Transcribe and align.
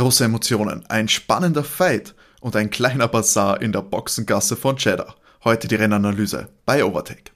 Große 0.00 0.24
Emotionen, 0.24 0.82
ein 0.88 1.08
spannender 1.08 1.62
Fight 1.62 2.14
und 2.40 2.56
ein 2.56 2.70
kleiner 2.70 3.06
Bazar 3.06 3.60
in 3.60 3.70
der 3.70 3.82
Boxengasse 3.82 4.56
von 4.56 4.76
Cheddar. 4.76 5.14
Heute 5.44 5.68
die 5.68 5.74
Rennanalyse 5.74 6.48
bei 6.64 6.82
Overtake. 6.82 7.32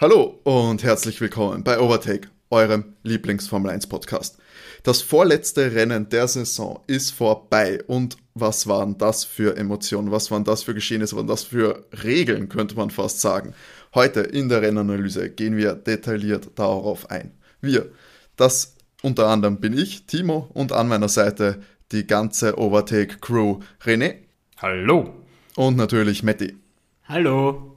Hallo 0.00 0.38
und 0.44 0.84
herzlich 0.84 1.20
willkommen 1.20 1.64
bei 1.64 1.80
Overtake, 1.80 2.28
eurem 2.50 2.94
Lieblings-Formel 3.02 3.72
1 3.72 3.88
Podcast. 3.88 4.38
Das 4.84 5.02
vorletzte 5.02 5.74
Rennen 5.74 6.08
der 6.08 6.28
Saison 6.28 6.84
ist 6.86 7.10
vorbei 7.10 7.82
und 7.88 8.16
was 8.34 8.68
waren 8.68 8.96
das 8.96 9.24
für 9.24 9.56
Emotionen, 9.56 10.12
was 10.12 10.30
waren 10.30 10.44
das 10.44 10.62
für 10.62 10.74
Geschehnisse, 10.74 11.16
was 11.16 11.22
waren 11.22 11.26
das 11.26 11.42
für 11.42 11.84
Regeln, 12.04 12.48
könnte 12.48 12.76
man 12.76 12.90
fast 12.90 13.20
sagen. 13.20 13.54
Heute 13.94 14.20
in 14.20 14.48
der 14.48 14.62
Rennanalyse 14.62 15.30
gehen 15.30 15.56
wir 15.56 15.74
detailliert 15.74 16.50
darauf 16.56 17.10
ein. 17.10 17.32
Wir, 17.60 17.90
das 18.36 18.76
unter 19.02 19.28
anderem 19.28 19.60
bin 19.60 19.76
ich, 19.76 20.06
Timo, 20.06 20.50
und 20.54 20.72
an 20.72 20.88
meiner 20.88 21.08
Seite 21.08 21.60
die 21.92 22.06
ganze 22.06 22.58
Overtake-Crew 22.58 23.60
René. 23.84 24.16
Hallo. 24.58 25.14
Und 25.56 25.76
natürlich 25.76 26.22
Matti. 26.22 26.56
Hallo. 27.04 27.76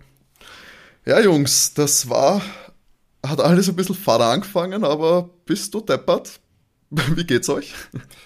Ja, 1.06 1.20
Jungs, 1.20 1.74
das 1.74 2.10
war, 2.10 2.42
hat 3.26 3.40
alles 3.40 3.70
ein 3.70 3.76
bisschen 3.76 3.96
fad 3.96 4.22
angefangen, 4.22 4.84
aber 4.84 5.30
bist 5.46 5.74
du 5.74 5.82
deppert? 5.82 6.40
Wie 6.90 7.24
geht's 7.24 7.50
euch? 7.50 7.74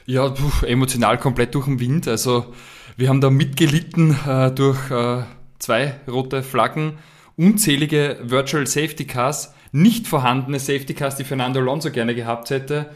Ja, 0.05 0.29
puh, 0.29 0.65
emotional 0.65 1.17
komplett 1.19 1.53
durch 1.53 1.65
den 1.65 1.79
Wind. 1.79 2.07
Also 2.07 2.53
wir 2.97 3.09
haben 3.09 3.21
da 3.21 3.29
mitgelitten 3.29 4.17
äh, 4.27 4.51
durch 4.51 4.89
äh, 4.89 5.23
zwei 5.59 5.99
rote 6.07 6.41
Flaggen, 6.41 6.97
unzählige 7.37 8.17
Virtual 8.21 8.65
Safety 8.65 9.05
Cars, 9.05 9.53
nicht 9.71 10.07
vorhandene 10.07 10.59
Safety 10.59 10.93
Cars, 10.93 11.15
die 11.15 11.23
Fernando 11.23 11.59
Alonso 11.59 11.91
gerne 11.91 12.15
gehabt 12.15 12.49
hätte, 12.49 12.91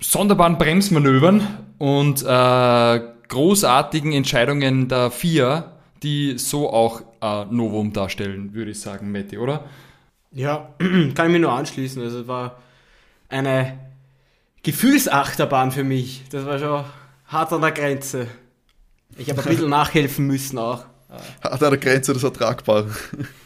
sonderbaren 0.00 0.58
Bremsmanövern 0.58 1.46
und 1.78 2.22
äh, 2.22 3.00
großartigen 3.28 4.12
Entscheidungen 4.12 4.88
der 4.88 5.10
FIA, 5.10 5.72
die 6.02 6.38
so 6.38 6.70
auch 6.70 7.02
äh, 7.20 7.44
Novum 7.46 7.92
darstellen, 7.92 8.54
würde 8.54 8.72
ich 8.72 8.80
sagen, 8.80 9.10
Matti, 9.10 9.38
oder? 9.38 9.64
Ja, 10.30 10.74
kann 10.78 11.26
ich 11.26 11.32
mir 11.32 11.40
nur 11.40 11.52
anschließen. 11.52 12.02
Also 12.02 12.20
es 12.20 12.28
war 12.28 12.58
eine 13.28 13.78
Gefühlsachterbahn 14.62 15.72
für 15.72 15.84
mich. 15.84 16.24
Das 16.30 16.44
war 16.44 16.58
schon 16.58 16.84
hart 17.26 17.52
an 17.52 17.60
der 17.60 17.72
Grenze. 17.72 18.26
Ich 19.16 19.30
habe 19.30 19.42
ein 19.42 19.48
bisschen 19.48 19.70
nachhelfen 19.70 20.26
müssen 20.26 20.58
auch. 20.58 20.84
Hart 21.42 21.62
an 21.62 21.70
der 21.70 21.78
Grenze 21.78 22.12
des 22.12 22.22
Ertragbaren. 22.22 22.94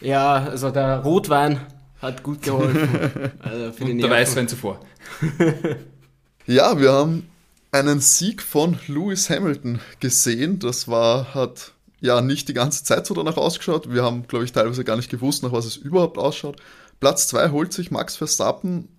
Ja, 0.01 0.45
also 0.45 0.69
der 0.71 0.99
Rotwein 0.99 1.59
hat 2.01 2.23
gut 2.23 2.41
geholfen. 2.41 3.31
Also 3.39 3.71
für 3.73 3.83
Und 3.85 3.97
der 3.97 4.09
Weißwein 4.09 4.47
zuvor. 4.47 4.79
ja, 6.45 6.79
wir 6.79 6.91
haben 6.91 7.29
einen 7.71 7.99
Sieg 7.99 8.41
von 8.41 8.79
Lewis 8.87 9.29
Hamilton 9.29 9.79
gesehen. 9.99 10.59
Das 10.59 10.87
war, 10.87 11.33
hat 11.33 11.73
ja 11.99 12.21
nicht 12.21 12.47
die 12.47 12.53
ganze 12.53 12.83
Zeit 12.83 13.05
so 13.05 13.13
danach 13.13 13.37
ausgeschaut. 13.37 13.91
Wir 13.91 14.03
haben, 14.03 14.27
glaube 14.27 14.45
ich, 14.45 14.51
teilweise 14.51 14.83
gar 14.83 14.95
nicht 14.95 15.09
gewusst, 15.09 15.43
nach 15.43 15.51
was 15.51 15.65
es 15.65 15.75
überhaupt 15.77 16.17
ausschaut. 16.17 16.57
Platz 16.99 17.27
2 17.27 17.49
holt 17.49 17.73
sich 17.73 17.91
Max 17.91 18.15
Verstappen 18.15 18.89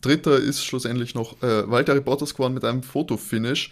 Dritter 0.00 0.36
ist 0.36 0.64
schlussendlich 0.64 1.14
noch 1.14 1.40
äh, 1.42 1.70
Valtteri 1.70 2.00
Bottas 2.00 2.34
geworden 2.34 2.54
mit 2.54 2.64
einem 2.64 2.82
Fotofinish. 2.82 3.70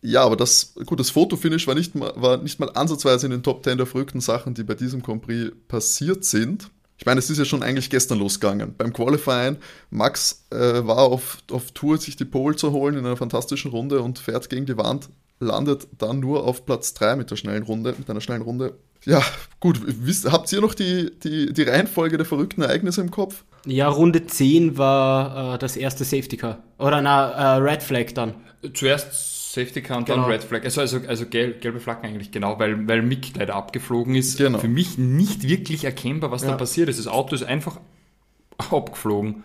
Ja, 0.00 0.22
aber 0.22 0.36
das, 0.36 0.74
gut, 0.86 1.00
das 1.00 1.10
Fotofinish 1.10 1.66
war 1.66 1.74
nicht, 1.74 1.94
mal, 1.94 2.12
war 2.14 2.36
nicht 2.36 2.60
mal 2.60 2.70
ansatzweise 2.70 3.26
in 3.26 3.32
den 3.32 3.42
Top 3.42 3.64
10 3.64 3.78
der 3.78 3.86
verrückten 3.86 4.20
Sachen, 4.20 4.54
die 4.54 4.62
bei 4.62 4.74
diesem 4.74 5.02
Grand 5.02 5.22
Prix 5.22 5.52
passiert 5.66 6.24
sind. 6.24 6.70
Ich 6.98 7.06
meine, 7.06 7.20
es 7.20 7.30
ist 7.30 7.38
ja 7.38 7.44
schon 7.44 7.62
eigentlich 7.62 7.90
gestern 7.90 8.18
losgegangen. 8.18 8.74
Beim 8.76 8.92
Qualifying, 8.92 9.56
Max 9.90 10.44
äh, 10.50 10.56
war 10.56 10.98
auf, 10.98 11.38
auf 11.50 11.70
Tour, 11.70 11.98
sich 11.98 12.16
die 12.16 12.24
Pole 12.24 12.56
zu 12.56 12.72
holen 12.72 12.96
in 12.96 13.06
einer 13.06 13.16
fantastischen 13.16 13.70
Runde 13.70 14.02
und 14.02 14.18
fährt 14.18 14.50
gegen 14.50 14.66
die 14.66 14.76
Wand, 14.76 15.08
landet 15.38 15.86
dann 15.96 16.18
nur 16.18 16.44
auf 16.44 16.66
Platz 16.66 16.94
3 16.94 17.16
mit 17.16 17.30
der 17.30 17.36
schnellen 17.36 17.62
Runde, 17.62 17.94
mit 17.96 18.10
einer 18.10 18.20
schnellen 18.20 18.42
Runde. 18.42 18.74
Ja, 19.04 19.22
gut, 19.60 19.80
wisst, 19.84 20.30
habt 20.30 20.52
ihr 20.52 20.60
noch 20.60 20.74
die, 20.74 21.12
die, 21.22 21.52
die 21.52 21.62
Reihenfolge 21.62 22.16
der 22.16 22.26
verrückten 22.26 22.62
Ereignisse 22.62 23.00
im 23.00 23.12
Kopf? 23.12 23.44
Ja, 23.64 23.88
Runde 23.88 24.26
10 24.26 24.76
war 24.76 25.54
äh, 25.54 25.58
das 25.58 25.76
erste 25.76 26.04
Safety 26.04 26.36
Car. 26.36 26.58
Oder 26.78 27.00
na, 27.00 27.30
äh, 27.30 27.58
Red 27.58 27.82
Flag 27.84 28.12
dann. 28.14 28.34
Zuerst 28.74 29.37
Safety 29.52 29.80
Car 29.80 29.98
und 29.98 30.06
genau. 30.06 30.22
dann 30.22 30.30
Red 30.30 30.44
Flag. 30.44 30.64
Also, 30.64 30.80
also, 30.80 31.00
also 31.06 31.26
gelb, 31.26 31.62
gelbe 31.62 31.80
Flaggen 31.80 32.04
eigentlich, 32.04 32.30
genau, 32.30 32.58
weil, 32.58 32.86
weil 32.86 33.02
Mick 33.02 33.36
leider 33.36 33.54
abgeflogen 33.54 34.14
ist. 34.14 34.36
Genau. 34.36 34.58
Für 34.58 34.68
mich 34.68 34.98
nicht 34.98 35.48
wirklich 35.48 35.84
erkennbar, 35.84 36.30
was 36.30 36.42
ja. 36.42 36.50
da 36.50 36.56
passiert 36.56 36.88
ist. 36.88 36.98
Das 36.98 37.06
Auto 37.06 37.34
ist 37.34 37.44
einfach 37.44 37.80
abgeflogen. 38.70 39.44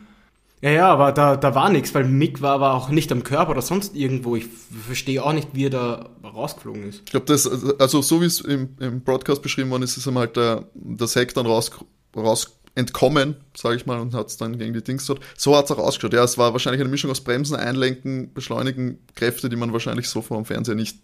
Ja, 0.62 0.72
ja, 0.72 0.88
aber 0.88 1.12
da, 1.12 1.36
da 1.36 1.56
war 1.56 1.69
nichts, 1.69 1.94
weil 1.94 2.06
Mick 2.06 2.42
war 2.42 2.56
aber 2.56 2.74
auch 2.74 2.90
nicht 2.90 3.12
am 3.12 3.24
Körper 3.24 3.52
oder 3.52 3.62
sonst 3.62 3.96
irgendwo. 3.96 4.36
Ich 4.36 4.46
verstehe 4.86 5.24
auch 5.24 5.34
nicht, 5.34 5.50
wie 5.53 5.66
er 5.66 5.69
da 5.69 6.09
rausgeflogen 6.24 6.88
ist. 6.88 7.02
Ich 7.06 7.12
glaube, 7.12 7.25
das, 7.25 7.47
also 7.80 8.02
so 8.02 8.22
wie 8.22 8.25
es 8.25 8.42
im, 8.42 8.69
im 8.80 9.02
Broadcast 9.02 9.42
beschrieben 9.42 9.72
worden 9.72 9.84
ist, 9.84 9.97
ist 9.97 10.08
ihm 10.08 10.18
halt 10.18 10.38
der, 10.38 10.66
das 10.74 11.16
Heck 11.16 11.34
dann 11.34 11.46
raus, 11.46 11.72
raus 12.16 12.59
entkommen, 12.76 13.36
sage 13.56 13.76
ich 13.76 13.86
mal, 13.86 14.00
und 14.00 14.14
hat 14.14 14.28
es 14.28 14.38
dann 14.38 14.58
gegen 14.58 14.74
die 14.74 14.84
Dings 14.84 15.06
dort. 15.06 15.20
So 15.38 15.56
hat 15.56 15.66
es 15.66 15.72
auch 15.72 15.78
ausgeschaut. 15.78 16.14
Ja, 16.14 16.24
es 16.24 16.38
war 16.38 16.54
wahrscheinlich 16.54 16.82
eine 16.82 16.90
Mischung 16.90 17.12
aus 17.12 17.22
Bremsen, 17.22 17.56
Einlenken, 17.56 18.34
Beschleunigen, 18.34 19.00
Kräfte, 19.16 19.50
die 19.50 19.56
man 19.56 19.74
wahrscheinlich 19.74 20.10
so 20.10 20.22
vor 20.22 20.38
dem 20.38 20.46
Fernseher 20.46 20.76
nicht 20.76 20.98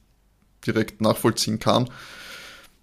direkt 0.66 1.02
nachvollziehen 1.02 1.60
kann. 1.60 1.86
Das 1.86 1.94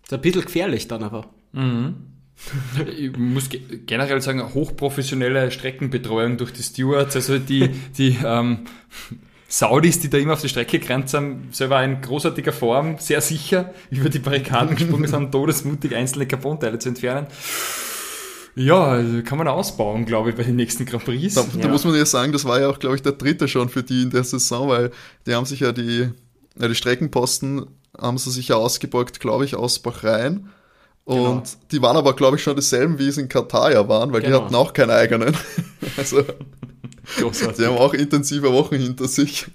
ist 0.04 0.12
ein 0.12 0.20
bisschen 0.20 0.42
gefährlich 0.42 0.88
dann 0.88 1.02
aber. 1.02 1.28
Mhm. 1.52 1.94
ich 2.96 3.16
muss 3.16 3.48
generell 3.86 4.20
sagen, 4.20 4.54
hochprofessionelle 4.54 5.50
Streckenbetreuung 5.50 6.36
durch 6.36 6.52
die 6.52 6.62
Stewards, 6.62 7.16
also 7.16 7.38
die, 7.38 7.70
die 7.96 8.16
ähm, 8.24 8.66
Saudis, 9.48 10.00
die 10.00 10.10
da 10.10 10.18
immer 10.18 10.34
auf 10.34 10.42
die 10.42 10.48
Strecke 10.48 10.78
gerannt 10.78 11.08
sind, 11.08 11.54
selber 11.54 11.82
in 11.82 12.00
großartiger 12.00 12.52
Form, 12.52 12.98
sehr 12.98 13.20
sicher 13.20 13.72
über 13.90 14.10
die 14.10 14.18
Barrikaden 14.18 14.76
gesprungen 14.76 15.08
sind, 15.08 15.32
todesmutig 15.32 15.94
einzelne 15.94 16.26
Carbonteile 16.26 16.78
zu 16.78 16.90
entfernen. 16.90 17.26
Ja, 18.58 18.84
also 18.84 19.22
kann 19.22 19.36
man 19.36 19.48
ausbauen, 19.48 20.06
glaube 20.06 20.30
ich, 20.30 20.36
bei 20.36 20.42
den 20.42 20.56
nächsten 20.56 20.86
Grand 20.86 21.04
Prix. 21.04 21.34
Da, 21.34 21.44
da 21.60 21.68
muss 21.68 21.84
man 21.84 21.94
ja 21.94 22.06
sagen, 22.06 22.32
das 22.32 22.46
war 22.46 22.58
ja 22.58 22.70
auch, 22.70 22.78
glaube 22.78 22.96
ich, 22.96 23.02
der 23.02 23.12
dritte 23.12 23.48
schon 23.48 23.68
für 23.68 23.82
die 23.82 24.02
in 24.02 24.10
der 24.10 24.24
Saison, 24.24 24.68
weil 24.68 24.90
die 25.26 25.34
haben 25.34 25.44
sich 25.44 25.60
ja 25.60 25.72
die, 25.72 26.08
ja, 26.58 26.66
die 26.66 26.74
Streckenposten 26.74 27.66
haben 27.98 28.16
sie 28.16 28.30
sich 28.30 28.48
ja 28.48 28.56
ausgebeugt, 28.56 29.20
glaube 29.20 29.44
ich, 29.44 29.56
aus 29.56 29.78
Bahrain. 29.78 30.48
Und 31.04 31.22
genau. 31.24 31.42
die 31.70 31.82
waren 31.82 31.96
aber, 31.98 32.16
glaube 32.16 32.38
ich, 32.38 32.42
schon 32.42 32.56
dieselben, 32.56 32.98
wie 32.98 33.08
es 33.08 33.18
in 33.18 33.28
Katar 33.28 33.72
ja 33.72 33.86
waren, 33.88 34.12
weil 34.12 34.22
genau. 34.22 34.38
die 34.38 34.44
hatten 34.44 34.54
auch 34.54 34.72
keinen 34.72 34.90
eigenen. 34.90 35.36
also, 35.98 36.24
Großartig. 37.18 37.58
die 37.58 37.66
haben 37.66 37.76
auch 37.76 37.92
intensive 37.92 38.50
Wochen 38.54 38.76
hinter 38.76 39.06
sich. 39.06 39.46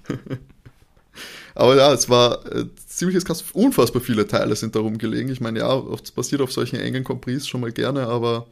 aber 1.55 1.75
ja, 1.75 1.91
es 1.91 2.07
war 2.07 2.45
äh, 2.45 2.65
ziemliches 2.85 3.25
krass. 3.25 3.43
Unfassbar 3.53 4.01
viele 4.01 4.27
Teile 4.27 4.55
sind 4.55 4.75
darum 4.75 4.99
gelegen. 4.99 5.29
Ich 5.29 5.41
meine, 5.41 5.59
ja, 5.59 5.83
es 6.01 6.11
passiert 6.11 6.41
auf 6.41 6.51
solchen 6.51 6.79
engen 6.79 7.03
Compris 7.03 7.47
schon 7.47 7.61
mal 7.61 7.71
gerne, 7.71 8.07
aber 8.07 8.45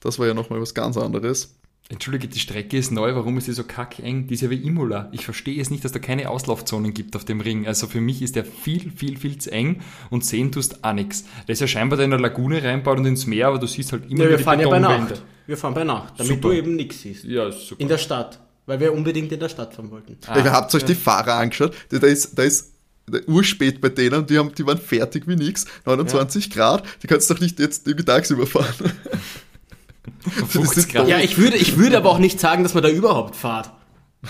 das 0.00 0.18
war 0.18 0.26
ja 0.26 0.34
nochmal 0.34 0.60
was 0.60 0.74
ganz 0.74 0.96
anderes. 0.96 1.58
Entschuldige, 1.90 2.28
die 2.28 2.38
Strecke 2.38 2.76
ist 2.76 2.90
neu, 2.90 3.14
warum 3.14 3.38
ist 3.38 3.46
sie 3.46 3.54
so 3.54 3.64
kackeng? 3.64 4.26
Die 4.26 4.34
ist 4.34 4.42
ja 4.42 4.50
wie 4.50 4.62
Imola. 4.62 5.08
Ich 5.12 5.24
verstehe 5.24 5.58
es 5.58 5.70
nicht, 5.70 5.86
dass 5.86 5.92
da 5.92 5.98
keine 5.98 6.28
Auslaufzonen 6.28 6.92
gibt 6.92 7.16
auf 7.16 7.24
dem 7.24 7.40
Ring. 7.40 7.66
Also 7.66 7.86
für 7.86 8.02
mich 8.02 8.20
ist 8.20 8.36
der 8.36 8.44
viel, 8.44 8.90
viel, 8.90 9.16
viel 9.16 9.38
zu 9.38 9.50
eng 9.50 9.80
und 10.10 10.22
sehen 10.22 10.52
tust 10.52 10.84
auch 10.84 10.92
nichts. 10.92 11.24
Der 11.46 11.54
ist 11.54 11.60
ja 11.60 11.66
scheinbar 11.66 11.96
da 11.96 12.04
in 12.04 12.12
eine 12.12 12.20
Lagune 12.20 12.62
reinbaut 12.62 12.98
und 12.98 13.06
ins 13.06 13.24
Meer, 13.24 13.48
aber 13.48 13.58
du 13.58 13.66
siehst 13.66 13.92
halt 13.92 14.10
immer 14.10 14.24
ja, 14.24 14.30
wir 14.30 14.36
die 14.36 14.42
fahren 14.42 14.60
ja 14.60 14.68
bei 14.68 14.78
Nacht. 14.78 15.22
Wir 15.46 15.56
fahren 15.56 15.72
bei 15.72 15.84
Nacht, 15.84 16.12
damit 16.18 16.34
super. 16.34 16.48
du 16.48 16.56
eben 16.56 16.76
nichts 16.76 17.00
siehst. 17.00 17.24
Ja, 17.24 17.50
super. 17.50 17.80
In 17.80 17.88
der 17.88 17.96
Stadt, 17.96 18.38
weil 18.66 18.80
wir 18.80 18.92
unbedingt 18.92 19.32
in 19.32 19.40
der 19.40 19.48
Stadt 19.48 19.72
fahren 19.72 19.90
wollten. 19.90 20.18
Ah, 20.26 20.36
ihr 20.36 20.52
habt 20.52 20.74
euch 20.74 20.82
ja. 20.82 20.88
die 20.88 20.94
Fahrer 20.94 21.36
angeschaut, 21.36 21.74
da 21.88 22.06
ist, 22.06 22.38
da 22.38 22.42
ist 22.42 22.74
urspät 23.26 23.80
bei 23.80 23.88
denen, 23.88 24.26
die, 24.26 24.36
haben, 24.36 24.54
die 24.54 24.66
waren 24.66 24.76
fertig 24.76 25.26
wie 25.26 25.36
nix, 25.36 25.64
29 25.86 26.48
ja. 26.48 26.54
Grad, 26.54 26.84
die 27.02 27.06
kannst 27.06 27.30
du 27.30 27.34
doch 27.34 27.40
nicht 27.40 27.58
jetzt 27.58 27.86
irgendwie 27.86 28.04
tagsüber 28.04 28.46
fahren. 28.46 28.92
ja, 31.06 31.18
ich 31.18 31.38
würde, 31.38 31.56
ich 31.56 31.76
würde 31.76 31.96
aber 31.96 32.10
auch 32.10 32.18
nicht 32.18 32.40
sagen, 32.40 32.62
dass 32.62 32.74
man 32.74 32.82
da 32.82 32.88
überhaupt 32.88 33.36
fahrt. 33.36 33.70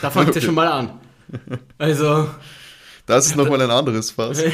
Da 0.02 0.10
fängt 0.10 0.28
es 0.28 0.30
okay. 0.30 0.40
ja 0.40 0.46
schon 0.46 0.54
mal 0.54 0.68
an. 0.68 0.90
Also. 1.78 2.28
Das 3.06 3.26
ist 3.26 3.36
nochmal 3.36 3.60
ein 3.62 3.70
anderes 3.70 4.10
Fass. 4.10 4.42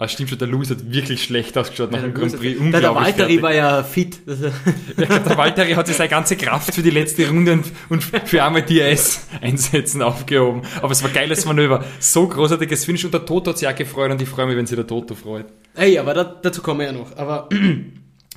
Ah, 0.00 0.06
stimmt 0.06 0.30
schon, 0.30 0.38
der 0.38 0.46
Louis 0.46 0.70
hat 0.70 0.92
wirklich 0.92 1.24
schlecht 1.24 1.58
ausgeschaut 1.58 1.90
nach 1.90 1.98
ja, 1.98 2.04
dem 2.04 2.14
Grand 2.14 2.38
Prix. 2.38 2.56
Der, 2.70 2.80
der 2.80 2.94
Valtteri 2.94 3.42
war 3.42 3.52
ja 3.52 3.82
fit. 3.82 4.20
ja, 4.26 5.18
der 5.18 5.36
Valtteri 5.36 5.72
hat 5.72 5.88
sich 5.88 5.96
seine 5.96 6.08
ganze 6.08 6.36
Kraft 6.36 6.72
für 6.72 6.82
die 6.82 6.90
letzte 6.90 7.28
Runde 7.28 7.54
und, 7.54 7.64
und 7.88 8.04
für 8.04 8.44
einmal 8.44 8.62
DRS-Einsätzen 8.62 10.00
aufgehoben. 10.02 10.62
Aber 10.80 10.92
es 10.92 11.02
war 11.02 11.10
geiles 11.10 11.44
Manöver. 11.46 11.84
So 11.98 12.28
großartiges 12.28 12.84
Finish 12.84 13.06
und 13.06 13.12
der 13.12 13.26
Toto 13.26 13.50
hat 13.50 13.58
sich 13.58 13.66
auch 13.66 13.74
gefreut 13.74 14.12
und 14.12 14.22
ich 14.22 14.28
freue 14.28 14.46
mich, 14.46 14.56
wenn 14.56 14.66
sich 14.66 14.76
der 14.76 14.86
Toto 14.86 15.16
freut. 15.16 15.46
Ey, 15.74 15.98
aber 15.98 16.14
da, 16.14 16.22
dazu 16.22 16.62
kommen 16.62 16.78
wir 16.78 16.86
ja 16.86 16.92
noch. 16.92 17.16
Aber 17.16 17.48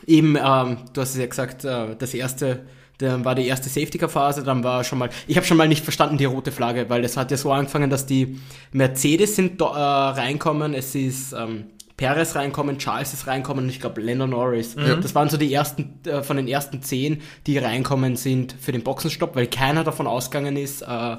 eben, 0.07 0.36
ähm, 0.36 0.77
du 0.94 1.01
hast 1.01 1.12
es 1.12 1.18
ja 1.18 1.25
gesagt, 1.25 1.65
äh, 1.65 1.95
das 1.98 2.13
erste, 2.13 2.65
dann 2.98 3.25
war 3.25 3.36
die 3.36 3.48
erste 3.48 3.69
Safety-Car-Phase, 3.69 4.44
dann 4.44 4.63
war 4.63 4.83
schon 4.83 5.00
mal, 5.00 5.09
ich 5.27 5.36
habe 5.38 5.45
schon 5.45 5.57
mal 5.57 5.68
nicht 5.68 5.83
verstanden 5.83 6.18
die 6.18 6.25
rote 6.25 6.51
Flagge, 6.51 6.89
weil 6.89 7.03
es 7.03 7.18
hat 7.18 7.31
ja 7.31 7.38
so 7.38 7.51
angefangen, 7.51 7.89
dass 7.89 8.06
die 8.06 8.39
Mercedes 8.71 9.36
sind 9.36 9.59
äh, 9.62 9.65
reinkommen, 9.65 10.74
es 10.74 10.94
ist 10.95 11.33
ähm, 11.33 11.65
Perez 12.01 12.36
reinkommen, 12.36 12.80
Charles 12.80 13.13
ist 13.13 13.27
reinkommen 13.27 13.65
und 13.65 13.69
ich 13.69 13.80
glaube 13.80 14.01
Lando 14.01 14.25
Norris. 14.25 14.75
Das 15.01 15.13
waren 15.13 15.30
so 15.30 15.38
die 15.38 15.53
ersten, 15.53 16.00
äh, 16.07 16.24
von 16.24 16.36
den 16.36 16.48
ersten 16.48 16.81
zehn, 16.81 17.21
die 17.45 17.59
reinkommen 17.59 18.15
sind 18.15 18.56
für 18.59 18.71
den 18.71 18.81
Boxenstopp, 18.81 19.36
weil 19.36 19.45
keiner 19.45 19.83
davon 19.83 20.07
ausgegangen 20.07 20.57
ist, 20.57 20.81
äh, 20.81 21.18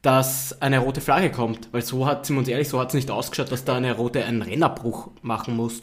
dass 0.00 0.62
eine 0.62 0.78
rote 0.78 1.02
Flagge 1.02 1.30
kommt. 1.30 1.68
Weil 1.72 1.82
so 1.82 2.06
hat, 2.06 2.24
sind 2.24 2.36
wir 2.36 2.40
uns 2.40 2.48
ehrlich, 2.48 2.68
so 2.68 2.80
hat 2.80 2.88
es 2.88 2.94
nicht 2.94 3.10
ausgeschaut, 3.10 3.52
dass 3.52 3.64
da 3.64 3.76
eine 3.76 3.94
rote 3.94 4.24
einen 4.24 4.40
Rennabbruch 4.40 5.10
machen 5.20 5.54
muss. 5.54 5.82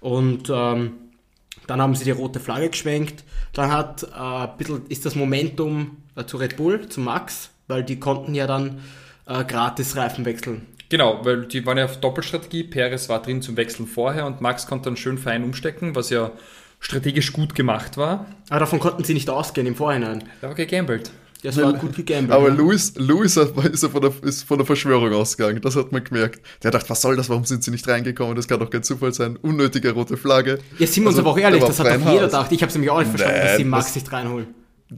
Und 0.00 0.50
ähm, 0.52 0.92
dann 1.70 1.80
haben 1.80 1.94
sie 1.94 2.02
die 2.04 2.10
rote 2.10 2.40
Flagge 2.40 2.68
geschwenkt. 2.68 3.22
Dann 3.52 3.70
hat 3.70 4.02
äh, 4.02 4.16
ein 4.16 4.56
bisschen, 4.58 4.86
ist 4.88 5.06
das 5.06 5.14
Momentum 5.14 5.98
äh, 6.16 6.24
zu 6.24 6.36
Red 6.36 6.56
Bull, 6.56 6.88
zu 6.88 7.00
Max, 7.00 7.50
weil 7.68 7.84
die 7.84 8.00
konnten 8.00 8.34
ja 8.34 8.48
dann 8.48 8.80
äh, 9.26 9.44
gratis 9.44 9.96
Reifen 9.96 10.24
wechseln. 10.24 10.66
Genau, 10.88 11.24
weil 11.24 11.46
die 11.46 11.64
waren 11.64 11.78
ja 11.78 11.84
auf 11.84 11.98
Doppelstrategie. 11.98 12.64
Perez 12.64 13.08
war 13.08 13.22
drin 13.22 13.40
zum 13.40 13.56
Wechseln 13.56 13.86
vorher 13.86 14.26
und 14.26 14.40
Max 14.40 14.66
konnte 14.66 14.86
dann 14.86 14.96
schön 14.96 15.16
fein 15.16 15.44
umstecken, 15.44 15.94
was 15.94 16.10
ja 16.10 16.32
strategisch 16.80 17.32
gut 17.32 17.54
gemacht 17.54 17.96
war. 17.96 18.26
Aber 18.48 18.58
davon 18.58 18.80
konnten 18.80 19.04
sie 19.04 19.14
nicht 19.14 19.30
ausgehen 19.30 19.68
im 19.68 19.76
Vorhinein. 19.76 20.24
Da 20.40 20.48
war 20.48 20.56
gegambelt. 20.56 21.12
Das 21.42 21.56
war 21.56 21.72
gut 21.72 21.94
gegambelt. 21.96 22.32
Aber 22.32 22.48
ja. 22.48 22.54
Louis, 22.54 22.92
Louis 22.96 23.36
ist, 23.36 23.86
von 23.86 24.00
der, 24.02 24.12
ist 24.22 24.44
von 24.44 24.58
der 24.58 24.66
Verschwörung 24.66 25.12
ausgegangen, 25.12 25.60
das 25.62 25.76
hat 25.76 25.90
man 25.92 26.04
gemerkt. 26.04 26.40
Der 26.62 26.70
dachte, 26.70 26.88
was 26.90 27.00
soll 27.00 27.16
das, 27.16 27.28
warum 27.28 27.44
sind 27.44 27.64
sie 27.64 27.70
nicht 27.70 27.86
reingekommen? 27.88 28.36
Das 28.36 28.46
kann 28.46 28.60
doch 28.60 28.70
kein 28.70 28.82
Zufall 28.82 29.12
sein. 29.14 29.36
Unnötige 29.40 29.92
rote 29.92 30.16
Flagge. 30.16 30.58
Ja, 30.78 30.86
sind 30.86 31.02
wir 31.04 31.08
uns 31.08 31.16
Also, 31.18 31.20
aber 31.22 31.30
auch 31.30 31.38
ehrlich, 31.38 31.62
das 31.64 31.78
hat 31.78 31.86
doch 31.86 32.12
jeder 32.12 32.26
gedacht. 32.26 32.52
Ich 32.52 32.60
habe 32.62 32.68
es 32.68 32.74
nämlich 32.74 32.90
auch 32.90 32.98
nicht 32.98 33.08
verstanden, 33.08 33.36
dass 33.40 33.48
Nein, 33.50 33.56
sie 33.58 33.64
Max 33.64 33.86
das- 33.86 33.94
nicht 33.96 34.12
reinholen. 34.12 34.46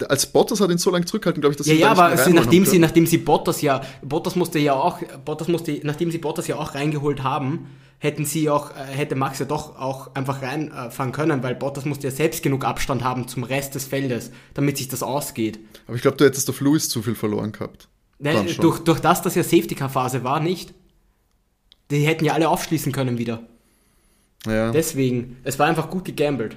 Als 0.09 0.25
Bottas 0.25 0.59
hat 0.61 0.71
ihn 0.71 0.79
so 0.79 0.91
lange 0.91 1.05
zurückhalten, 1.05 1.43
glaube 1.43 1.53
ich, 1.53 1.59
dass 1.59 1.67
Ja, 1.67 1.75
sie 1.75 1.81
ja, 1.81 1.91
aber 1.91 2.09
nicht 2.11 2.25
sie, 2.25 2.33
nachdem 2.33 2.65
sie, 2.65 2.79
nachdem 2.79 3.06
sie 3.06 3.19
Bottas 3.19 3.61
ja, 3.61 3.83
Bottas 4.03 4.37
musste 4.37 4.59
ja 4.59 4.73
auch, 4.73 4.99
Bottas 5.25 5.49
musste, 5.49 5.79
nachdem 5.83 6.11
sie 6.11 6.17
Bottas 6.17 6.47
ja 6.47 6.56
auch 6.56 6.75
reingeholt 6.75 7.23
haben, 7.23 7.67
hätten 8.03 8.25
sie 8.25 8.51
auch, 8.51 8.73
äh, 8.73 8.83
hätte 8.83 9.15
Max 9.15 9.39
ja 9.39 9.45
doch 9.47 9.79
auch 9.79 10.13
einfach 10.17 10.43
reinfahren 10.43 11.13
können, 11.13 11.45
weil 11.45 11.55
Bottas 11.55 11.85
musste 11.85 12.09
ja 12.09 12.11
selbst 12.11 12.43
genug 12.43 12.65
Abstand 12.65 13.05
haben 13.05 13.29
zum 13.29 13.45
Rest 13.45 13.77
des 13.77 13.85
Feldes, 13.85 14.33
damit 14.55 14.77
sich 14.77 14.89
das 14.89 15.05
ausgeht. 15.05 15.61
Aber 15.87 15.95
ich 15.95 16.03
glaube, 16.03 16.17
du 16.17 16.25
hättest 16.25 16.51
auf 16.51 16.61
Louis 16.61 16.89
zu 16.89 17.01
viel 17.01 17.15
verloren 17.15 17.53
gehabt. 17.53 17.89
Ne, 18.19 18.33
Dann 18.33 18.49
schon. 18.49 18.63
durch, 18.63 18.81
durch 18.81 18.99
das, 18.99 19.23
dass 19.23 19.37
ja 19.37 19.45
Safety-Car-Phase 19.45 20.25
war, 20.25 20.41
nicht. 20.41 20.75
Die 21.93 22.05
hätten 22.05 22.25
ja 22.25 22.33
alle 22.33 22.49
aufschließen 22.49 22.91
können 22.91 23.19
wieder. 23.19 23.45
Ja. 24.47 24.73
Deswegen, 24.73 25.37
es 25.45 25.61
war 25.61 25.69
einfach 25.69 25.89
gut 25.89 26.05
gegambelt. 26.05 26.57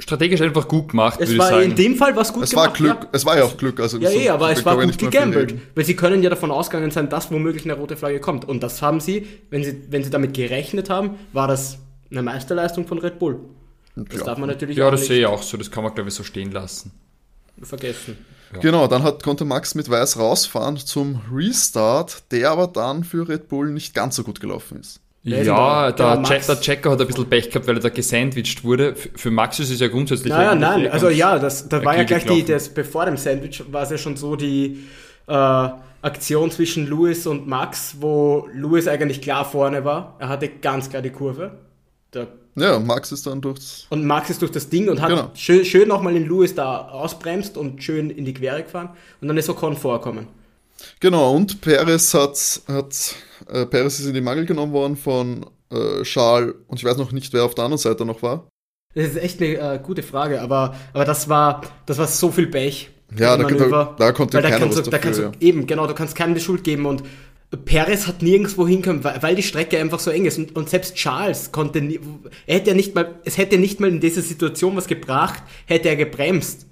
Strategisch 0.00 0.40
einfach 0.40 0.66
gut 0.66 0.88
gemacht, 0.88 1.20
Es 1.20 1.28
würde 1.28 1.32
ich 1.34 1.38
war 1.38 1.48
sagen. 1.50 1.62
in 1.70 1.76
dem 1.76 1.94
Fall 1.96 2.16
was 2.16 2.32
gut 2.32 2.42
Es 2.42 2.54
war 2.56 2.64
gemacht. 2.72 2.76
Glück, 2.78 3.02
ja. 3.04 3.08
es 3.12 3.24
war 3.24 3.36
ja 3.38 3.44
auch 3.44 3.56
Glück. 3.56 3.78
Also 3.80 3.98
Ja, 3.98 4.10
so- 4.10 4.18
eh, 4.18 4.28
aber 4.28 4.50
ich 4.52 4.58
es 4.58 4.64
war 4.64 4.76
gut 4.76 4.98
gegambelt. 4.98 5.54
Weil 5.74 5.84
sie 5.84 5.94
können 5.94 6.22
ja 6.22 6.30
davon 6.30 6.50
ausgegangen 6.50 6.90
sein, 6.90 7.08
dass 7.08 7.30
womöglich 7.30 7.64
eine 7.64 7.74
rote 7.74 7.96
Flagge 7.96 8.18
kommt. 8.18 8.44
Und 8.46 8.62
das 8.62 8.82
haben 8.82 8.98
sie, 9.00 9.26
wenn 9.50 9.62
sie, 9.62 9.84
wenn 9.90 10.02
sie 10.02 10.10
damit 10.10 10.34
gerechnet 10.34 10.90
haben, 10.90 11.10
war 11.32 11.46
das 11.46 11.78
eine 12.10 12.22
Meisterleistung 12.22 12.86
von 12.88 12.98
Red 12.98 13.18
Bull. 13.20 13.38
Das 13.94 14.18
Ja. 14.20 14.24
darf 14.26 14.38
man 14.38 14.48
natürlich 14.48 14.76
ja, 14.76 14.86
auch 14.88 14.90
das 14.90 15.00
nicht 15.00 15.08
sehe 15.08 15.20
ich 15.20 15.26
auch 15.26 15.42
so. 15.42 15.56
Das 15.56 15.70
kann 15.70 15.84
man, 15.84 15.94
glaube 15.94 16.08
ich, 16.08 16.14
so 16.14 16.24
stehen 16.24 16.50
lassen. 16.50 16.90
vergessen. 17.62 18.18
Genau, 18.60 18.86
dann 18.88 19.02
hat, 19.04 19.22
konnte 19.22 19.44
Max 19.44 19.74
mit 19.76 19.88
Weiß 19.88 20.18
rausfahren 20.18 20.76
zum 20.76 21.20
Restart, 21.32 22.24
der 22.32 22.50
aber 22.50 22.66
dann 22.66 23.04
für 23.04 23.28
Red 23.28 23.48
Bull 23.48 23.70
nicht 23.70 23.94
ganz 23.94 24.16
so 24.16 24.24
gut 24.24 24.40
gelaufen 24.40 24.80
ist. 24.80 25.00
Ja, 25.24 25.90
der, 25.90 26.14
Der 26.14 26.20
Max? 26.20 26.46
Der 26.46 26.60
Checker 26.60 26.90
hat 26.90 27.00
ein 27.00 27.06
bisschen 27.06 27.28
Pech 27.28 27.48
gehabt, 27.48 27.66
weil 27.66 27.76
er 27.76 27.80
da 27.80 27.88
gesandwiched 27.88 28.62
wurde. 28.62 28.94
Für 28.94 29.30
Max 29.30 29.58
ist 29.58 29.70
es 29.70 29.80
ja 29.80 29.88
grundsätzlich... 29.88 30.30
Naja, 30.30 30.54
nein, 30.54 30.90
also 30.90 31.08
ja, 31.08 31.38
das, 31.38 31.68
da 31.68 31.82
war 31.84 31.96
ja 31.96 32.04
gleich 32.04 32.26
die, 32.26 32.44
das, 32.44 32.68
bevor 32.68 33.06
dem 33.06 33.16
Sandwich 33.16 33.62
war 33.72 33.82
es 33.82 33.90
ja 33.90 33.96
schon 33.98 34.16
so 34.16 34.36
die 34.36 34.84
äh, 35.26 35.32
Aktion 36.02 36.50
zwischen 36.50 36.86
Lewis 36.86 37.26
und 37.26 37.46
Max, 37.48 37.96
wo 38.00 38.48
Lewis 38.52 38.86
eigentlich 38.86 39.22
klar 39.22 39.46
vorne 39.46 39.84
war. 39.84 40.16
Er 40.18 40.28
hatte 40.28 40.48
ganz 40.48 40.90
klar 40.90 41.00
die 41.00 41.08
Kurve. 41.10 41.52
Der 42.12 42.28
Ja, 42.56 42.78
Max 42.78 43.10
ist 43.10 43.26
dann 43.26 43.40
durchs. 43.40 43.86
Und 43.88 44.04
Max 44.04 44.28
ist 44.28 44.42
durch 44.42 44.52
das 44.52 44.68
Ding 44.68 44.90
und 44.90 45.00
hat 45.00 45.08
Genau. 45.08 45.30
schön, 45.34 45.64
schön 45.64 45.88
nochmal 45.88 46.12
den 46.12 46.28
Lewis 46.28 46.54
da 46.54 46.88
ausbremst 46.88 47.56
und 47.56 47.82
schön 47.82 48.10
in 48.10 48.26
die 48.26 48.34
Quere 48.34 48.62
gefahren. 48.62 48.90
Und 49.22 49.28
dann 49.28 49.38
ist 49.38 49.48
Ocon 49.48 49.74
vorgekommen. 49.74 50.28
Genau, 51.00 51.34
und 51.34 51.60
Perez 51.60 52.14
hat, 52.14 52.62
hat 52.68 53.14
äh, 53.52 53.66
Perez 53.66 54.00
ist 54.00 54.06
in 54.06 54.14
die 54.14 54.20
Mangel 54.20 54.46
genommen 54.46 54.72
worden 54.72 54.96
von 54.96 55.46
äh, 55.70 56.02
Charles 56.02 56.54
und 56.68 56.78
ich 56.78 56.84
weiß 56.84 56.96
noch 56.96 57.12
nicht, 57.12 57.32
wer 57.32 57.44
auf 57.44 57.54
der 57.54 57.64
anderen 57.64 57.78
Seite 57.80 58.04
noch 58.04 58.22
war. 58.22 58.48
Das 58.94 59.06
ist 59.08 59.16
echt 59.16 59.42
eine 59.42 59.54
äh, 59.74 59.80
gute 59.82 60.02
Frage, 60.02 60.40
aber, 60.40 60.74
aber 60.92 61.04
das 61.04 61.28
war 61.28 61.62
das 61.86 61.98
war 61.98 62.06
so 62.06 62.30
viel 62.30 62.46
Pech. 62.46 62.90
Ja, 63.18 63.36
da- 63.36 63.44
da- 63.48 63.94
da 63.98 64.12
konnte 64.12 64.34
Weil 64.36 64.42
da 64.42 64.48
keiner 64.50 64.60
kannst 64.60 64.78
was 64.78 64.84
du, 64.84 64.90
da 64.90 64.98
kannst 64.98 65.18
dafür, 65.20 65.32
du, 65.38 65.44
Eben, 65.46 65.66
genau, 65.66 65.86
du 65.86 65.94
kannst 65.94 66.14
keinem 66.16 66.34
die 66.34 66.40
Schuld 66.40 66.64
geben 66.64 66.86
und 66.86 67.02
Perez 67.64 68.06
hat 68.08 68.22
nirgendwo 68.22 68.66
hinkommen, 68.66 69.04
weil, 69.04 69.22
weil 69.22 69.36
die 69.36 69.42
Strecke 69.44 69.78
einfach 69.78 70.00
so 70.00 70.10
eng 70.10 70.24
ist 70.24 70.38
und, 70.38 70.56
und 70.56 70.68
selbst 70.68 70.96
Charles 70.96 71.52
konnte 71.52 71.80
nie, 71.80 72.00
er 72.46 72.56
hätte 72.56 72.70
ja 72.70 72.76
nicht 72.76 72.94
mal, 72.96 73.14
es 73.24 73.38
hätte 73.38 73.58
nicht 73.58 73.78
mal 73.78 73.88
in 73.90 74.00
dieser 74.00 74.22
Situation 74.22 74.74
was 74.76 74.88
gebracht, 74.88 75.42
hätte 75.66 75.88
er 75.88 75.96
gebremst. 75.96 76.66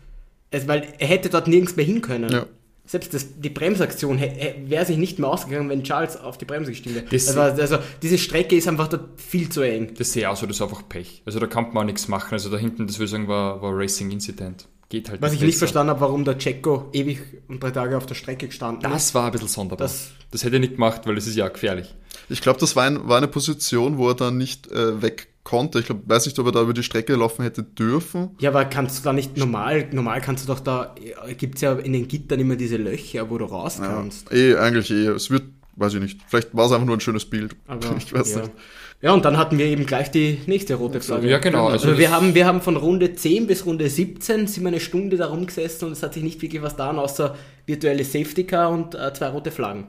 Es, 0.50 0.66
weil 0.66 0.88
er 0.98 1.06
hätte 1.06 1.28
dort 1.28 1.46
nirgends 1.46 1.76
mehr 1.76 1.84
hin 1.84 2.02
können. 2.02 2.30
Ja. 2.32 2.46
Selbst 2.92 3.14
das, 3.14 3.40
die 3.40 3.48
Bremsaktion 3.48 4.20
wäre 4.20 4.84
sich 4.84 4.98
nicht 4.98 5.18
mehr 5.18 5.30
ausgegangen, 5.30 5.70
wenn 5.70 5.82
Charles 5.82 6.18
auf 6.18 6.36
die 6.36 6.44
Bremse 6.44 6.72
gestiegen 6.72 6.94
wäre. 6.96 7.06
Das- 7.10 7.34
Also, 7.34 7.62
also 7.62 7.78
diese 8.02 8.18
Strecke 8.18 8.54
ist 8.54 8.68
einfach 8.68 8.86
dort 8.88 9.18
viel 9.18 9.48
zu 9.48 9.62
eng. 9.62 9.94
Das 9.96 10.12
sehe 10.12 10.24
ich 10.24 10.26
auch 10.26 10.36
so, 10.36 10.44
das 10.44 10.56
ist 10.56 10.60
einfach 10.62 10.86
Pech. 10.90 11.22
Also 11.24 11.40
da 11.40 11.46
kann 11.46 11.68
man 11.72 11.78
auch 11.78 11.84
nichts 11.86 12.06
machen. 12.08 12.34
Also 12.34 12.50
da 12.50 12.58
hinten, 12.58 12.86
das 12.86 12.96
würde 12.98 13.06
ich 13.06 13.10
sagen, 13.12 13.28
war, 13.28 13.62
war 13.62 13.72
Racing 13.74 14.10
Incident. 14.10 14.68
Geht 14.90 15.08
halt 15.08 15.22
Was 15.22 15.32
ich 15.32 15.40
nicht 15.40 15.52
besser. 15.52 15.58
verstanden 15.60 15.88
habe, 15.88 16.02
warum 16.02 16.26
der 16.26 16.36
Checo 16.36 16.90
ewig 16.92 17.20
und 17.48 17.62
drei 17.62 17.70
Tage 17.70 17.96
auf 17.96 18.04
der 18.04 18.14
Strecke 18.14 18.48
gestanden 18.48 18.84
ist. 18.84 18.94
Das 18.94 19.14
war 19.14 19.24
ein 19.24 19.32
bisschen 19.32 19.48
sonderbar. 19.48 19.86
Das- 19.86 20.08
Das, 20.30 20.44
hätte 20.44 20.56
ich 20.56 20.60
nicht 20.60 20.74
gemacht, 20.74 21.00
weil 21.06 21.14
das 21.14 21.26
ist 21.26 21.34
ja 21.36 21.48
gefährlich. 21.48 21.94
Ich 22.28 22.42
glaube, 22.42 22.60
das 22.60 22.76
war, 22.76 22.84
ein, 22.84 23.08
war 23.08 23.16
eine 23.16 23.28
Position, 23.28 23.96
wo 23.96 24.08
er 24.10 24.14
dann 24.16 24.36
nicht 24.36 24.70
äh, 24.70 25.00
weg 25.00 25.28
konnte. 25.44 25.80
Ich 25.80 25.86
glaube, 25.86 26.02
weiß 26.06 26.26
nicht, 26.26 26.38
ob 26.38 26.46
er 26.46 26.52
da 26.52 26.62
über 26.62 26.72
die 26.72 26.82
Strecke 26.82 27.14
laufen 27.14 27.42
hätte 27.42 27.62
dürfen. 27.62 28.30
Ja, 28.40 28.50
aber 28.50 28.64
kannst 28.64 28.98
du 29.00 29.02
da 29.04 29.12
nicht 29.12 29.36
normal, 29.36 29.88
normal 29.92 30.20
kannst 30.20 30.44
du 30.48 30.52
doch 30.52 30.60
da, 30.60 30.94
gibt 31.36 31.56
es 31.56 31.60
ja 31.62 31.72
in 31.74 31.92
den 31.92 32.06
Gittern 32.08 32.38
immer 32.40 32.56
diese 32.56 32.76
Löcher, 32.76 33.28
wo 33.30 33.38
du 33.38 33.44
raus 33.46 33.78
Ja, 33.80 33.86
kannst. 33.88 34.32
eh, 34.32 34.56
eigentlich 34.56 34.90
eh. 34.90 35.06
Es 35.08 35.30
wird, 35.30 35.42
weiß 35.76 35.94
ich 35.94 36.00
nicht. 36.00 36.20
Vielleicht 36.28 36.54
war 36.56 36.66
es 36.66 36.72
einfach 36.72 36.86
nur 36.86 36.96
ein 36.96 37.00
schönes 37.00 37.24
Bild. 37.24 37.56
Aber, 37.66 37.94
ich 37.98 38.12
weiß 38.12 38.30
ja. 38.34 38.40
nicht. 38.42 38.52
Ja, 39.00 39.12
und 39.12 39.24
dann 39.24 39.36
hatten 39.36 39.58
wir 39.58 39.66
eben 39.66 39.84
gleich 39.84 40.12
die 40.12 40.38
nächste 40.46 40.76
rote 40.76 41.00
Flagge. 41.00 41.28
Ja, 41.28 41.38
genau. 41.38 41.66
Also, 41.66 41.88
Also 41.88 41.98
wir, 41.98 42.12
haben, 42.12 42.36
wir 42.36 42.46
haben 42.46 42.60
von 42.62 42.76
Runde 42.76 43.12
10 43.16 43.48
bis 43.48 43.66
Runde 43.66 43.90
17 43.90 44.46
sind 44.46 44.62
wir 44.62 44.68
eine 44.68 44.78
Stunde 44.78 45.16
da 45.16 45.26
rumgesessen 45.26 45.88
und 45.88 45.92
es 45.94 46.04
hat 46.04 46.14
sich 46.14 46.22
nicht 46.22 46.40
wirklich 46.40 46.62
was 46.62 46.74
getan, 46.74 47.00
außer 47.00 47.34
virtuelle 47.66 48.04
Safety 48.04 48.44
Car 48.44 48.70
und 48.70 48.94
äh, 48.94 49.12
zwei 49.12 49.26
rote 49.30 49.50
Flaggen. 49.50 49.86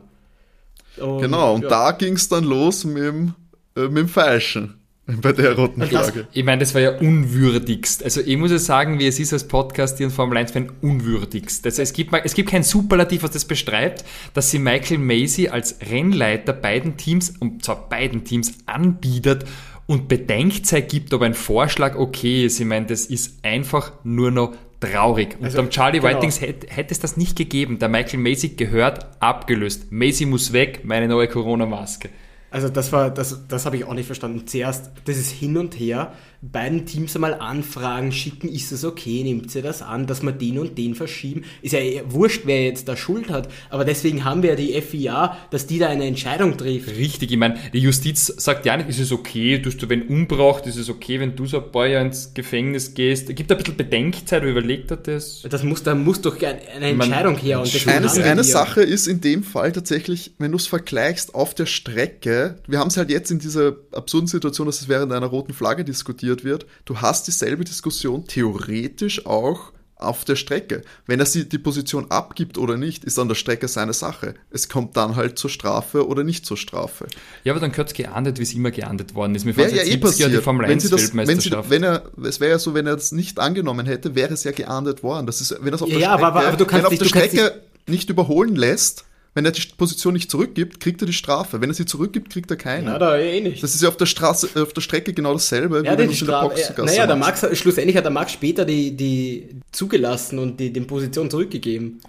Und, 0.97 1.19
Genau, 1.21 1.53
und 1.53 1.61
ja. 1.63 1.69
da 1.69 1.91
ging 1.91 2.13
es 2.15 2.27
dann 2.27 2.43
los 2.43 2.85
mit 2.85 3.03
dem, 3.03 3.35
äh, 3.77 3.81
mit 3.81 3.97
dem 3.97 4.07
Falschen. 4.09 4.79
Bei 5.05 5.33
der 5.33 5.53
roten 5.57 5.81
das- 5.81 5.89
Flagge. 5.89 6.27
Ich 6.31 6.43
meine, 6.45 6.59
das 6.61 6.73
war 6.73 6.81
ja 6.81 6.97
unwürdigst. 6.97 8.03
Also 8.03 8.21
ich 8.21 8.37
muss 8.37 8.51
ja 8.51 8.57
sagen, 8.57 8.99
wie 8.99 9.07
es 9.07 9.19
ist 9.19 9.33
als 9.33 9.47
Podcast 9.47 9.99
und 9.99 10.11
Formel 10.11 10.37
1 10.37 10.51
Fan 10.51 10.71
unwürdigst. 10.81 11.65
Also 11.65 11.81
es 11.81 11.91
gibt, 11.91 12.13
es 12.23 12.33
gibt 12.33 12.49
kein 12.49 12.63
Superlativ, 12.63 13.23
was 13.23 13.31
das 13.31 13.43
beschreibt, 13.45 14.05
dass 14.33 14.49
sie 14.51 14.59
Michael 14.59 14.99
Macy 14.99 15.49
als 15.49 15.75
Rennleiter 15.89 16.53
beiden 16.53 16.95
Teams, 16.95 17.33
und 17.39 17.65
zwar 17.65 17.89
beiden 17.89 18.23
Teams, 18.23 18.53
anbietet 18.65 19.43
und 19.87 20.07
Bedenkzeit 20.07 20.87
gibt, 20.89 21.13
ob 21.13 21.21
ein 21.21 21.33
Vorschlag 21.33 21.97
okay 21.97 22.45
ist. 22.45 22.59
Ich 22.61 22.65
meine, 22.65 22.85
das 22.85 23.05
ist 23.05 23.43
einfach 23.43 23.91
nur 24.05 24.31
noch 24.31 24.53
traurig. 24.79 25.35
Und 25.37 25.45
Also, 25.45 25.59
am 25.59 25.69
Charlie 25.69 25.99
genau. 25.99 26.15
Whitings 26.15 26.39
hätte, 26.39 26.67
hätte 26.69 26.93
es 26.93 26.99
das 26.99 27.17
nicht 27.17 27.35
gegeben. 27.37 27.77
Der 27.79 27.89
Michael 27.89 28.19
Macy 28.19 28.49
gehört 28.49 29.05
abgelöst. 29.21 29.91
Macy 29.91 30.25
muss 30.25 30.53
weg, 30.53 30.81
meine 30.85 31.09
neue 31.09 31.27
Corona-Maske. 31.27 32.09
Also 32.53 32.69
das 32.69 32.91
war, 32.91 33.09
das, 33.09 33.47
das 33.47 33.65
habe 33.65 33.77
ich 33.77 33.85
auch 33.85 33.95
nicht 33.95 34.05
verstanden. 34.05 34.45
Zuerst, 34.45 34.91
das 35.05 35.17
ist 35.17 35.31
hin 35.31 35.57
und 35.57 35.73
her, 35.73 36.13
beiden 36.51 36.85
Teams 36.85 37.15
einmal 37.15 37.35
anfragen, 37.35 38.11
schicken, 38.11 38.49
ist 38.49 38.71
es 38.71 38.83
okay, 38.83 39.23
nimmt 39.23 39.53
ihr 39.55 39.61
das 39.61 39.81
an, 39.81 40.07
dass 40.07 40.21
wir 40.23 40.31
den 40.33 40.59
und 40.59 40.77
den 40.77 40.93
verschieben. 40.95 41.43
Ist 41.61 41.71
ja 41.71 41.79
eh 41.79 42.03
wurscht, 42.09 42.41
wer 42.45 42.63
jetzt 42.65 42.87
da 42.87 42.97
Schuld 42.97 43.29
hat, 43.29 43.47
aber 43.69 43.85
deswegen 43.85 44.25
haben 44.25 44.43
wir 44.43 44.51
ja 44.51 44.55
die 44.55 44.79
FIA, 44.81 45.37
dass 45.51 45.67
die 45.67 45.79
da 45.79 45.87
eine 45.87 46.05
Entscheidung 46.05 46.57
trifft. 46.57 46.89
Richtig, 46.89 47.31
ich 47.31 47.37
meine, 47.37 47.57
die 47.71 47.79
Justiz 47.79 48.27
sagt 48.37 48.65
ja 48.65 48.75
nicht, 48.75 48.89
ist 48.89 48.99
es 48.99 49.11
okay, 49.11 49.59
dass 49.59 49.77
du, 49.77 49.87
wenn 49.89 50.03
umbraucht, 50.03 50.67
ist 50.67 50.77
es 50.77 50.89
okay, 50.89 51.19
wenn 51.19 51.35
du 51.35 51.45
so 51.45 51.63
ein 51.63 51.71
paar 51.71 51.87
Jahre 51.87 52.07
ins 52.07 52.33
Gefängnis 52.33 52.93
gehst. 52.93 53.29
Es 53.29 53.35
gibt 53.35 53.51
ein 53.51 53.57
bisschen 53.57 53.77
Bedenkzeit, 53.77 54.43
überlegt 54.43 54.91
er 54.91 54.97
das? 54.97 55.43
Das 55.49 55.63
muss, 55.63 55.83
da 55.83 55.95
muss 55.95 56.19
doch 56.21 56.35
eine 56.41 56.59
eine 56.75 56.93
Man- 56.93 57.07
Entscheidung 57.07 57.37
her. 57.37 57.59
Und 57.61 57.87
Eines, 57.87 58.17
eine. 58.17 58.43
Sache 58.43 58.81
ist 58.81 59.07
in 59.07 59.21
dem 59.21 59.43
Fall 59.43 59.71
tatsächlich, 59.71 60.33
wenn 60.39 60.51
du 60.51 60.57
es 60.57 60.67
vergleichst 60.67 61.33
auf 61.33 61.53
der 61.53 61.65
Strecke, 61.65 62.57
wir 62.67 62.79
haben 62.79 62.89
es 62.89 62.97
halt 62.97 63.09
jetzt 63.09 63.31
in 63.31 63.39
dieser 63.39 63.77
absurden 63.93 64.27
Situation, 64.27 64.67
dass 64.67 64.81
es 64.81 64.89
während 64.89 65.13
einer 65.13 65.27
roten 65.27 65.53
Flagge 65.53 65.83
diskutiert 65.85 66.32
wird, 66.43 66.65
du 66.85 67.01
hast 67.01 67.27
dieselbe 67.27 67.63
Diskussion 67.63 68.25
theoretisch 68.27 69.25
auch 69.25 69.71
auf 69.95 70.25
der 70.25 70.35
Strecke. 70.35 70.81
Wenn 71.05 71.19
er 71.21 71.25
sie 71.25 71.47
die 71.47 71.57
Position 71.59 72.11
abgibt 72.11 72.57
oder 72.57 72.75
nicht, 72.75 73.05
ist 73.05 73.17
an 73.19 73.29
der 73.29 73.35
Strecke 73.35 73.69
seine 73.69 73.93
Sache. 73.93 74.33
Es 74.51 74.67
kommt 74.67 74.97
dann 74.97 75.15
halt 75.15 75.39
zur 75.39 75.49
Strafe 75.49 76.05
oder 76.07 76.25
nicht 76.25 76.45
zur 76.45 76.57
Strafe. 76.57 77.07
Ja, 77.45 77.53
aber 77.53 77.61
dann 77.61 77.71
gehört 77.71 77.89
es 77.89 77.93
geahndet, 77.93 78.37
wie 78.37 78.43
es 78.43 78.53
immer 78.53 78.71
geahndet 78.71 79.15
worden 79.15 79.33
ist. 79.35 79.45
Mir 79.45 79.55
Wäre 79.55 79.69
ja 79.73 79.83
eh 79.83 79.91
70 79.91 79.93
Jahren 79.93 80.01
die 80.01 80.17
passiert. 80.37 80.43
Formel 80.43 80.63
Wenn 80.65 80.71
1 80.73 80.83
sie 80.83 80.89
das, 80.89 81.15
wenn 81.15 81.39
sie, 81.39 81.51
wenn 81.69 81.83
er, 81.83 82.03
es 82.21 82.39
wäre 82.41 82.51
ja 82.51 82.59
so, 82.59 82.73
wenn 82.73 82.85
er 82.87 82.95
das 82.95 83.13
nicht 83.13 83.39
angenommen 83.39 83.85
hätte, 83.85 84.13
wäre 84.15 84.33
es 84.33 84.43
ja 84.43 84.51
geahndet 84.51 85.03
worden. 85.03 85.25
Das 85.25 85.39
ist, 85.39 85.55
wenn 85.61 85.71
das 85.71 85.81
auf 85.81 85.87
Ja, 85.87 85.93
der 85.93 86.01
ja, 86.01 86.09
Strecke, 86.15 86.27
aber- 86.27 86.47
aber 86.47 86.57
du 86.57 86.65
kannst 86.65 86.85
wenn 86.85 86.91
auf 86.93 86.97
der 86.99 87.05
Strecke 87.05 87.61
nicht 87.87 88.09
überholen 88.09 88.55
lässt, 88.57 89.05
Wenn 89.35 89.45
er 89.45 89.51
die 89.51 89.61
Position 89.77 90.13
nicht 90.13 90.29
zurückgibt, 90.29 90.79
kriegt 90.79 91.01
er 91.01 91.07
die 91.07 91.13
Strafe. 91.13 91.59
Wenn 91.59 91.69
er 91.69 91.73
sie 91.73 91.85
zurückgibt, 91.85 92.29
kriegt 92.31 92.51
er 92.51 92.57
keine. 92.57 92.85
Ja, 92.91 92.99
da 92.99 93.17
eh 93.17 93.41
nicht. 93.41 93.63
Das 93.63 93.73
ist 93.73 93.81
ja 93.81 93.89
auf 93.89 93.97
der 93.97 94.05
Straße, 94.05 94.49
äh, 94.55 94.59
auf 94.59 94.73
der 94.73 94.81
Strecke 94.81 95.11
genau 95.13 95.33
dasselbe, 95.33 95.77
Ja, 95.83 95.97
wenn 95.97 95.97
die 95.97 96.05
du's 96.13 96.21
in 96.21 96.27
der 96.27 96.33
Strafe. 96.33 96.49
Boxengasse 96.49 96.85
Naja, 96.95 97.07
der. 97.07 97.15
Max, 97.15 97.45
schlussendlich 97.57 97.97
hat 97.97 98.03
der 98.05 98.11
Max 98.11 98.31
später 98.33 98.63
die, 98.63 98.95
die 98.95 99.49
zugelassen 99.71 100.37
und 100.37 100.59
die, 100.59 100.71
den 100.71 100.85
Position 100.85 101.31
zurückgegeben. 101.31 101.99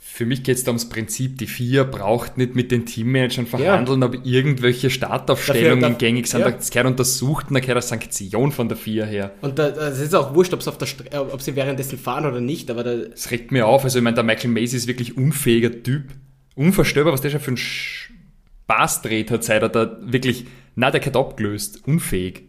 Für 0.00 0.26
mich 0.26 0.42
geht 0.42 0.56
es 0.58 0.64
da 0.64 0.70
ums 0.72 0.88
Prinzip, 0.90 1.38
die 1.38 1.46
vier 1.46 1.84
braucht 1.84 2.36
nicht 2.36 2.54
mit 2.54 2.70
den 2.70 2.84
Teammanagern 2.84 3.46
verhandeln, 3.46 4.02
ob 4.02 4.26
irgendwelche 4.26 4.90
Startaufstellungen 4.90 5.80
Dafür- 5.80 5.96
gängig 5.98 6.26
sind. 6.26 6.40
ja. 6.40 6.50
Das 6.50 6.70
gehört 6.70 6.86
untersucht 6.88 7.46
und 7.48 7.54
da 7.54 7.60
gehört 7.60 7.76
eine 7.78 7.82
Sanktion 7.82 8.52
von 8.52 8.68
der 8.68 8.76
vier 8.76 9.06
her. 9.06 9.30
Und 9.40 9.58
da, 9.58 9.70
das 9.70 9.98
ist 10.00 10.14
auch 10.14 10.34
wurscht, 10.34 10.52
ob's 10.52 10.68
auf 10.68 10.76
der 10.76 10.86
Stre- 10.88 11.16
ob 11.16 11.40
sie 11.40 11.56
währenddessen 11.56 11.98
fahren 11.98 12.26
oder 12.26 12.40
nicht, 12.42 12.70
aber 12.70 12.82
da, 12.84 12.94
Das 12.96 13.30
regt 13.30 13.52
mir 13.52 13.66
auf. 13.66 13.84
Also 13.84 13.98
ich 13.98 14.04
meine, 14.04 14.14
der 14.14 14.24
Michael 14.24 14.50
Macy 14.50 14.76
ist 14.76 14.86
wirklich 14.86 15.16
unfähiger 15.16 15.82
Typ. 15.82 16.02
Unvorstellbar, 16.54 17.12
was 17.12 17.20
der 17.20 17.30
schon 17.30 17.40
für 17.40 17.48
einen 17.48 17.56
Spaß 17.56 19.02
dreht 19.02 19.30
hat, 19.30 19.44
seit 19.44 19.62
er 19.62 19.68
da 19.68 19.98
wirklich, 20.02 20.46
na, 20.74 20.90
der 20.90 21.04
hat 21.04 21.16
abgelöst. 21.16 21.80
Unfähig. 21.86 22.44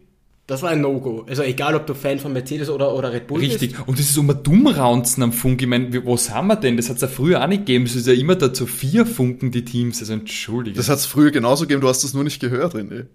das 0.45 0.62
war 0.62 0.72
ein 0.72 0.81
No-Go. 0.81 1.25
Also 1.27 1.41
egal, 1.43 1.74
ob 1.75 1.88
du 1.88 1.93
Fan 1.93 2.19
von 2.19 2.33
Mercedes 2.33 2.69
oder, 2.69 2.93
oder 2.93 3.13
Red 3.13 3.27
Bull 3.27 3.39
Richtig. 3.39 3.72
bist. 3.72 3.88
Und 3.88 3.98
das 3.98 4.10
ist 4.10 4.17
immer 4.17 4.33
Dummraunzen 4.33 5.24
am 5.24 5.31
Funk. 5.31 5.62
Ich 5.62 5.67
meine, 5.67 6.05
wo 6.05 6.17
haben 6.17 6.48
wir 6.48 6.57
denn? 6.57 6.75
Das 6.77 6.89
hat 6.89 6.98
es 6.98 7.01
ja 7.01 7.07
früher 7.07 7.41
auch 7.41 7.48
nicht 7.48 7.65
gegeben. 7.65 7.86
Es 7.86 7.95
ist 7.95 8.07
ja 8.07 8.13
immer 8.13 8.36
da 8.36 8.53
zu 8.53 8.67
vier 8.67 9.05
Funken, 9.05 9.51
die 9.51 9.63
Teams. 9.63 10.00
Also 10.00 10.13
entschuldige. 10.13 10.75
Das 10.75 10.89
hat 10.89 10.98
es 10.98 11.05
früher 11.05 11.31
genauso 11.31 11.63
gegeben, 11.63 11.81
du 11.81 11.88
hast 11.88 12.03
das 12.03 12.13
nur 12.13 12.24
nicht 12.25 12.41
gehört, 12.41 12.75
René. 12.75 13.05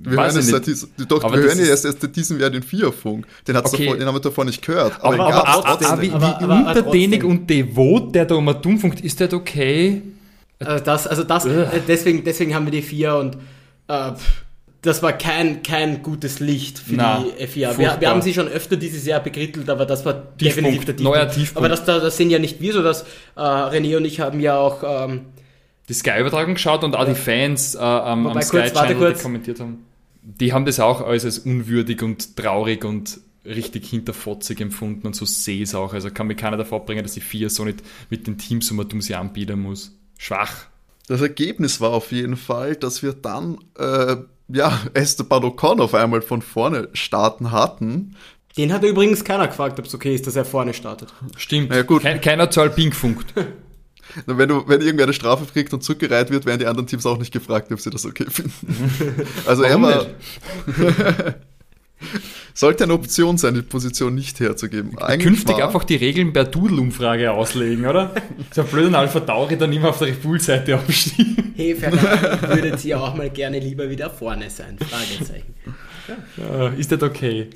Wir 0.00 0.16
Weiß 0.16 0.34
hören 0.34 0.42
seit 0.44 0.66
nicht. 0.66 0.66
diesem, 0.68 1.08
doch, 1.08 1.24
Aber 1.24 1.36
wir 1.36 1.42
hören 1.44 1.58
erst, 1.58 1.84
erst 1.84 2.14
diesen 2.16 2.38
Jahr 2.38 2.50
den 2.50 2.62
Viererfunk. 2.62 3.26
Den, 3.46 3.56
hat's 3.56 3.72
Okay. 3.72 3.84
davor, 3.86 3.98
den 3.98 4.06
haben 4.06 4.14
wir 4.14 4.20
davor 4.20 4.44
nicht 4.44 4.64
gehört. 4.64 4.92
aber, 5.02 5.18
aber, 5.18 5.46
aber, 5.48 5.66
aber 5.66 6.02
wie, 6.02 6.10
Aber- 6.10 6.22
wie 6.22 6.44
aber- 6.44 6.54
aber 6.54 6.68
untertänig 6.68 7.24
und 7.24 7.48
devot 7.48 8.14
der 8.14 8.26
da 8.26 8.36
immer 8.36 8.54
dumm 8.54 8.78
funkt, 8.78 9.00
ist 9.00 9.20
das 9.20 9.32
okay? 9.32 10.02
Also 10.60 10.84
das, 10.84 11.06
also 11.06 11.24
das, 11.24 11.46
Ugh. 11.46 11.52
äh, 11.72 11.80
deswegen, 11.86 12.22
deswegen 12.24 12.54
haben 12.54 12.66
wir 12.66 12.72
die 12.72 12.82
vier 12.82 13.14
und 13.16 13.36
äh, 13.88 14.12
das 14.82 15.02
war 15.02 15.12
kein, 15.12 15.62
kein 15.64 16.02
gutes 16.04 16.38
Licht 16.38 16.78
für 16.78 16.94
Na, 16.94 17.24
die 17.40 17.46
FIA. 17.46 17.76
Wir, 17.78 17.96
wir 18.00 18.10
haben 18.10 18.22
sie 18.22 18.32
schon 18.34 18.46
öfter 18.46 18.76
dieses 18.76 19.04
Jahr 19.06 19.18
bekrittelt, 19.20 19.68
aber 19.70 19.84
das 19.86 20.04
war 20.04 20.14
definitiv 20.14 20.84
der 20.84 20.94
neuer 21.00 21.28
Tiefpunkt. 21.28 21.56
Aber 21.56 21.68
das, 21.68 21.84
das 21.84 22.16
sind 22.16 22.30
ja 22.30 22.38
nicht 22.38 22.60
wir 22.60 22.72
so, 22.72 22.82
dass 22.82 23.02
äh, 23.36 23.40
René 23.40 23.96
und 23.96 24.04
ich 24.04 24.20
haben 24.20 24.38
ja 24.38 24.56
auch 24.56 24.84
ähm, 24.86 25.22
die 25.88 25.94
Sky-Übertragung 25.94 26.54
geschaut 26.54 26.84
und 26.84 26.94
auch 26.94 27.06
die 27.06 27.14
Fans 27.14 27.74
äh, 27.74 27.78
am, 27.78 28.26
am 28.26 28.34
kurz, 28.34 28.48
Sky 28.48 28.56
warte 28.74 28.94
Channel, 28.94 29.14
die 29.14 29.22
kommentiert 29.22 29.60
haben. 29.60 29.84
Die 30.22 30.52
haben 30.52 30.66
das 30.66 30.80
auch 30.80 31.00
alles 31.00 31.24
als 31.24 31.38
unwürdig 31.38 32.02
und 32.02 32.36
traurig 32.36 32.84
und 32.84 33.20
richtig 33.44 33.86
hinterfotzig 33.86 34.60
empfunden 34.60 35.06
und 35.06 35.16
so 35.16 35.24
sehe 35.24 35.56
ich 35.56 35.70
es 35.70 35.74
auch. 35.74 35.94
Also 35.94 36.10
kann 36.10 36.26
mir 36.26 36.34
keiner 36.34 36.58
davor 36.58 36.84
bringen, 36.84 37.02
dass 37.02 37.14
die 37.14 37.20
vier 37.20 37.48
so 37.48 37.64
nicht 37.64 37.82
mit 38.10 38.26
den 38.26 38.36
Teams 38.36 38.70
um 38.70 38.86
dumm 38.86 39.00
sie 39.00 39.14
anbieten 39.14 39.60
muss. 39.60 39.96
Schwach. 40.18 40.66
Das 41.06 41.22
Ergebnis 41.22 41.80
war 41.80 41.90
auf 41.90 42.12
jeden 42.12 42.36
Fall, 42.36 42.76
dass 42.76 43.02
wir 43.02 43.14
dann, 43.14 43.58
äh, 43.78 44.16
ja, 44.48 44.78
Esteban 44.92 45.44
Ocon 45.44 45.80
auf 45.80 45.94
einmal 45.94 46.20
von 46.20 46.42
vorne 46.42 46.88
starten 46.92 47.50
hatten. 47.50 48.14
den 48.58 48.72
hat 48.74 48.82
übrigens 48.82 49.24
keiner 49.24 49.48
gefragt, 49.48 49.78
ob 49.78 49.86
es 49.86 49.94
okay 49.94 50.14
ist, 50.14 50.26
dass 50.26 50.36
er 50.36 50.44
vorne 50.44 50.74
startet. 50.74 51.14
Stimmt. 51.36 51.72
Ja, 51.72 51.82
gut. 51.82 52.02
Kein, 52.02 52.20
keiner 52.20 52.50
zu 52.50 52.60
Alpin 52.60 52.90
gefunkt. 52.90 53.32
Wenn, 54.26 54.48
du, 54.48 54.66
wenn 54.68 54.80
irgendwer 54.80 55.04
eine 55.04 55.12
Strafe 55.12 55.44
kriegt 55.52 55.72
und 55.74 55.82
zurückgereiht 55.82 56.30
wird, 56.30 56.46
werden 56.46 56.58
die 56.60 56.66
anderen 56.66 56.86
Teams 56.86 57.04
auch 57.06 57.18
nicht 57.18 57.32
gefragt, 57.32 57.70
ob 57.72 57.80
sie 57.80 57.90
das 57.90 58.06
okay 58.06 58.26
finden. 58.30 58.52
Also 59.46 59.62
er 59.62 59.70
Warum 59.80 59.82
war, 59.82 60.04
nicht? 60.04 61.34
sollte 62.54 62.84
eine 62.84 62.92
Option 62.94 63.38
sein, 63.38 63.54
die 63.54 63.62
Position 63.62 64.14
nicht 64.14 64.38
herzugeben. 64.40 64.96
Eigentlich 64.98 65.24
Künftig 65.24 65.56
war- 65.58 65.66
einfach 65.66 65.84
die 65.84 65.96
Regeln 65.96 66.32
per 66.32 66.44
Doodle-Umfrage 66.44 67.32
auslegen, 67.32 67.86
oder? 67.86 68.14
So 68.52 68.62
ein 68.62 68.68
blöden 68.68 68.94
Alpha 68.94 69.20
Tauri 69.20 69.56
dann 69.58 69.72
immer 69.72 69.90
auf 69.90 69.98
der 69.98 70.08
Red 70.08 70.22
Bull-Seite 70.22 70.76
aufstehen. 70.76 71.52
Hey, 71.56 71.74
Ferrari, 71.74 72.56
würdet 72.62 72.84
ihr 72.84 73.00
auch 73.00 73.14
mal 73.14 73.30
gerne 73.30 73.58
lieber 73.58 73.90
wieder 73.90 74.10
vorne 74.10 74.48
sein? 74.50 74.78
Fragezeichen. 74.78 75.54
Äh, 76.38 76.80
ist 76.80 76.90
das 76.92 77.02
okay? 77.02 77.48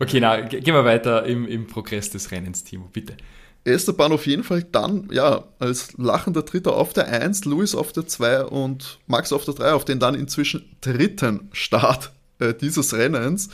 Okay, 0.00 0.20
na, 0.20 0.40
ge- 0.40 0.60
gehen 0.60 0.74
wir 0.74 0.84
weiter 0.84 1.24
im, 1.26 1.46
im 1.46 1.66
Progress 1.66 2.10
des 2.10 2.30
Rennens, 2.30 2.64
Timo, 2.64 2.88
bitte. 2.92 3.14
Esteban 3.68 4.12
auf 4.12 4.26
jeden 4.26 4.44
Fall 4.44 4.62
dann, 4.62 5.08
ja, 5.12 5.44
als 5.58 5.96
lachender 5.96 6.42
Dritter 6.42 6.74
auf 6.76 6.92
der 6.92 7.06
1, 7.08 7.44
Luis 7.44 7.74
auf 7.74 7.92
der 7.92 8.06
2 8.06 8.44
und 8.44 8.98
Max 9.06 9.32
auf 9.32 9.44
der 9.44 9.54
3 9.54 9.72
auf 9.72 9.84
den 9.84 9.98
dann 9.98 10.14
inzwischen 10.14 10.64
dritten 10.80 11.48
Start 11.52 12.12
äh, 12.38 12.54
dieses 12.54 12.94
Rennens. 12.94 13.48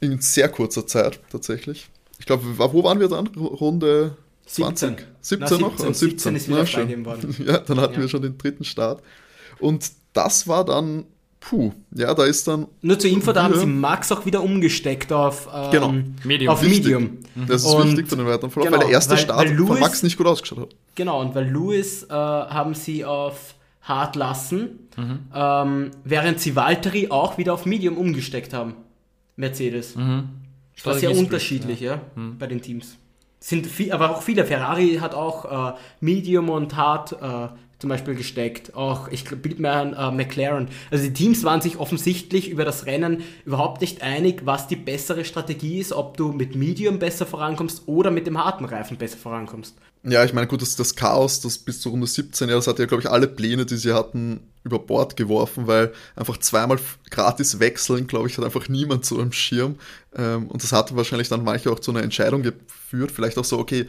In 0.00 0.20
sehr 0.20 0.48
kurzer 0.48 0.86
Zeit 0.86 1.18
tatsächlich. 1.30 1.88
Ich 2.20 2.26
glaube, 2.26 2.44
wo 2.56 2.84
waren 2.84 3.00
wir 3.00 3.08
dann? 3.08 3.26
Runde 3.28 4.16
20? 4.46 4.90
17. 4.90 5.06
17 5.20 5.58
Na, 5.60 5.66
noch? 5.66 5.78
17, 5.78 5.88
Ah, 5.88 5.94
17 5.94 6.36
ist 6.36 6.48
wieder 6.48 6.64
Na, 6.64 7.04
worden. 7.04 7.36
Ja, 7.46 7.58
dann 7.58 7.80
hatten 7.80 7.94
Ja. 7.94 8.00
wir 8.00 8.08
schon 8.08 8.22
den 8.22 8.38
dritten 8.38 8.64
Start. 8.64 9.02
Und 9.58 9.90
das 10.12 10.46
war 10.46 10.64
dann, 10.64 11.04
puh, 11.40 11.72
ja, 11.94 12.12
da 12.14 12.24
ist 12.24 12.46
dann 12.48 12.66
Nur 12.82 12.98
zur 12.98 13.10
Info, 13.10 13.32
da 13.32 13.44
haben 13.44 13.54
Ja. 13.54 13.60
sie 13.60 13.66
Max 13.66 14.10
auch 14.12 14.26
wieder 14.26 14.42
umgesteckt 14.42 15.12
auf, 15.12 15.48
ähm, 15.54 15.70
Genau. 15.70 15.94
Medium. 16.24 16.52
auf 16.52 16.62
Wichtig. 16.62 16.84
Medium. 16.86 17.18
Das 17.46 17.62
ist 17.64 17.66
Und- 17.72 17.88
wichtig 17.90 18.08
für 18.08 18.16
den 18.16 18.26
weiteren 18.26 18.50
Verlauf, 18.50 18.68
genau, 18.68 18.80
weil 18.80 18.86
der 18.86 18.94
erste 18.94 19.12
weil- 19.12 19.18
Start 19.18 19.38
weil 19.38 19.56
von 19.56 19.66
Lewis- 19.68 19.80
Max 19.80 20.02
nicht 20.02 20.16
gut 20.16 20.26
ausgeschaut 20.26 20.58
hat. 20.60 20.76
Genau, 20.94 21.20
und 21.20 21.34
weil 21.34 21.48
Lewis 21.50 22.02
äh, 22.04 22.08
haben 22.12 22.74
sie 22.74 23.04
auf 23.04 23.54
hart 23.82 24.16
lassen, 24.16 24.88
Mhm. 24.96 25.18
ähm, 25.34 25.90
während 26.04 26.40
sie 26.40 26.54
Valtteri 26.56 27.08
auch 27.10 27.38
wieder 27.38 27.54
auf 27.54 27.64
Medium 27.66 27.96
umgesteckt 27.96 28.52
haben. 28.52 28.74
Mercedes. 29.36 29.94
Das 29.94 30.84
war 30.86 30.94
sehr 30.94 31.16
unterschiedlich, 31.16 31.80
ja, 31.80 32.00
bei 32.38 32.46
den 32.48 32.60
Teams. 32.60 32.96
Sind 33.40 33.66
viel, 33.66 33.92
aber 33.92 34.10
auch 34.10 34.22
viele. 34.22 34.44
Ferrari 34.44 34.98
hat 35.00 35.14
auch 35.14 35.74
äh, 35.74 35.76
Medium 36.00 36.48
und 36.48 36.76
Hard 36.76 37.12
äh, 37.12 37.48
zum 37.78 37.90
Beispiel 37.90 38.14
gesteckt. 38.14 38.74
Auch, 38.74 39.08
ich 39.08 39.24
bild 39.24 39.60
mir 39.60 39.70
an 39.70 39.92
äh, 39.94 40.10
McLaren. 40.10 40.68
Also 40.90 41.04
die 41.04 41.12
Teams 41.12 41.44
waren 41.44 41.60
sich 41.60 41.78
offensichtlich 41.78 42.50
über 42.50 42.64
das 42.64 42.86
Rennen 42.86 43.22
überhaupt 43.44 43.80
nicht 43.80 44.02
einig, 44.02 44.42
was 44.44 44.66
die 44.66 44.76
bessere 44.76 45.24
Strategie 45.24 45.78
ist, 45.78 45.92
ob 45.92 46.16
du 46.16 46.32
mit 46.32 46.56
Medium 46.56 46.98
besser 46.98 47.26
vorankommst 47.26 47.82
oder 47.86 48.10
mit 48.10 48.26
dem 48.26 48.42
harten 48.42 48.64
Reifen 48.64 48.96
besser 48.96 49.18
vorankommst. 49.18 49.76
Ja, 50.02 50.24
ich 50.24 50.32
meine, 50.32 50.46
gut, 50.46 50.62
das, 50.62 50.76
das 50.76 50.96
Chaos, 50.96 51.40
das 51.40 51.58
bis 51.58 51.80
zur 51.80 51.92
Runde 51.92 52.06
17, 52.06 52.48
ja, 52.48 52.54
das 52.54 52.66
hat 52.66 52.78
ja, 52.78 52.86
glaube 52.86 53.02
ich, 53.02 53.10
alle 53.10 53.26
Pläne, 53.26 53.66
die 53.66 53.76
sie 53.76 53.92
hatten, 53.92 54.40
über 54.68 54.78
Bord 54.78 55.16
geworfen, 55.16 55.66
weil 55.66 55.92
einfach 56.14 56.38
zweimal 56.38 56.78
gratis 57.10 57.58
wechseln, 57.58 58.06
glaube 58.06 58.28
ich, 58.28 58.38
hat 58.38 58.44
einfach 58.44 58.68
niemand 58.68 59.04
so 59.04 59.20
im 59.20 59.32
Schirm. 59.32 59.76
Ähm, 60.14 60.46
und 60.46 60.62
das 60.62 60.72
hat 60.72 60.94
wahrscheinlich 60.94 61.28
dann 61.28 61.44
manche 61.44 61.70
auch 61.70 61.80
zu 61.80 61.90
einer 61.90 62.02
Entscheidung 62.02 62.42
geführt, 62.42 63.10
vielleicht 63.10 63.38
auch 63.38 63.44
so, 63.44 63.58
okay, 63.58 63.88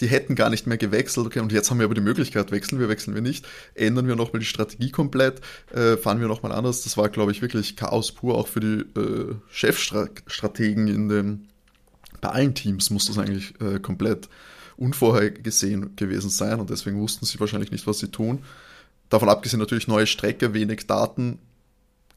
die 0.00 0.06
hätten 0.06 0.34
gar 0.34 0.48
nicht 0.48 0.66
mehr 0.66 0.78
gewechselt, 0.78 1.26
okay, 1.26 1.40
und 1.40 1.52
jetzt 1.52 1.70
haben 1.70 1.78
wir 1.78 1.84
aber 1.84 1.94
die 1.94 2.00
Möglichkeit, 2.00 2.50
wechseln 2.52 2.78
wir, 2.78 2.88
wechseln 2.88 3.14
wir 3.14 3.22
nicht, 3.22 3.46
ändern 3.74 4.06
wir 4.06 4.16
nochmal 4.16 4.40
die 4.40 4.46
Strategie 4.46 4.90
komplett, 4.90 5.40
äh, 5.72 5.96
fahren 5.96 6.20
wir 6.20 6.28
nochmal 6.28 6.52
anders. 6.52 6.82
Das 6.82 6.96
war, 6.96 7.08
glaube 7.08 7.32
ich, 7.32 7.42
wirklich 7.42 7.76
Chaos 7.76 8.12
pur, 8.12 8.36
auch 8.36 8.46
für 8.46 8.60
die 8.60 9.00
äh, 9.00 9.34
Chefstrategen 9.50 10.86
in 10.86 11.08
den, 11.08 11.48
bei 12.20 12.28
allen 12.28 12.54
Teams 12.54 12.90
muss 12.90 13.06
das 13.06 13.18
eigentlich 13.18 13.54
äh, 13.60 13.80
komplett 13.80 14.28
unvorhergesehen 14.76 15.96
gewesen 15.96 16.30
sein 16.30 16.60
und 16.60 16.70
deswegen 16.70 17.00
wussten 17.00 17.26
sie 17.26 17.40
wahrscheinlich 17.40 17.72
nicht, 17.72 17.86
was 17.86 17.98
sie 17.98 18.08
tun. 18.08 18.44
Davon 19.08 19.28
abgesehen 19.28 19.60
natürlich 19.60 19.88
neue 19.88 20.06
Strecke, 20.06 20.54
wenig 20.54 20.86
Daten, 20.86 21.38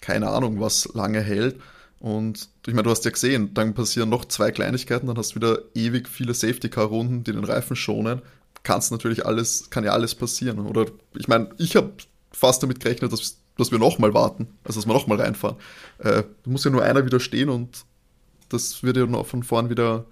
keine 0.02 0.30
Ahnung, 0.30 0.60
was 0.60 0.90
lange 0.94 1.22
hält. 1.22 1.60
Und 2.00 2.50
ich 2.66 2.74
meine, 2.74 2.84
du 2.84 2.90
hast 2.90 3.06
ja 3.06 3.12
gesehen, 3.12 3.54
dann 3.54 3.76
passieren 3.76 4.10
noch 4.10 4.26
zwei 4.26 4.52
Kleinigkeiten, 4.52 5.08
dann 5.08 5.18
hast 5.18 5.32
du 5.32 5.36
wieder 5.36 5.60
ewig 5.76 6.10
viele 6.10 6.34
Safety-Car-Runden, 6.34 7.24
die 7.24 7.32
den 7.32 7.44
Reifen 7.44 7.76
schonen. 7.76 8.22
Kannst 8.64 8.92
natürlich 8.92 9.26
alles, 9.26 9.70
kann 9.70 9.84
ja 9.84 9.92
alles 9.92 10.16
passieren. 10.16 10.60
Oder 10.60 10.88
ich 11.16 11.28
meine, 11.28 11.50
ich 11.58 11.76
habe 11.76 11.94
fast 12.32 12.64
damit 12.64 12.80
gerechnet, 12.80 13.14
dass, 13.14 13.38
dass 13.58 13.72
wir 13.72 13.80
nochmal 13.80 14.14
warten, 14.14 14.48
also 14.64 14.80
dass 14.80 14.88
wir 14.88 14.94
nochmal 14.94 15.22
reinfahren. 15.22 15.58
Äh, 16.00 16.24
muss 16.46 16.64
ja 16.64 16.72
nur 16.72 16.84
einer 16.84 17.06
wieder 17.06 17.20
stehen 17.20 17.50
und 17.50 17.86
das 18.50 18.84
wird 18.84 18.98
ja 18.98 19.06
noch 19.06 19.28
von 19.28 19.44
vorn 19.44 19.70
wieder, 19.70 20.06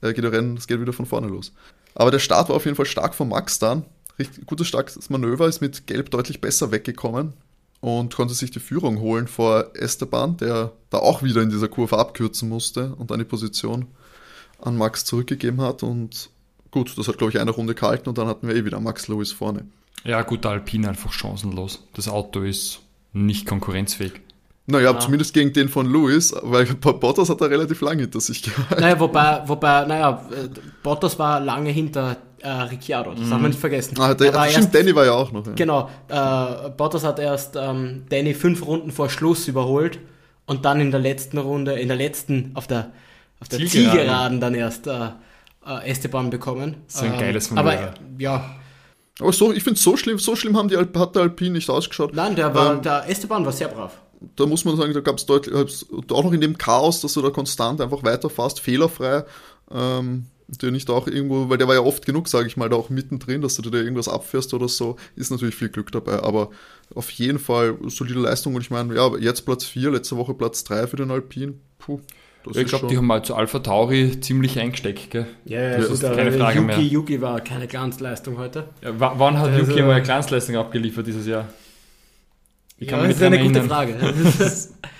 äh, 0.00 0.12
geht 0.14 0.24
der 0.24 0.32
Rennen, 0.32 0.56
das 0.56 0.66
geht 0.66 0.80
wieder 0.80 0.92
von 0.92 1.06
vorne 1.06 1.28
los. 1.28 1.52
Aber 1.94 2.10
der 2.10 2.18
Start 2.18 2.48
war 2.48 2.56
auf 2.56 2.64
jeden 2.64 2.76
Fall 2.76 2.86
stark 2.86 3.14
von 3.14 3.28
Max 3.28 3.58
dann. 3.58 3.84
Richtig 4.18 4.46
gutes, 4.46 4.66
starkes 4.68 5.10
Manöver, 5.10 5.46
ist 5.46 5.60
mit 5.60 5.86
Gelb 5.86 6.10
deutlich 6.10 6.40
besser 6.40 6.70
weggekommen 6.72 7.34
und 7.80 8.14
konnte 8.14 8.34
sich 8.34 8.50
die 8.50 8.60
Führung 8.60 9.00
holen 9.00 9.28
vor 9.28 9.70
Esteban, 9.74 10.36
der 10.38 10.72
da 10.90 10.98
auch 10.98 11.22
wieder 11.22 11.42
in 11.42 11.50
dieser 11.50 11.68
Kurve 11.68 11.98
abkürzen 11.98 12.48
musste 12.48 12.94
und 12.96 13.10
dann 13.10 13.18
die 13.18 13.24
Position 13.26 13.86
an 14.62 14.76
Max 14.78 15.04
zurückgegeben 15.04 15.60
hat. 15.60 15.82
Und 15.82 16.30
gut, 16.70 16.96
das 16.96 17.08
hat, 17.08 17.18
glaube 17.18 17.32
ich, 17.32 17.38
eine 17.40 17.50
Runde 17.50 17.74
gehalten 17.74 18.08
und 18.08 18.16
dann 18.16 18.26
hatten 18.26 18.48
wir 18.48 18.54
eh 18.56 18.64
wieder 18.64 18.80
Max 18.80 19.08
Lewis 19.08 19.32
vorne. 19.32 19.66
Ja, 20.04 20.22
gut, 20.22 20.44
der 20.44 20.52
Alpine 20.52 20.88
einfach 20.88 21.12
chancenlos. 21.12 21.82
Das 21.94 22.08
Auto 22.08 22.40
ist 22.42 22.80
nicht 23.12 23.46
konkurrenzfähig. 23.46 24.12
Naja, 24.68 24.92
Ja. 24.92 24.98
zumindest 25.00 25.32
gegen 25.34 25.52
den 25.52 25.68
von 25.68 25.86
Lewis, 25.92 26.34
weil 26.42 26.64
Bottas 26.66 27.28
hat 27.28 27.40
er 27.40 27.50
relativ 27.50 27.80
lange 27.82 28.02
hinter 28.02 28.20
sich 28.20 28.42
gehalten. 28.42 28.80
Naja, 28.80 28.98
wobei, 28.98 29.42
wobei, 29.46 29.84
naja, 29.84 30.26
äh, 30.32 30.48
Bottas 30.82 31.18
war 31.18 31.38
lange 31.40 31.70
hinter 31.70 32.16
äh, 32.40 32.48
Ricciardo, 32.48 33.12
das 33.12 33.28
darf 33.28 33.40
man 33.40 33.50
nicht 33.50 33.60
vergessen. 33.60 33.94
Ah, 33.98 34.14
der, 34.14 34.28
Er 34.28 34.34
war 34.34 34.44
stimmt, 34.48 34.64
erst- 34.66 34.74
Danny 34.74 34.94
war 34.94 35.04
ja 35.04 35.12
auch 35.12 35.32
noch. 35.32 35.46
Ja. 35.46 35.52
Genau, 35.54 35.88
äh, 36.08 36.70
Bottas 36.70 37.04
hat 37.04 37.18
erst 37.18 37.56
ähm, 37.56 38.04
Danny 38.08 38.34
fünf 38.34 38.64
Runden 38.66 38.90
vor 38.92 39.08
Schluss 39.08 39.48
überholt 39.48 39.98
und 40.46 40.64
dann 40.64 40.80
in 40.80 40.90
der 40.90 41.00
letzten 41.00 41.38
Runde, 41.38 41.72
in 41.78 41.88
der 41.88 41.96
letzten, 41.96 42.50
auf 42.54 42.66
der, 42.66 42.92
auf 43.40 43.48
der 43.48 43.58
Zielgeraden. 43.60 43.90
Zielgeraden 43.98 44.40
dann 44.40 44.54
erst 44.54 44.86
äh, 44.86 45.08
äh, 45.66 45.90
Esteban 45.90 46.30
bekommen. 46.30 46.76
So 46.86 47.04
ein 47.04 47.14
Ähm, 47.14 47.18
geiles 47.20 47.50
Aber 47.52 47.62
Manöver. 47.74 47.94
ja, 48.18 48.50
Aber 49.20 49.32
so, 49.32 49.52
ich 49.52 49.62
finde 49.64 49.80
so 49.80 49.96
schlimm, 49.96 50.18
so 50.18 50.36
schlimm 50.36 50.56
haben 50.56 50.68
die, 50.68 50.76
Alp- 50.76 50.96
hat 50.98 51.14
der 51.16 51.22
Alpine 51.22 51.52
nicht 51.52 51.68
ausgeschaut. 51.70 52.14
Nein, 52.14 52.36
der 52.36 52.54
war, 52.54 52.74
Ähm, 52.74 52.82
der 52.82 53.08
Esteban 53.08 53.44
war 53.44 53.52
sehr 53.52 53.68
brav. 53.68 53.92
da 54.36 54.46
muss 54.46 54.64
man 54.64 54.76
sagen, 54.76 54.92
da 54.94 55.00
gab 55.00 55.16
es 55.18 55.26
deutlich, 55.26 55.54
auch 55.54 56.22
noch 56.24 56.32
in 56.32 56.40
dem 56.40 56.56
Chaos, 56.58 57.00
dass 57.00 57.14
du 57.14 57.22
da 57.22 57.30
konstant 57.30 57.80
einfach 57.80 58.02
weiterfährst, 58.04 58.60
fehlerfrei, 58.60 59.24
ähm, 59.74 60.26
der 60.48 60.70
nicht 60.70 60.88
auch 60.90 61.06
irgendwo, 61.08 61.48
weil 61.48 61.58
der 61.58 61.66
war 61.68 61.74
ja 61.74 61.80
oft 61.80 62.06
genug, 62.06 62.28
sage 62.28 62.46
ich 62.46 62.56
mal, 62.56 62.68
da 62.68 62.76
auch 62.76 62.88
mittendrin, 62.90 63.40
dass 63.42 63.56
du 63.56 63.62
dir 63.62 63.70
da 63.70 63.78
irgendwas 63.78 64.08
abfährst 64.08 64.54
oder 64.54 64.68
so, 64.68 64.96
ist 65.16 65.30
natürlich 65.30 65.54
viel 65.56 65.68
Glück 65.68 65.90
dabei, 65.92 66.22
aber 66.22 66.50
auf 66.94 67.10
jeden 67.10 67.38
Fall 67.38 67.76
solide 67.86 68.20
Leistung 68.20 68.54
und 68.54 68.60
ich 68.60 68.70
meine, 68.70 68.94
ja, 68.94 69.10
jetzt 69.18 69.44
Platz 69.44 69.64
4, 69.64 69.90
letzte 69.90 70.16
Woche 70.16 70.34
Platz 70.34 70.62
3 70.64 70.86
für 70.86 70.96
den 70.96 71.10
Alpin, 71.10 71.60
puh, 71.78 72.00
das 72.44 72.56
Ich 72.58 72.68
glaube, 72.68 72.86
die 72.86 72.96
haben 72.96 73.06
mal 73.06 73.24
zu 73.24 73.34
Alpha 73.34 73.58
Tauri 73.58 74.20
ziemlich 74.20 74.58
eingesteckt. 74.60 75.10
Gell? 75.10 75.26
Ja, 75.46 75.60
ja, 75.60 75.76
das 75.78 75.90
ist 75.90 76.02
keine 76.02 76.30
Frage 76.30 76.60
Yuki, 76.60 76.66
mehr. 76.66 76.78
Yuki 76.78 77.20
war 77.20 77.40
keine 77.40 77.66
Glanzleistung 77.66 78.38
heute. 78.38 78.68
Ja, 78.82 78.92
wann 78.98 79.38
hat 79.38 79.50
Also- 79.50 79.72
Yuki 79.72 79.82
mal 79.82 79.94
eine 79.94 80.02
Glanzleistung 80.02 80.54
abgeliefert 80.56 81.08
dieses 81.08 81.26
Jahr? 81.26 81.48
Ich 82.78 82.88
kann 82.88 83.00
ja, 83.00 83.06
das 83.06 83.16
ist 83.16 83.22
eine 83.22 83.42
gute. 83.42 83.62
Frage. 83.62 83.96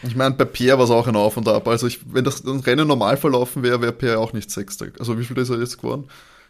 Ich 0.02 0.16
meine, 0.16 0.34
bei 0.34 0.44
Pierre 0.44 0.78
war 0.78 0.84
es 0.84 0.90
auch 0.90 1.06
ein 1.06 1.16
Auf 1.16 1.36
und 1.36 1.46
Ab. 1.48 1.68
Also 1.68 1.86
ich, 1.86 2.00
wenn 2.12 2.24
das 2.24 2.42
Rennen 2.46 2.88
normal 2.88 3.16
verlaufen 3.16 3.62
wäre, 3.62 3.80
wäre 3.82 3.92
Pierre 3.92 4.18
auch 4.18 4.32
nicht 4.32 4.50
Sechster. 4.50 4.86
Also 4.98 5.18
wie 5.18 5.24
viel 5.24 5.36
ist 5.38 5.50
er 5.50 5.58
jetzt 5.58 5.78
geworden? 5.78 6.04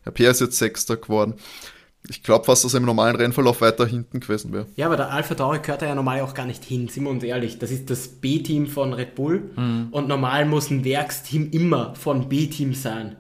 Ja, 0.05 0.13
Pierre 0.13 0.31
ist 0.33 0.41
jetzt 0.41 0.59
Sechster 0.59 0.97
geworden. 0.97 1.35
Ich 2.09 2.23
glaube 2.23 2.45
fast, 2.45 2.65
dass 2.65 2.75
er 2.75 2.79
im 2.79 2.87
normalen 2.87 3.17
Rennverlauf 3.17 3.61
weiter 3.61 3.85
hinten 3.87 4.21
gewesen 4.21 4.53
wäre. 4.53 4.67
ja, 4.77 4.87
aber 4.87 4.97
der 4.97 5.11
Alpha 5.11 5.35
Tauri 5.35 5.59
gehört 5.59 5.83
da 5.83 5.87
ja 5.87 5.95
normal 5.97 6.21
auch 6.21 6.35
gar 6.35 6.47
nicht 6.47 6.65
hin, 6.65 6.87
sind 6.87 7.03
wir 7.03 7.11
uns 7.11 7.25
ehrlich. 7.25 7.59
Das 7.59 7.73
ist 7.73 7.91
das 7.91 8.07
B-Team 8.07 8.69
von 8.69 8.93
Red 8.93 9.17
Bull 9.17 9.51
und 9.91 10.07
normal 10.07 10.45
muss 10.47 10.71
ein 10.71 10.85
Werksteam 10.85 11.51
immer 11.51 11.97
von 11.97 12.29
B-Team 12.29 12.75
sein. 12.75 13.17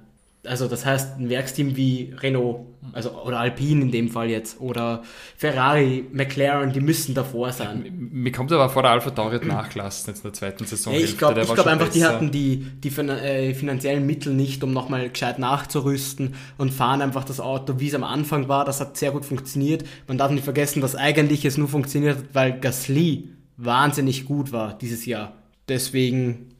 Also 0.46 0.68
das 0.68 0.86
heißt, 0.86 1.18
ein 1.18 1.28
Werksteam 1.28 1.76
wie 1.76 2.14
Renault, 2.20 2.66
also 2.92 3.10
oder 3.22 3.40
Alpine 3.40 3.82
in 3.82 3.90
dem 3.90 4.08
Fall 4.08 4.30
jetzt, 4.30 4.60
oder 4.60 5.02
Ferrari, 5.36 6.04
McLaren, 6.12 6.72
die 6.72 6.80
müssen 6.80 7.14
davor 7.14 7.52
sein. 7.52 8.08
Mir 8.12 8.32
kommt 8.32 8.52
aber 8.52 8.68
vor, 8.68 8.82
der 8.82 8.92
Alpha 8.92 9.10
Tauri 9.10 9.36
hat 9.36 9.44
nachgelassen 9.44 10.12
jetzt 10.12 10.18
in 10.18 10.30
der 10.30 10.32
zweiten 10.32 10.64
Saison. 10.64 10.94
Ja, 10.94 11.00
ich 11.00 11.18
glaube 11.18 11.40
glaub 11.40 11.66
einfach, 11.66 11.88
die 11.88 12.04
hatten 12.04 12.30
die, 12.30 12.66
die 12.82 12.88
äh, 12.88 13.54
finanziellen 13.54 14.06
Mittel 14.06 14.34
nicht, 14.34 14.62
um 14.64 14.72
nochmal 14.72 15.08
gescheit 15.10 15.38
nachzurüsten 15.38 16.34
und 16.58 16.72
fahren 16.72 17.02
einfach 17.02 17.24
das 17.24 17.40
Auto, 17.40 17.74
wie 17.78 17.88
es 17.88 17.94
am 17.94 18.04
Anfang 18.04 18.48
war. 18.48 18.64
Das 18.64 18.80
hat 18.80 18.96
sehr 18.96 19.10
gut 19.10 19.24
funktioniert. 19.24 19.84
Man 20.06 20.18
darf 20.18 20.30
nicht 20.30 20.44
vergessen, 20.44 20.80
dass 20.80 20.94
eigentlich 20.96 21.44
es 21.44 21.56
nur 21.56 21.68
funktioniert 21.68 22.18
hat, 22.18 22.24
weil 22.32 22.60
Gasly 22.60 23.30
wahnsinnig 23.56 24.26
gut 24.26 24.52
war 24.52 24.76
dieses 24.78 25.06
Jahr. 25.06 25.32
Deswegen 25.68 26.55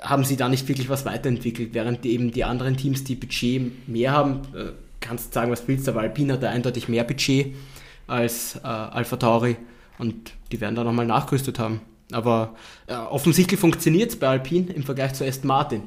haben 0.00 0.24
sie 0.24 0.36
da 0.36 0.48
nicht 0.48 0.68
wirklich 0.68 0.88
was 0.88 1.04
weiterentwickelt, 1.04 1.70
während 1.72 2.04
die 2.04 2.12
eben 2.12 2.30
die 2.30 2.44
anderen 2.44 2.76
Teams, 2.76 3.04
die 3.04 3.14
Budget 3.14 3.88
mehr 3.88 4.12
haben, 4.12 4.42
äh, 4.54 4.72
kannst 5.00 5.32
sagen, 5.32 5.50
was 5.50 5.66
willst, 5.68 5.88
aber 5.88 6.00
Alpine 6.00 6.34
hat 6.34 6.42
da 6.42 6.50
eindeutig 6.50 6.88
mehr 6.88 7.04
Budget 7.04 7.54
als 8.06 8.56
äh, 8.56 8.66
Alpha 8.66 9.16
Tauri 9.16 9.56
und 9.98 10.32
die 10.52 10.60
werden 10.60 10.74
da 10.74 10.84
nochmal 10.84 11.06
nachgerüstet 11.06 11.58
haben. 11.58 11.80
Aber 12.12 12.54
äh, 12.86 12.94
offensichtlich 12.94 13.58
funktioniert 13.58 14.10
es 14.10 14.18
bei 14.18 14.28
Alpine 14.28 14.72
im 14.72 14.84
Vergleich 14.84 15.14
zu 15.14 15.24
Aston 15.26 15.48
Martin. 15.48 15.82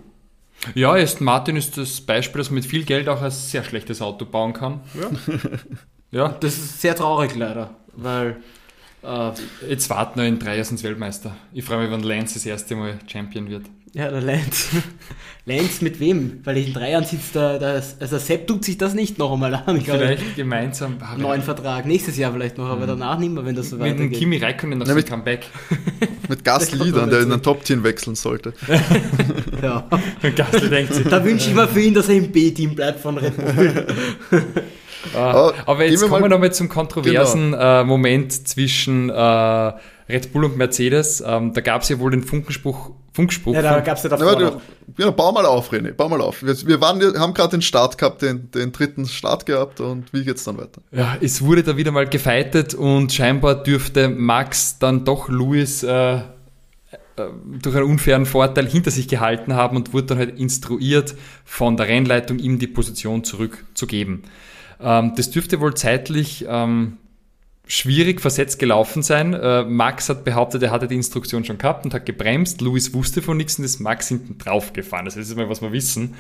Ja, 0.75 0.93
Aston 0.93 1.23
Martin 1.23 1.55
ist 1.55 1.77
das 1.77 2.01
Beispiel, 2.01 2.39
dass 2.39 2.49
man 2.49 2.55
mit 2.55 2.65
viel 2.65 2.83
Geld 2.83 3.07
auch 3.07 3.21
ein 3.21 3.31
sehr 3.31 3.63
schlechtes 3.63 4.01
Auto 4.01 4.25
bauen 4.25 4.51
kann. 4.51 4.81
Ja. 4.99 5.37
ja. 6.11 6.29
Das 6.39 6.57
ist 6.57 6.81
sehr 6.81 6.95
traurig 6.95 7.35
leider, 7.35 7.75
weil 7.93 8.37
äh, 9.01 9.31
Jetzt 9.67 9.89
warten 9.89 10.19
wir 10.19 10.27
in 10.27 10.39
drei 10.39 10.57
Jahren 10.57 10.71
ins 10.71 10.83
Weltmeister. 10.83 11.35
Ich 11.53 11.63
freue 11.63 11.83
mich, 11.83 11.91
wenn 11.91 12.03
Lance 12.03 12.33
das 12.35 12.45
erste 12.45 12.75
Mal 12.75 12.99
Champion 13.07 13.49
wird. 13.49 13.65
Ja, 13.93 14.09
der 14.09 14.21
Lance. 14.21 14.67
Lance 15.45 15.83
mit 15.83 15.99
wem? 15.99 16.41
Weil 16.43 16.57
in 16.57 16.73
drei 16.73 16.91
Jahren 16.91 17.05
sitzt 17.05 17.35
da, 17.35 17.57
das, 17.57 17.95
also 17.99 18.19
Sepp 18.19 18.45
tut 18.45 18.63
sich 18.63 18.77
das 18.77 18.93
nicht 18.93 19.17
noch 19.17 19.31
einmal 19.33 19.55
an. 19.55 19.77
Ich 19.77 19.85
glaube, 19.85 19.99
Vielleicht 20.05 20.35
gemeinsam. 20.35 20.97
Ah, 20.99 21.17
neuen 21.17 21.41
Vertrag. 21.41 21.85
Nächstes 21.87 22.17
Jahr 22.17 22.31
vielleicht 22.33 22.57
noch, 22.59 22.67
aber 22.69 22.85
danach 22.85 23.17
nicht 23.17 23.31
mehr, 23.33 23.43
wenn 23.45 23.55
das 23.55 23.71
so 23.71 23.77
mit 23.77 23.85
dem 23.87 23.93
weitergeht. 23.97 24.19
Kimi 24.19 24.37
Räikkönen 24.37 24.77
nach 24.77 24.87
Ja, 24.87 24.93
mit- 24.93 25.07
Comeback. 25.09 25.45
Mit 26.29 26.43
Gasly 26.43 26.91
dann, 26.95 27.09
der 27.09 27.21
in 27.21 27.31
ein 27.31 27.41
Top-Team 27.41 27.83
wechseln 27.83 28.13
sollte. 28.13 28.53
Ja. 29.63 29.87
Und 30.21 30.35
Gasly 30.35 30.69
denkt 30.69 30.93
sich, 30.93 31.07
Da 31.07 31.25
wünsche 31.25 31.49
ich 31.49 31.55
mir 31.55 31.67
für 31.67 31.81
ihn, 31.81 31.95
dass 31.95 32.07
er 32.07 32.15
im 32.17 32.31
B-Team 32.31 32.75
bleibt 32.75 32.99
von 32.99 33.17
Red 33.17 33.35
Bull. 33.35 33.87
Ah, 35.15 35.51
aber 35.65 35.79
gehen 35.83 35.91
jetzt 35.93 36.01
wir 36.01 36.07
kommen 36.09 36.21
mal- 36.21 36.27
wir 36.29 36.35
nochmal 36.35 36.53
zum 36.53 36.69
kontroversen 36.69 37.53
äh, 37.55 37.83
Moment 37.83 38.47
zwischen 38.47 39.09
äh, 39.09 39.71
Red 40.09 40.33
Bull 40.33 40.43
und 40.45 40.57
Mercedes. 40.57 41.23
Ähm, 41.25 41.53
da 41.53 41.61
gab 41.61 41.83
es 41.83 41.89
ja 41.89 41.99
wohl 41.99 42.11
den 42.11 42.23
Funkenspruch, 42.23 42.91
Funkspruch 43.13 43.53
Ja, 43.53 43.61
da 43.61 43.79
gab 43.81 43.97
es 43.97 44.03
ja 44.03 44.09
Ja, 44.09 44.17
davor 44.17 44.35
du, 44.35 44.45
noch. 44.45 44.61
ja, 44.97 45.11
bau 45.11 45.31
mal 45.31 45.45
auf, 45.45 45.71
René, 45.71 45.93
bau 45.93 46.09
mal 46.09 46.19
auf. 46.21 46.41
Wir, 46.41 46.55
wir, 46.67 46.81
waren, 46.81 46.99
wir 46.99 47.13
haben 47.19 47.33
gerade 47.33 47.51
den 47.51 47.61
Start 47.61 47.97
gehabt, 47.97 48.21
den, 48.21 48.49
den 48.51 48.71
dritten 48.71 49.05
Start 49.05 49.45
gehabt 49.45 49.79
und 49.79 50.11
wie 50.11 50.23
geht's 50.23 50.43
dann 50.43 50.57
weiter? 50.57 50.81
ja, 50.91 51.15
es 51.21 51.41
wurde 51.43 51.63
da 51.63 51.77
wieder 51.77 51.91
mal 51.91 52.07
gefeitet 52.07 52.73
und 52.73 53.13
scheinbar 53.13 53.61
dürfte 53.63 54.09
Max 54.09 54.79
dann 54.79 55.05
doch 55.05 55.29
Lewis 55.29 55.83
äh, 55.83 56.15
äh, 56.15 56.21
durch 57.61 57.75
einen 57.75 57.85
unfairen 57.85 58.25
Vorteil 58.25 58.67
hinter 58.67 58.91
sich 58.91 59.07
gehalten 59.07 59.53
haben 59.53 59.75
und 59.77 59.93
wurde 59.93 60.07
dann 60.07 60.17
halt 60.17 60.39
instruiert 60.39 61.15
von 61.45 61.77
der 61.77 61.87
Rennleitung, 61.87 62.39
ihm 62.39 62.57
die 62.57 62.67
Position 62.67 63.23
zurückzugeben. 63.23 64.23
Ähm, 64.81 65.13
das 65.15 65.29
dürfte 65.29 65.59
wohl 65.59 65.73
zeitlich 65.73 66.45
ähm, 66.47 66.97
schwierig 67.71 68.19
versetzt 68.19 68.57
gelaufen 68.59 69.03
sein. 69.03 69.33
Äh, 69.33 69.63
Max 69.63 70.09
hat 70.09 70.25
behauptet, 70.25 70.63
er 70.63 70.71
hatte 70.71 70.87
die 70.87 70.95
Instruktion 70.95 71.45
schon 71.45 71.59
gehabt 71.59 71.85
und 71.85 71.93
hat 71.93 72.05
gebremst. 72.05 72.61
Lewis 72.61 72.93
wusste 72.95 73.21
von 73.21 73.37
nichts 73.37 73.59
und 73.59 73.63
ist 73.63 73.79
Max 73.79 74.07
hinten 74.07 74.37
drauf 74.39 74.73
gefahren. 74.73 75.05
Das 75.05 75.15
ist 75.15 75.35
mal, 75.37 75.47
was 75.49 75.61
wir 75.61 75.71
wissen. 75.71 76.15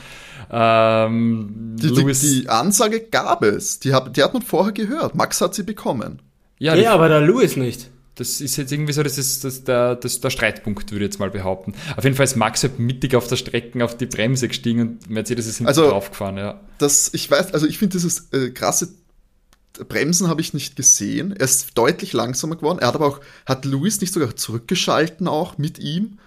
Ähm, 0.51 1.75
Die, 1.79 1.91
die, 1.93 2.13
die 2.13 2.49
Ansage 2.49 3.01
gab 3.01 3.43
es. 3.43 3.79
Die, 3.79 3.93
hab, 3.93 4.13
die 4.13 4.23
hat 4.23 4.33
man 4.33 4.43
vorher 4.43 4.73
gehört. 4.73 5.15
Max 5.15 5.41
hat 5.41 5.55
sie 5.55 5.63
bekommen. 5.63 6.21
ja, 6.59 6.75
Ja, 6.75 6.81
die- 6.81 6.87
aber 6.87 7.09
der 7.09 7.21
Lewis 7.21 7.55
nicht. 7.55 7.89
Das 8.15 8.41
ist 8.41 8.57
jetzt 8.57 8.71
irgendwie 8.73 8.91
so, 8.91 9.01
das 9.01 9.17
ist 9.17 9.45
das, 9.45 9.63
der, 9.63 9.95
das, 9.95 10.19
der 10.19 10.29
Streitpunkt, 10.29 10.91
würde 10.91 11.05
ich 11.05 11.07
jetzt 11.11 11.19
mal 11.19 11.29
behaupten. 11.31 11.73
Auf 11.95 12.03
jeden 12.03 12.17
Fall 12.17 12.25
ist 12.25 12.35
Max 12.35 12.63
halt 12.63 12.77
mittig 12.77 13.15
auf 13.15 13.27
der 13.27 13.37
Strecke 13.37 13.81
auf 13.83 13.95
die 13.95 14.07
Bremse 14.07 14.49
gestiegen 14.49 14.81
und 14.81 15.09
Mercedes 15.09 15.47
ist 15.47 15.57
hinten 15.57 15.69
Also- 15.69 15.89
draufgefahren, 15.89 16.35
ja. 16.37 16.59
Das, 16.79 17.09
ich 17.13 17.31
weiß, 17.31 17.53
also 17.53 17.65
ich 17.65 17.77
finde 17.77 17.93
dieses 17.93 18.27
äh, 18.33 18.49
krasse 18.49 18.89
Bremsen 19.87 20.27
habe 20.27 20.41
ich 20.41 20.53
nicht 20.53 20.75
gesehen. 20.75 21.31
Er 21.31 21.45
ist 21.45 21.77
deutlich 21.77 22.13
langsamer 22.13 22.55
geworden. 22.55 22.79
Er 22.79 22.87
hat 22.87 22.95
aber 22.95 23.07
auch, 23.07 23.19
hat 23.45 23.65
Luis 23.65 24.01
nicht 24.01 24.13
sogar 24.13 24.35
zurückgeschalten 24.35 25.27
auch 25.27 25.57
mit 25.57 25.79
ihm? 25.79 26.17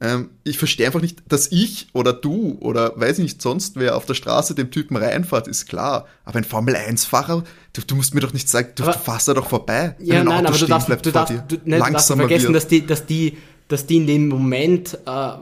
Ähm, 0.00 0.30
ich 0.42 0.58
verstehe 0.58 0.86
einfach 0.86 1.00
nicht, 1.00 1.22
dass 1.28 1.52
ich 1.52 1.86
oder 1.92 2.12
du 2.12 2.58
oder 2.60 2.92
weiß 2.96 3.18
ich 3.18 3.22
nicht 3.22 3.42
sonst 3.42 3.76
wer 3.76 3.96
auf 3.96 4.04
der 4.04 4.14
Straße 4.14 4.54
dem 4.56 4.72
Typen 4.72 4.96
reinfahrt, 4.96 5.46
ist 5.46 5.66
klar. 5.66 6.06
Aber 6.24 6.38
ein 6.38 6.44
Formel-1-Fahrer, 6.44 7.44
du, 7.72 7.82
du 7.86 7.94
musst 7.94 8.12
mir 8.12 8.20
doch 8.20 8.32
nicht 8.32 8.48
sagen, 8.48 8.70
du, 8.74 8.82
Aber- 8.82 8.94
fährst 8.94 9.28
da 9.28 9.34
doch 9.34 9.48
vorbei. 9.48 9.94
Ja, 10.00 10.24
nein, 10.24 10.38
Auto 10.44 10.48
aber 10.48 10.58
du 10.58 10.66
darfst, 10.66 10.86
bleibt 10.88 11.06
du 11.06 11.12
darfst, 11.12 11.34
du, 11.48 11.56
ne, 11.64 11.78
du 11.78 11.92
darfst 11.92 12.08
vergessen, 12.08 12.46
wird. 12.46 12.56
dass 12.56 12.66
die, 12.66 12.84
dass, 12.84 13.06
die, 13.06 13.38
dass 13.68 13.86
die 13.86 13.96
in 13.98 14.06
dem 14.08 14.28
Moment, 14.28 14.98
äh, 15.06 15.32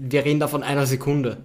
wir 0.00 0.24
reden 0.24 0.40
da 0.40 0.48
von 0.48 0.64
einer 0.64 0.86
Sekunde. 0.86 1.36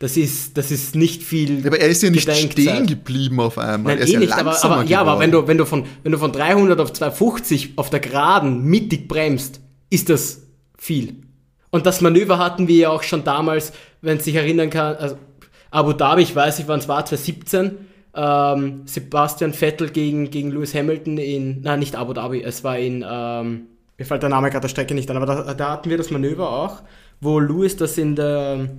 Das 0.00 0.16
ist, 0.16 0.56
das 0.56 0.70
ist 0.70 0.96
nicht 0.96 1.22
viel. 1.22 1.62
Aber 1.66 1.78
er 1.78 1.88
ist 1.88 2.02
ja 2.02 2.08
nicht 2.08 2.26
Gedenkzeit. 2.26 2.52
stehen 2.52 2.86
geblieben 2.86 3.38
auf 3.38 3.58
einmal. 3.58 3.92
Nein, 3.94 3.98
er 3.98 4.04
ist 4.04 4.10
eh 4.10 4.14
ja 4.14 4.20
nicht, 4.20 4.32
aber, 4.32 4.64
aber, 4.64 4.84
ja, 4.84 5.02
aber 5.02 5.20
wenn 5.20 5.30
du, 5.30 5.46
wenn, 5.46 5.58
du 5.58 5.66
von, 5.66 5.84
wenn 6.02 6.12
du 6.12 6.16
von 6.16 6.32
300 6.32 6.80
auf 6.80 6.94
250 6.94 7.74
auf 7.76 7.90
der 7.90 8.00
Geraden 8.00 8.64
mittig 8.64 9.08
bremst, 9.08 9.60
ist 9.90 10.08
das 10.08 10.40
viel. 10.78 11.16
Und 11.68 11.84
das 11.84 12.00
Manöver 12.00 12.38
hatten 12.38 12.66
wir 12.66 12.76
ja 12.76 12.88
auch 12.88 13.02
schon 13.02 13.24
damals, 13.24 13.74
wenn 14.00 14.16
es 14.16 14.24
sich 14.24 14.34
erinnern 14.36 14.70
kann, 14.70 14.96
also 14.96 15.16
Abu 15.70 15.92
Dhabi, 15.92 16.22
ich 16.22 16.34
weiß 16.34 16.56
nicht, 16.56 16.68
wann 16.68 16.80
es 16.80 16.88
war, 16.88 17.04
2017, 17.04 17.72
ähm, 18.14 18.82
Sebastian 18.86 19.52
Vettel 19.52 19.90
gegen, 19.90 20.30
gegen 20.30 20.50
Lewis 20.50 20.74
Hamilton 20.74 21.18
in, 21.18 21.60
nein, 21.60 21.78
nicht 21.78 21.94
Abu 21.94 22.14
Dhabi, 22.14 22.42
es 22.42 22.64
war 22.64 22.78
in, 22.78 23.04
ähm, 23.06 23.66
mir 23.98 24.06
fällt 24.06 24.22
der 24.22 24.30
Name 24.30 24.48
gerade 24.48 24.62
der 24.62 24.68
Strecke 24.68 24.94
nicht 24.94 25.10
an, 25.10 25.18
aber 25.18 25.26
da, 25.26 25.52
da 25.52 25.70
hatten 25.72 25.90
wir 25.90 25.98
das 25.98 26.10
Manöver 26.10 26.48
auch, 26.48 26.78
wo 27.20 27.38
Lewis 27.38 27.76
das 27.76 27.98
in 27.98 28.16
der, 28.16 28.70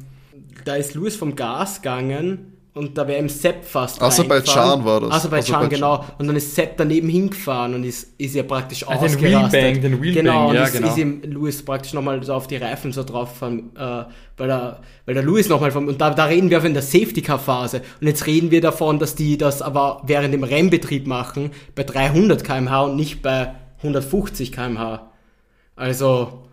da 0.65 0.75
ist 0.75 0.93
Lewis 0.95 1.15
vom 1.15 1.35
Gas 1.35 1.81
gegangen 1.81 2.51
und 2.73 2.97
da 2.97 3.05
wäre 3.05 3.19
ihm 3.19 3.27
Sepp 3.27 3.65
fast 3.65 4.01
Aserbaidschan 4.01 4.85
war 4.85 5.01
das. 5.01 5.11
Aserbaidschan, 5.11 5.55
Aserbaidschan. 5.55 5.69
genau. 5.69 6.05
Und 6.17 6.27
dann 6.27 6.37
ist 6.37 6.55
Sepp 6.55 6.77
daneben 6.77 7.09
hingefahren 7.09 7.73
und 7.75 7.83
ist, 7.83 8.13
ist 8.17 8.33
ja 8.33 8.43
praktisch 8.43 8.87
Ah, 8.87 8.95
den 8.95 9.05
ausgerastet. 9.05 9.53
Wheelbang, 9.53 9.81
den 9.81 10.01
Wheelbang, 10.01 10.23
genau, 10.23 10.49
und 10.49 10.55
ja, 10.55 10.63
ist, 10.63 10.73
genau. 10.73 10.87
ist 10.87 10.97
ihm 10.97 11.21
Lewis 11.23 11.65
praktisch 11.65 11.91
nochmal 11.91 12.23
so 12.23 12.33
auf 12.33 12.47
die 12.47 12.55
Reifen 12.55 12.93
so 12.93 13.03
drauf 13.03 13.33
gefahren, 13.33 13.71
äh, 13.75 14.05
weil, 14.37 14.47
der, 14.47 14.79
weil 15.05 15.15
der 15.15 15.23
Lewis 15.23 15.49
nochmal 15.49 15.71
vom, 15.71 15.89
und 15.89 15.99
da, 15.99 16.11
da 16.11 16.25
reden 16.25 16.49
wir 16.49 16.63
in 16.63 16.73
der 16.73 16.81
Safety-Car-Phase. 16.81 17.81
Und 17.99 18.07
jetzt 18.07 18.25
reden 18.25 18.51
wir 18.51 18.61
davon, 18.61 18.99
dass 18.99 19.15
die 19.15 19.37
das 19.37 19.61
aber 19.61 20.01
während 20.05 20.33
dem 20.33 20.45
Rennbetrieb 20.45 21.07
machen, 21.07 21.51
bei 21.75 21.83
300 21.83 22.41
km/h 22.41 22.83
und 22.83 22.95
nicht 22.95 23.21
bei 23.21 23.53
150 23.79 24.53
km/h. 24.53 25.11
Also, 25.75 26.45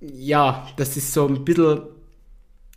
ja, 0.00 0.66
das 0.76 0.96
ist 0.96 1.12
so 1.12 1.28
ein 1.28 1.44
bisschen 1.44 1.82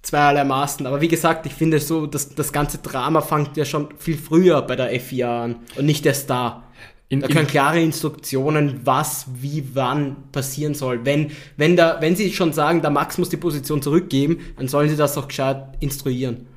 zweierlei 0.08 0.44
Maßen. 0.44 0.86
Aber 0.86 1.02
wie 1.02 1.08
gesagt, 1.08 1.46
ich 1.46 1.54
finde 1.54 1.80
so, 1.80 2.08
dass 2.08 2.34
das 2.34 2.52
ganze 2.52 2.78
Drama 2.80 3.22
fängt 3.22 3.58
ja 3.58 3.66
schon 3.66 3.90
viel 3.98 4.18
früher 4.18 4.62
bei 4.62 4.76
der 4.76 5.00
FIA 5.00 5.44
an 5.44 5.56
und 5.76 5.86
nicht 5.86 6.06
erst 6.06 6.30
da. 6.30 6.64
In, 7.10 7.22
Da 7.22 7.28
können 7.28 7.48
klare 7.48 7.82
Instruktionen, 7.82 8.82
was, 8.84 9.28
wie, 9.42 9.64
wann 9.74 10.30
passieren 10.32 10.74
soll. 10.74 11.06
Wenn, 11.06 11.32
wenn, 11.56 11.78
da, 11.78 11.98
wenn 12.02 12.16
sie 12.16 12.34
schon 12.34 12.52
sagen, 12.52 12.82
der 12.82 12.90
Max 12.90 13.18
muss 13.18 13.30
die 13.30 13.38
Position 13.38 13.82
zurückgeben, 13.82 14.40
dann 14.58 14.68
sollen 14.68 14.90
sie 14.90 14.98
das 14.98 15.18
auch 15.18 15.28
gescheit 15.28 15.78
instruieren. 15.80 16.48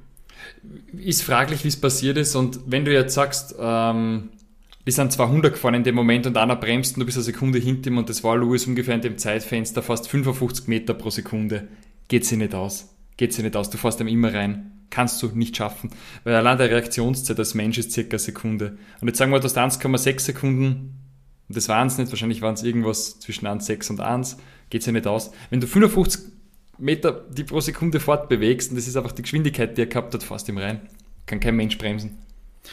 ist 0.92 1.22
fraglich, 1.22 1.62
wie 1.62 1.68
es 1.68 1.80
passiert 1.80 2.16
ist. 2.18 2.34
Und 2.34 2.60
wenn 2.66 2.84
du 2.84 2.92
jetzt 2.92 3.14
sagst, 3.14 3.54
ähm, 3.60 4.30
die 4.86 4.92
sind 4.92 5.12
200 5.12 5.52
gefahren 5.52 5.74
in 5.74 5.84
dem 5.84 5.94
Moment 5.94 6.26
und 6.26 6.36
einer 6.36 6.56
bremst 6.56 6.96
und 6.96 7.00
du 7.00 7.06
bist 7.06 7.18
eine 7.18 7.24
Sekunde 7.24 7.58
hinter 7.58 7.90
ihm 7.90 7.98
und 7.98 8.08
das 8.08 8.24
war 8.24 8.36
Lewis 8.36 8.66
ungefähr 8.66 8.96
in 8.96 9.02
dem 9.02 9.18
Zeitfenster 9.18 9.82
fast 9.82 10.08
55 10.08 10.66
Meter 10.66 10.94
pro 10.94 11.10
Sekunde. 11.10 11.68
Geht 12.08 12.26
sie 12.26 12.36
nicht 12.36 12.54
aus. 12.54 12.88
Geht 13.20 13.35
sie 13.35 13.42
nicht 13.42 13.54
aus. 13.54 13.68
Du 13.68 13.76
fährst 13.76 14.00
ihm 14.00 14.09
immer 14.09 14.33
rein. 14.33 14.72
Kannst 14.88 15.22
du 15.22 15.26
nicht 15.26 15.54
schaffen. 15.54 15.90
Weil 16.24 16.37
allein 16.37 16.56
der 16.56 16.70
Reaktionszeit 16.70 17.38
als 17.38 17.52
Mensch 17.52 17.76
ist 17.76 17.92
circa 17.92 18.12
eine 18.12 18.18
Sekunde. 18.18 18.78
Und 19.02 19.09
jetzt 19.09 19.18
sagen 19.18 19.30
wir, 19.30 19.38
du 19.38 19.44
hast 19.44 19.59
1,6 19.59 20.20
Sekunden. 20.20 20.94
Und 21.46 21.54
das 21.54 21.68
waren 21.68 21.88
es 21.88 21.98
nicht. 21.98 22.11
Wahrscheinlich 22.11 22.40
waren 22.40 22.54
es 22.54 22.62
irgendwas 22.62 23.20
zwischen 23.20 23.46
1,6 23.46 23.90
und 23.90 24.00
1. 24.00 24.38
Geht 24.70 24.85
sie 24.85 24.92
nicht 24.92 25.06
aus. 25.06 25.33
Wenn 25.50 25.61
du 25.61 25.66
55 25.66 26.33
Meter 26.78 27.12
die 27.12 27.44
pro 27.44 27.61
Sekunde 27.61 28.00
fortbewegst 28.00 28.70
und 28.70 28.76
das 28.76 28.88
ist 28.88 28.96
einfach 28.96 29.12
die 29.12 29.20
Geschwindigkeit, 29.20 29.76
die 29.76 29.83
er 29.83 29.87
gehabt 29.87 30.14
hat, 30.14 30.22
fährst 30.22 30.48
ihm 30.48 30.56
rein. 30.56 30.80
Kann 31.26 31.40
kein 31.40 31.56
Mensch 31.56 31.76
bremsen. 31.76 32.16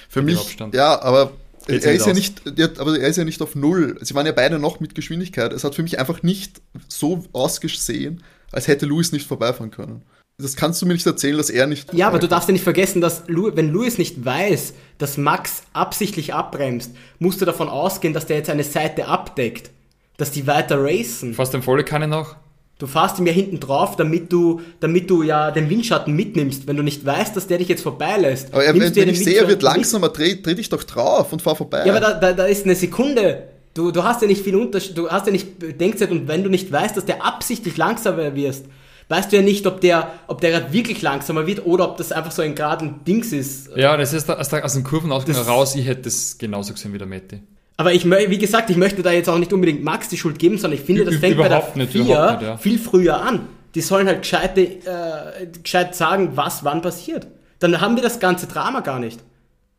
Für 0.08 0.22
mich, 0.22 0.56
ja, 0.72 1.02
aber 1.02 1.34
Geht 1.68 1.84
er 1.84 1.92
ist 1.92 2.08
ja 2.08 2.14
nicht, 2.14 2.42
ja, 2.58 2.70
aber 2.78 2.98
er 2.98 3.10
ist 3.10 3.18
ja 3.18 3.26
nicht 3.26 3.42
auf 3.42 3.56
Null. 3.56 4.00
Sie 4.02 4.16
waren 4.16 4.26
ja 4.26 4.32
beide 4.32 4.60
noch 4.60 4.80
mit 4.80 4.96
Geschwindigkeit. 4.96 5.52
Es 5.52 5.66
hat 5.66 5.76
für 5.76 5.84
mich 5.84 6.00
einfach 6.00 6.24
nicht 6.24 6.62
so 6.88 7.26
ausgesehen, 7.34 8.24
als 8.54 8.70
hätte 8.70 8.86
Lewis 8.86 9.12
nicht 9.12 9.28
vorbeifahren 9.28 9.72
können. 9.72 10.04
Das 10.40 10.56
kannst 10.56 10.80
du 10.80 10.86
mir 10.86 10.94
nicht 10.94 11.06
erzählen, 11.08 11.36
dass 11.36 11.50
er 11.50 11.66
nicht. 11.66 11.92
Ja, 11.96 12.08
aber 12.08 12.20
du 12.20 12.28
darfst 12.28 12.48
ja 12.48 12.52
nicht 12.52 12.64
vergessen, 12.64 13.02
dass 13.02 13.24
Lu 13.26 13.50
wenn 13.56 13.74
Lewis 13.74 13.98
nicht 13.98 14.24
weiß, 14.24 14.76
dass 15.00 15.18
Max 15.18 15.64
absichtlich 15.74 16.36
abbremst, 16.36 16.92
musst 17.18 17.42
du 17.42 17.46
davon 17.46 17.70
ausgehen, 17.70 18.14
dass 18.14 18.28
der 18.28 18.38
jetzt 18.38 18.52
eine 18.52 18.64
Seite 18.64 19.08
abdeckt. 19.08 19.72
Dass 20.18 20.30
die 20.30 20.46
weiter 20.46 20.78
racen. 20.80 21.34
Fährst 21.34 21.56
du 21.56 21.62
volle 21.64 21.84
Kanne 21.84 22.08
noch? 22.08 22.36
Du 22.78 22.86
fährst 22.86 23.18
ihm 23.18 23.26
ja 23.26 23.34
hinten 23.34 23.60
drauf, 23.60 23.96
damit 23.96 24.32
du, 24.32 24.62
damit 24.80 25.10
du 25.10 25.24
ja 25.24 25.50
den 25.50 25.72
Windschatten 25.72 26.16
mitnimmst. 26.16 26.68
Wenn 26.68 26.78
du 26.78 26.84
nicht 26.84 27.04
weißt, 27.04 27.36
dass 27.36 27.48
der 27.48 27.58
dich 27.58 27.68
jetzt 27.68 27.82
vorbeilässt. 27.82 28.54
Aber 28.54 28.64
er, 28.64 28.76
wenn, 28.76 28.96
wenn 28.96 29.10
ich 29.10 29.24
sehe, 29.24 29.40
er 29.40 29.48
wird 29.48 29.64
langsamer, 29.64 30.10
dreh, 30.10 30.40
dreh 30.40 30.54
dich 30.54 30.70
doch 30.70 30.84
drauf 30.84 31.34
und 31.34 31.42
fahr 31.42 31.56
vorbei. 31.56 31.84
Ja, 31.84 31.94
aber 31.96 32.00
da, 32.00 32.14
da, 32.14 32.34
da 32.34 32.46
ist 32.46 32.64
eine 32.66 32.76
Sekunde. 32.76 33.48
Du, 33.74 33.90
du 33.90 34.04
hast 34.04 34.22
ja 34.22 34.28
nicht 34.28 34.44
viel 34.44 34.56
Unterschied, 34.56 34.96
du 34.96 35.10
hast 35.10 35.26
ja 35.26 35.32
nicht 35.32 35.58
Bedenkzeit 35.58 36.12
und 36.12 36.28
wenn 36.28 36.44
du 36.44 36.50
nicht 36.52 36.72
weißt, 36.72 36.96
dass 36.96 37.06
der 37.06 37.26
absichtlich 37.26 37.78
langsamer 37.78 38.36
wirst, 38.36 38.66
weißt 39.10 39.32
du 39.32 39.38
ja 39.38 39.42
nicht, 39.42 39.66
ob 39.68 39.82
der, 39.82 40.12
ob 40.28 40.42
der 40.42 40.52
gerade 40.52 40.74
wirklich 40.74 41.02
langsamer 41.02 41.48
wird 41.48 41.66
oder 41.66 41.90
ob 41.90 41.98
das 41.98 42.12
einfach 42.12 42.32
so 42.32 42.42
ein 42.42 42.56
geraden 42.56 43.04
Dings 43.06 43.32
ist. 43.32 43.70
Ja, 43.76 43.96
das 43.98 44.14
ist 44.14 44.30
aus, 44.30 44.50
der, 44.50 44.66
aus 44.66 44.74
den 44.74 44.84
Kurvenausgang 44.84 45.36
Das- 45.36 45.48
raus. 45.48 45.76
Ich 45.76 45.88
hätte 45.88 46.04
das 46.04 46.38
genauso 46.38 46.74
gesehen 46.74 46.94
wie 46.94 46.98
der 46.98 47.08
Matti. 47.08 47.42
Aber 47.80 47.94
ich, 47.94 48.10
wie 48.10 48.38
gesagt, 48.40 48.72
ich 48.72 48.78
möchte 48.78 49.04
da 49.04 49.12
jetzt 49.12 49.30
auch 49.30 49.38
nicht 49.38 49.54
unbedingt 49.54 49.84
Max 49.84 50.10
die 50.10 50.18
Schuld 50.18 50.40
geben, 50.40 50.58
sondern 50.58 50.80
ich 50.80 50.86
finde, 50.86 51.06
das 51.06 51.16
fängt 51.18 51.38
bei 51.38 51.48
der 51.48 51.58
überhaupt 51.58 51.76
nicht, 51.76 51.92
4 51.92 52.02
überhaupt 52.02 52.42
nicht, 52.42 52.48
ja. 52.48 52.58
viel 52.58 52.80
früher 52.80 53.22
an. 53.22 53.48
Die 53.76 53.82
sollen 53.82 54.08
halt 54.08 54.24
gescheite, 54.24 54.62
äh, 54.62 55.46
gescheit 55.62 55.94
sagen, 55.96 56.32
was 56.34 56.64
wann 56.64 56.82
passiert. 56.82 57.28
Dann 57.60 57.80
haben 57.80 57.96
wir 57.96 58.02
das 58.02 58.20
ganze 58.20 58.48
Drama 58.48 58.80
gar 58.80 59.00
nicht. 59.00 59.20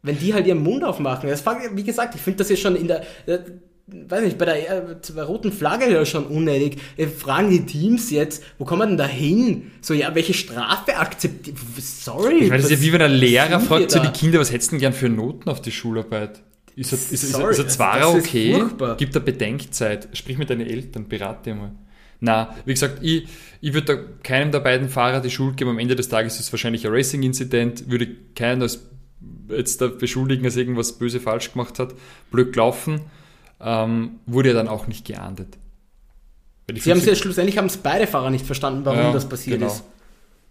Wenn 0.03 0.17
die 0.17 0.33
halt 0.33 0.47
ihren 0.47 0.63
Mund 0.63 0.85
aufmachen. 0.85 1.29
Das, 1.29 1.43
wie 1.73 1.83
gesagt, 1.83 2.15
ich 2.15 2.21
finde 2.21 2.39
das 2.39 2.51
jetzt 2.51 2.63
schon 2.63 2.77
in 2.77 2.87
der, 2.87 3.03
weiß 3.91 4.25
nicht, 4.25 4.39
bei 4.39 4.45
der, 4.45 4.91
äh, 4.91 4.97
bei 5.15 5.23
roten 5.23 5.53
Flagge 5.53 5.91
ja 5.91 6.05
schon 6.05 6.27
unnötig. 6.27 6.79
Äh, 6.97 7.07
fragen 7.07 7.51
die 7.51 7.65
Teams 7.65 8.11
jetzt, 8.11 8.43
wo 8.59 8.65
kommen 8.65 8.83
wir 8.83 8.87
denn 8.87 8.97
da 8.97 9.07
hin? 9.07 9.71
So, 9.81 9.95
ja, 9.95 10.15
welche 10.15 10.35
Strafe 10.35 10.97
akzeptiert? 10.97 11.57
Sorry. 11.79 12.35
Ich 12.35 12.49
meine, 12.49 12.63
das 12.63 12.71
ist 12.71 12.79
ja 12.79 12.87
wie 12.87 12.93
wenn 12.93 13.03
ein 13.03 13.13
Lehrer 13.13 13.61
fragt 13.61 13.83
wir 13.83 13.91
so 13.91 13.99
da? 13.99 14.07
die 14.07 14.19
Kinder, 14.19 14.39
was 14.39 14.53
hättest 14.53 14.71
du 14.71 14.77
denn 14.77 14.81
gern 14.81 14.93
für 14.93 15.09
Noten 15.09 15.49
auf 15.49 15.63
die 15.63 15.73
Schularbeit? 15.73 16.43
Ist 16.77 16.93
er, 16.93 16.99
ist, 16.99 17.33
Sorry, 17.33 17.51
ist 17.51 17.59
er 17.59 17.67
ist 17.67 18.27
okay? 18.27 18.55
furchtbar. 18.55 18.97
Gibt 18.97 19.15
er 19.15 19.21
Bedenkzeit? 19.21 20.09
Sprich 20.13 20.39
mit 20.39 20.49
deinen 20.49 20.67
Eltern, 20.67 21.09
berate 21.09 21.55
mal. 21.55 21.73
Na, 22.21 22.55
wie 22.65 22.73
gesagt, 22.73 22.99
ich, 23.03 23.27
ich 23.61 23.75
würde 23.75 23.97
da 23.97 24.03
keinem 24.23 24.53
der 24.53 24.61
beiden 24.61 24.89
Fahrer 24.89 25.21
die 25.21 25.31
Schuld 25.31 25.57
geben. 25.57 25.71
Am 25.71 25.79
Ende 25.79 25.97
des 25.97 26.09
Tages 26.09 26.35
ist 26.35 26.47
es 26.47 26.53
wahrscheinlich 26.53 26.87
ein 26.87 26.93
Racing-Inzident, 26.93 27.91
würde 27.91 28.09
keinen 28.35 28.63
als 28.63 28.81
jetzt 29.51 29.81
da 29.81 29.89
beschuldigen, 29.89 30.45
dass 30.45 30.57
er 30.57 30.63
irgendwas 30.63 30.99
böse 30.99 31.21
falsch 31.21 31.53
gemacht 31.53 31.79
hat, 31.79 31.95
blöd 32.31 32.53
gelaufen, 32.53 33.01
ähm, 33.61 34.21
wurde 34.27 34.51
ja 34.51 34.55
dann 34.55 34.69
auch 34.69 34.87
nicht 34.87 35.05
geahndet. 35.05 35.57
Sie 36.69 36.91
haben 36.91 36.99
es 36.99 37.05
ja 37.07 37.13
50 37.13 37.19
schlussendlich 37.19 37.57
haben 37.59 37.67
es 37.67 37.79
beide 37.79 38.07
Fahrer 38.07 38.31
nicht 38.31 38.45
verstanden, 38.45 38.85
warum 38.85 38.99
Ja, 39.01 39.13
das 39.13 39.29
passiert 39.29 39.59
genau. 39.61 39.73
ist. 39.73 39.85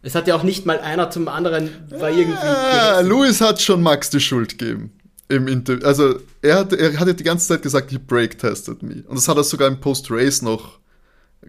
Es 0.01 0.15
hat 0.15 0.27
ja 0.27 0.35
auch 0.35 0.43
nicht 0.43 0.65
mal 0.65 0.79
einer 0.79 1.09
zum 1.09 1.27
anderen 1.27 1.69
war 1.89 2.09
irgendwie. 2.09 2.37
Ah, 2.37 2.99
Lewis 3.01 3.41
hat 3.41 3.61
schon 3.61 3.81
Max 3.83 4.09
die 4.09 4.19
Schuld 4.19 4.57
gegeben. 4.57 4.91
Im 5.29 5.47
Interview. 5.47 5.85
Also, 5.85 6.15
er 6.41 6.59
hat, 6.59 6.71
er 6.73 6.97
hat 6.99 7.07
ja 7.07 7.13
die 7.13 7.23
ganze 7.23 7.47
Zeit 7.47 7.61
gesagt, 7.61 7.91
he 7.91 7.97
break-tested 7.97 8.81
me. 8.81 9.03
Und 9.07 9.17
das 9.17 9.27
hat 9.27 9.35
er 9.37 9.43
sogar 9.43 9.67
im 9.67 9.79
Post-Race 9.79 10.41
noch 10.41 10.79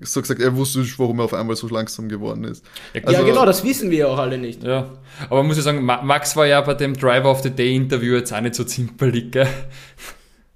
so 0.03 0.21
gesagt, 0.21 0.41
er 0.41 0.55
wusste 0.57 0.81
nicht, 0.81 0.99
warum 0.99 1.19
er 1.21 1.25
auf 1.25 1.35
einmal 1.35 1.57
so 1.57 1.69
langsam 1.69 2.09
geworden 2.09 2.45
ist. 2.45 2.65
Ja, 2.95 3.03
Also- 3.05 3.21
ja, 3.21 3.27
genau, 3.27 3.47
das 3.47 3.65
wissen 3.65 3.91
wir 3.91 3.99
ja 3.99 4.07
auch 4.09 4.19
alle 4.19 4.37
nicht. 4.39 4.63
Ja, 4.65 4.91
aber 5.31 5.43
muss 5.45 5.57
ich 5.59 5.63
sagen, 5.65 5.83
Ma- 5.85 6.03
Max 6.03 6.35
war 6.37 6.47
ja 6.47 6.61
bei 6.61 6.75
dem 6.75 6.95
Driver 6.95 7.31
of 7.31 7.43
the 7.43 7.51
Day 7.51 7.75
Interview 7.75 8.15
jetzt 8.17 8.33
auch 8.33 8.41
nicht 8.41 8.55
so 8.55 8.65
zimperlich, 8.65 9.31
gell? 9.31 9.49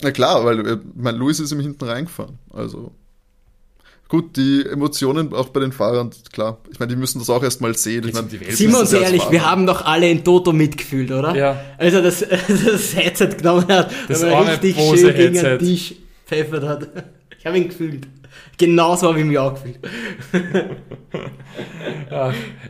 Na 0.02 0.10
klar, 0.10 0.44
weil 0.44 0.66
äh, 0.66 0.78
mein 0.94 1.16
Lewis 1.16 1.40
ist 1.40 1.52
ihm 1.52 1.60
hinten 1.60 1.84
reingefahren. 1.84 2.38
Also 2.52 2.92
gut, 4.08 4.36
die 4.36 4.66
Emotionen 4.66 5.32
auch 5.32 5.48
bei 5.48 5.60
den 5.60 5.72
Fahrern, 5.72 6.10
klar. 6.32 6.58
Ich 6.70 6.78
meine, 6.78 6.90
die 6.90 6.96
müssen 6.96 7.18
das 7.18 7.30
auch 7.30 7.42
erstmal 7.42 7.74
sehen. 7.76 8.06
Ich 8.06 8.12
meine, 8.12 8.26
die 8.26 8.40
Welt? 8.40 8.56
Sind 8.56 8.70
wir 8.70 8.80
uns 8.80 8.92
ehrlich, 8.92 9.22
wir 9.30 9.50
haben 9.50 9.66
doch 9.66 9.84
alle 9.84 10.10
in 10.10 10.22
Toto 10.22 10.52
mitgefühlt, 10.52 11.10
oder? 11.10 11.34
Ja. 11.34 11.60
Also 11.78 12.02
das, 12.02 12.20
das 12.48 12.94
Headset 12.94 13.28
genommen 13.38 13.66
hat, 13.68 13.90
Das 14.08 14.22
arme 14.22 14.52
richtig 14.52 14.76
schön 14.76 15.14
gegen 15.14 15.34
den 15.34 15.58
Tisch 15.58 15.94
pfeffert 16.26 16.64
hat. 16.64 16.88
Ich 17.38 17.46
habe 17.46 17.56
ihn 17.56 17.68
gefühlt. 17.68 18.06
Genauso 18.58 19.08
habe 19.08 19.20
ich 19.20 19.24
mich 19.24 19.38
auch 19.38 19.54
gefühlt. 19.54 19.78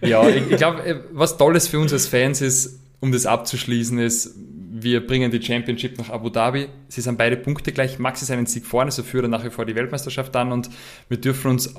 Ja, 0.02 0.28
ich, 0.28 0.50
ich 0.50 0.56
glaube, 0.56 1.04
was 1.12 1.36
Tolles 1.36 1.68
für 1.68 1.78
uns 1.78 1.92
als 1.92 2.06
Fans 2.06 2.40
ist, 2.40 2.78
um 3.00 3.12
das 3.12 3.26
abzuschließen, 3.26 3.98
ist, 3.98 4.34
wir 4.82 5.06
bringen 5.06 5.30
die 5.30 5.42
Championship 5.42 5.98
nach 5.98 6.10
Abu 6.10 6.28
Dhabi. 6.30 6.68
Sie 6.88 7.00
sind 7.00 7.18
beide 7.18 7.36
Punkte 7.36 7.72
gleich. 7.72 7.98
Max 7.98 8.22
ist 8.22 8.30
einen 8.30 8.46
Sieg 8.46 8.66
vorne, 8.66 8.90
so 8.90 9.02
führt 9.02 9.24
er 9.24 9.28
nach 9.28 9.44
wie 9.44 9.50
vor 9.50 9.64
die 9.66 9.74
Weltmeisterschaft 9.74 10.34
an 10.36 10.52
und 10.52 10.70
wir 11.08 11.18
dürfen 11.18 11.50
uns 11.50 11.74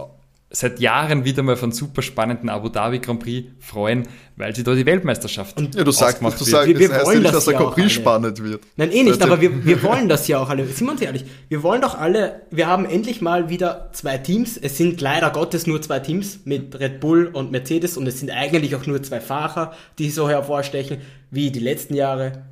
seit 0.55 0.79
Jahren 0.79 1.25
wieder 1.25 1.41
mal 1.41 1.55
von 1.55 1.71
super 1.71 2.03
spannenden 2.03 2.47
Abu 2.47 2.69
Dhabi 2.69 2.99
Grand 2.99 3.19
Prix 3.23 3.47
freuen, 3.59 4.03
weil 4.35 4.55
sie 4.55 4.61
da 4.63 4.75
die 4.75 4.85
Weltmeisterschaft 4.85 5.59
Ja, 5.59 5.83
du 5.83 5.89
sagst, 5.89 6.21
du 6.21 6.25
wird. 6.25 6.37
sagst, 6.37 6.67
Wir- 6.67 6.77
wir 6.77 6.89
das 6.89 7.05
wollen 7.07 7.17
nicht, 7.23 7.25
das 7.25 7.33
dass 7.33 7.45
der 7.45 7.53
Grand 7.55 7.73
Prix 7.73 7.91
spannend 7.91 8.43
wird. 8.43 8.61
Nein, 8.75 8.91
eh 8.91 9.01
nicht, 9.01 9.19
aber 9.23 9.41
wir, 9.41 9.65
wir 9.65 9.81
wollen 9.81 10.07
das 10.07 10.27
ja 10.27 10.37
auch 10.37 10.49
alle. 10.49 10.67
Sind 10.67 10.85
wir 10.85 10.91
uns 10.91 11.01
ehrlich, 11.01 11.25
wir 11.49 11.63
wollen 11.63 11.81
doch 11.81 11.97
alle, 11.97 12.43
wir 12.51 12.67
haben 12.67 12.85
endlich 12.85 13.19
mal 13.19 13.49
wieder 13.49 13.89
zwei 13.93 14.19
Teams. 14.19 14.55
Es 14.55 14.77
sind 14.77 15.01
leider 15.01 15.31
Gottes 15.31 15.65
nur 15.65 15.81
zwei 15.81 15.99
Teams 16.01 16.41
mit 16.45 16.79
Red 16.79 16.99
Bull 16.99 17.31
und 17.33 17.51
Mercedes 17.51 17.97
und 17.97 18.05
es 18.05 18.19
sind 18.19 18.29
eigentlich 18.29 18.75
auch 18.75 18.85
nur 18.85 19.01
zwei 19.01 19.21
Fahrer, 19.21 19.73
die 19.97 20.11
so 20.11 20.29
hervorstechen, 20.29 20.97
wie 21.31 21.49
die 21.49 21.61
letzten 21.61 21.95
Jahre. 21.95 22.43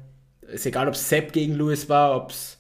Ist 0.52 0.66
egal, 0.66 0.88
ob 0.88 0.94
es 0.94 1.08
Sepp 1.08 1.34
gegen 1.34 1.56
Lewis 1.56 1.90
war, 1.90 2.16
ob 2.16 2.32
es 2.32 2.58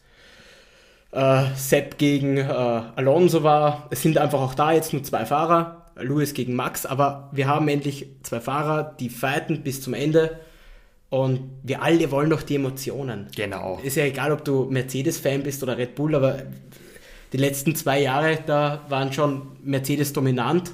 äh, 1.11 1.43
Sepp 1.55 1.97
gegen 1.97 2.37
äh, 2.37 2.43
Alonso 2.43 3.43
war. 3.43 3.87
Es 3.91 4.01
sind 4.01 4.17
einfach 4.17 4.39
auch 4.39 4.53
da 4.53 4.71
jetzt 4.71 4.93
nur 4.93 5.03
zwei 5.03 5.25
Fahrer, 5.25 5.85
Lewis 5.99 6.33
gegen 6.33 6.55
Max, 6.55 6.85
aber 6.85 7.29
wir 7.31 7.47
haben 7.47 7.67
endlich 7.67 8.07
zwei 8.23 8.39
Fahrer, 8.39 8.95
die 8.99 9.09
fighten 9.09 9.63
bis 9.63 9.81
zum 9.81 9.93
Ende. 9.93 10.39
Und 11.09 11.41
wir 11.63 11.81
alle 11.81 12.09
wollen 12.09 12.29
doch 12.29 12.41
die 12.41 12.55
Emotionen. 12.55 13.27
Genau. 13.35 13.79
Ist 13.83 13.97
ja 13.97 14.05
egal, 14.05 14.31
ob 14.31 14.45
du 14.45 14.67
Mercedes-Fan 14.69 15.43
bist 15.43 15.61
oder 15.61 15.77
Red 15.77 15.95
Bull, 15.95 16.15
aber 16.15 16.43
die 17.33 17.37
letzten 17.37 17.75
zwei 17.75 18.01
Jahre, 18.01 18.39
da 18.45 18.85
waren 18.87 19.11
schon 19.11 19.57
Mercedes 19.61 20.13
dominant. 20.13 20.71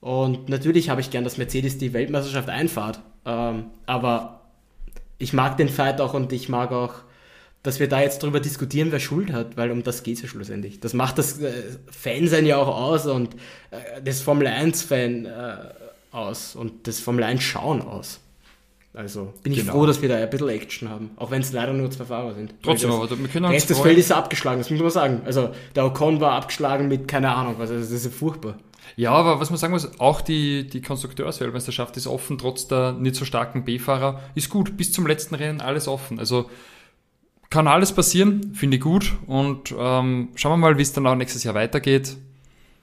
Und 0.00 0.50
natürlich 0.50 0.90
habe 0.90 1.00
ich 1.00 1.10
gern, 1.10 1.24
dass 1.24 1.38
Mercedes 1.38 1.78
die 1.78 1.94
Weltmeisterschaft 1.94 2.50
einfahrt. 2.50 3.00
Ähm, 3.24 3.70
aber 3.86 4.37
ich 5.18 5.32
mag 5.32 5.56
den 5.56 5.68
Fight 5.68 6.00
auch 6.00 6.14
und 6.14 6.32
ich 6.32 6.48
mag 6.48 6.72
auch, 6.72 6.94
dass 7.62 7.80
wir 7.80 7.88
da 7.88 8.00
jetzt 8.00 8.22
drüber 8.22 8.40
diskutieren, 8.40 8.92
wer 8.92 9.00
Schuld 9.00 9.32
hat, 9.32 9.56
weil 9.56 9.70
um 9.70 9.82
das 9.82 10.02
geht 10.02 10.16
es 10.16 10.22
ja 10.22 10.28
schlussendlich. 10.28 10.80
Das 10.80 10.94
macht 10.94 11.18
das 11.18 11.40
äh, 11.40 11.52
Fansein 11.90 12.46
ja 12.46 12.56
auch 12.56 12.68
aus 12.68 13.06
und 13.06 13.34
äh, 13.70 14.00
das 14.02 14.20
Formel 14.20 14.46
1-Fan 14.46 15.26
äh, 15.26 15.56
aus 16.12 16.54
und 16.54 16.86
das 16.86 17.00
Formel 17.00 17.24
1-Schauen 17.24 17.82
aus. 17.82 18.20
Also 18.94 19.32
bin 19.42 19.52
ich 19.52 19.60
Genau. 19.60 19.72
froh, 19.72 19.86
dass 19.86 20.02
wir 20.02 20.08
da 20.08 20.16
ein 20.16 20.28
bisschen 20.30 20.48
Action 20.48 20.88
haben, 20.88 21.10
auch 21.16 21.30
wenn 21.30 21.40
es 21.42 21.52
leider 21.52 21.72
nur 21.72 21.90
zwei 21.90 22.04
Fahrer 22.04 22.34
sind. 22.34 22.54
Trotzdem, 22.62 22.90
das- 22.90 22.98
aber 22.98 23.10
wir 23.10 23.28
können 23.28 23.42
der 23.44 23.50
uns 23.50 23.54
Rest 23.56 23.70
des 23.70 23.76
freuen. 23.78 23.88
Feldes 23.90 24.06
ist 24.06 24.12
abgeschlagen, 24.12 24.58
das 24.58 24.70
muss 24.70 24.80
man 24.80 24.90
sagen. 24.90 25.20
Also 25.24 25.50
der 25.76 25.84
Ocon 25.86 26.20
war 26.20 26.32
abgeschlagen 26.32 26.88
mit 26.88 27.06
keine 27.06 27.34
Ahnung 27.34 27.54
was, 27.58 27.70
also 27.70 27.82
das 27.82 27.90
ist 27.92 28.04
ja 28.06 28.10
furchtbar. 28.10 28.56
Ja, 28.96 29.12
aber 29.12 29.38
was 29.38 29.50
man 29.50 29.58
sagen 29.58 29.72
muss, 29.74 30.00
auch 30.00 30.22
die, 30.22 30.66
die 30.66 30.80
Konstrukteursweltmeisterschaft 30.80 31.96
ist 31.98 32.06
offen, 32.06 32.38
trotz 32.38 32.66
der 32.66 32.92
nicht 32.92 33.14
so 33.16 33.24
starken 33.26 33.64
B-Fahrer. 33.64 34.20
Ist 34.34 34.48
gut, 34.48 34.76
bis 34.78 34.90
zum 34.92 35.06
letzten 35.06 35.34
Rennen 35.34 35.60
alles 35.60 35.86
offen. 35.86 36.18
Also 36.18 36.50
kann 37.50 37.68
alles 37.68 37.92
passieren, 37.92 38.54
finde 38.54 38.78
ich 38.78 38.82
gut. 38.82 39.12
Und 39.26 39.74
ähm, 39.78 40.28
schauen 40.34 40.52
wir 40.52 40.56
mal, 40.56 40.78
wie 40.78 40.82
es 40.82 40.92
dann 40.94 41.06
auch 41.06 41.14
nächstes 41.14 41.44
Jahr 41.44 41.54
weitergeht. 41.54 42.16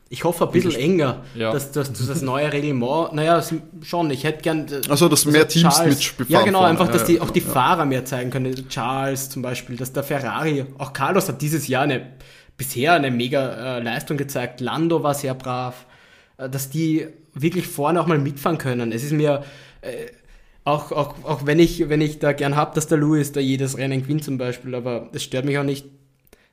Ich 0.10 0.24
hoffe 0.24 0.46
ein 0.46 0.52
bisschen 0.52 0.76
enger, 0.76 1.24
Ja. 1.34 1.52
dass, 1.52 1.72
dass, 1.72 1.92
dass 1.92 2.08
das 2.08 2.22
neue 2.22 2.54
Reglement, 2.54 3.14
naja, 3.14 3.42
schon, 3.82 4.12
ich 4.12 4.24
hätte 4.24 4.42
gern... 4.44 4.68
äh, 4.68 4.82
Also, 4.88 5.10
dass 5.10 5.26
mehr 5.26 5.48
Teams 5.48 5.84
mitspielen 5.84 6.30
Ja, 6.32 6.44
genau, 6.44 6.62
einfach, 6.62 6.88
dass 6.90 7.02
Ja, 7.02 7.08
die, 7.08 7.22
auch 7.22 7.32
die 7.32 7.40
ja. 7.40 7.48
Fahrer 7.50 7.86
mehr 7.86 8.06
zeigen 8.06 8.30
können. 8.30 8.54
Charles 8.70 9.30
zum 9.30 9.42
Beispiel, 9.42 9.76
dass 9.78 9.94
der 9.94 10.04
Ferrari, 10.04 10.66
auch 10.78 10.94
Carlos 10.94 11.28
hat 11.28 11.42
dieses 11.42 11.68
Jahr 11.68 11.84
eine, 11.84 12.14
bisher 12.56 12.94
eine 12.94 13.10
mega 13.10 13.78
äh, 13.78 13.82
Leistung 13.82 14.18
gezeigt. 14.18 14.62
Lando 14.62 15.02
war 15.02 15.16
sehr 15.16 15.34
brav, 15.34 15.86
äh, 16.38 16.50
dass 16.50 16.70
die 16.70 17.08
wirklich 17.34 17.68
vorne 17.68 18.00
auch 18.00 18.06
mal 18.08 18.20
mitfahren 18.20 18.60
können. 18.60 18.92
Es 18.92 19.04
ist 19.04 19.12
mir, 19.12 19.44
äh, 19.82 19.90
Auch, 20.68 20.92
auch, 20.92 21.14
auch 21.26 21.46
wenn 21.46 21.60
ich, 21.60 21.90
wenn 21.90 22.02
ich 22.02 22.18
da 22.18 22.32
gern 22.34 22.56
hab, 22.56 22.74
dass 22.74 22.88
der 22.88 22.98
Lewis 22.98 23.32
da 23.32 23.40
jedes 23.40 23.78
Rennen 23.78 24.02
gewinnt 24.02 24.24
zum 24.24 24.40
Beispiel, 24.40 24.74
aber 24.74 25.10
es 25.14 25.22
stört 25.24 25.46
mich 25.46 25.60
auch 25.60 25.64
nicht, 25.64 25.86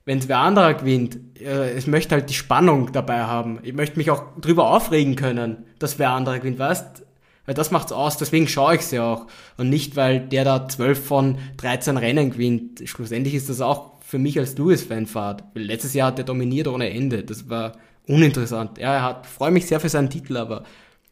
wenn 0.04 0.18
es 0.18 0.28
wer 0.28 0.38
anderer 0.38 0.74
gewinnt. 0.74 1.18
Äh, 1.40 1.76
Ich 1.78 1.86
möchte 1.86 2.14
halt 2.14 2.28
die 2.30 2.34
Spannung 2.34 2.92
dabei 2.92 3.22
haben. 3.22 3.58
Ich 3.62 3.72
möchte 3.74 3.98
mich 3.98 4.10
auch 4.10 4.24
drüber 4.40 4.70
aufregen 4.70 5.16
können, 5.16 5.64
dass 5.78 5.98
wer 5.98 6.10
anderer 6.10 6.38
gewinnt, 6.38 6.58
weißt? 6.58 7.04
Weil 7.44 7.54
das 7.54 7.70
macht's 7.72 7.90
aus, 7.92 8.18
deswegen 8.18 8.46
schaue 8.46 8.76
ich 8.76 8.90
ja 8.92 9.04
auch. 9.12 9.26
Und 9.56 9.68
nicht, 9.68 9.96
weil 9.96 10.20
der 10.20 10.44
da 10.44 10.68
12 10.68 11.04
von 11.04 11.38
13 11.56 11.96
Rennen 11.96 12.30
gewinnt. 12.30 12.82
Schlussendlich 12.84 13.34
ist 13.34 13.48
das 13.48 13.60
auch 13.60 13.92
für 14.00 14.18
mich 14.18 14.38
als 14.38 14.56
Lewis-Fan 14.56 15.06
Fahrt. 15.06 15.42
Weil 15.54 15.64
letztes 15.64 15.94
Jahr 15.94 16.08
hat 16.08 16.18
er 16.18 16.24
dominiert 16.24 16.68
ohne 16.68 16.90
Ende. 16.90 17.24
Das 17.24 17.48
war 17.48 17.72
uninteressant. 18.06 18.78
Ja, 18.78 18.94
er 18.94 19.02
hat, 19.02 19.26
freue 19.26 19.50
mich 19.50 19.66
sehr 19.66 19.80
für 19.80 19.88
seinen 19.88 20.10
Titel, 20.10 20.36
aber 20.36 20.62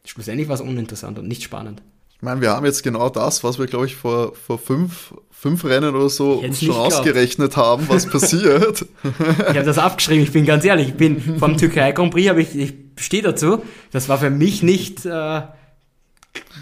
schlussendlich 0.05 0.47
war 0.47 0.55
es 0.55 0.61
uninteressant 0.61 1.19
und 1.19 1.27
nicht 1.27 1.43
spannend. 1.43 1.81
Ich 2.15 2.21
meine, 2.21 2.39
wir 2.39 2.51
haben 2.51 2.65
jetzt 2.65 2.83
genau 2.83 3.09
das, 3.09 3.43
was 3.43 3.57
wir, 3.59 3.65
glaube 3.65 3.87
ich, 3.87 3.95
vor, 3.95 4.35
vor 4.35 4.57
fünf, 4.59 5.13
fünf 5.41 5.65
Rennen 5.65 5.95
oder 5.95 6.07
so 6.07 6.33
uns 6.33 6.59
schon 6.61 6.75
ausgerechnet 6.75 7.57
haben, 7.57 7.89
was 7.89 8.05
passiert. 8.09 8.85
Ich 9.03 9.47
habe 9.47 9.63
das 9.63 9.79
abgeschrieben, 9.79 10.23
ich 10.23 10.31
bin 10.31 10.45
ganz 10.45 10.63
ehrlich. 10.63 10.89
Ich 10.89 10.93
bin 10.93 11.19
vom 11.39 11.57
Türkei 11.57 11.91
Grand 11.93 12.11
Prix, 12.11 12.31
ich, 12.37 12.55
ich 12.55 12.73
stehe 13.03 13.23
dazu. 13.23 13.63
Das 13.91 14.07
war 14.07 14.19
für 14.19 14.29
mich 14.29 14.61
nicht 14.61 15.03
äh, 15.05 15.41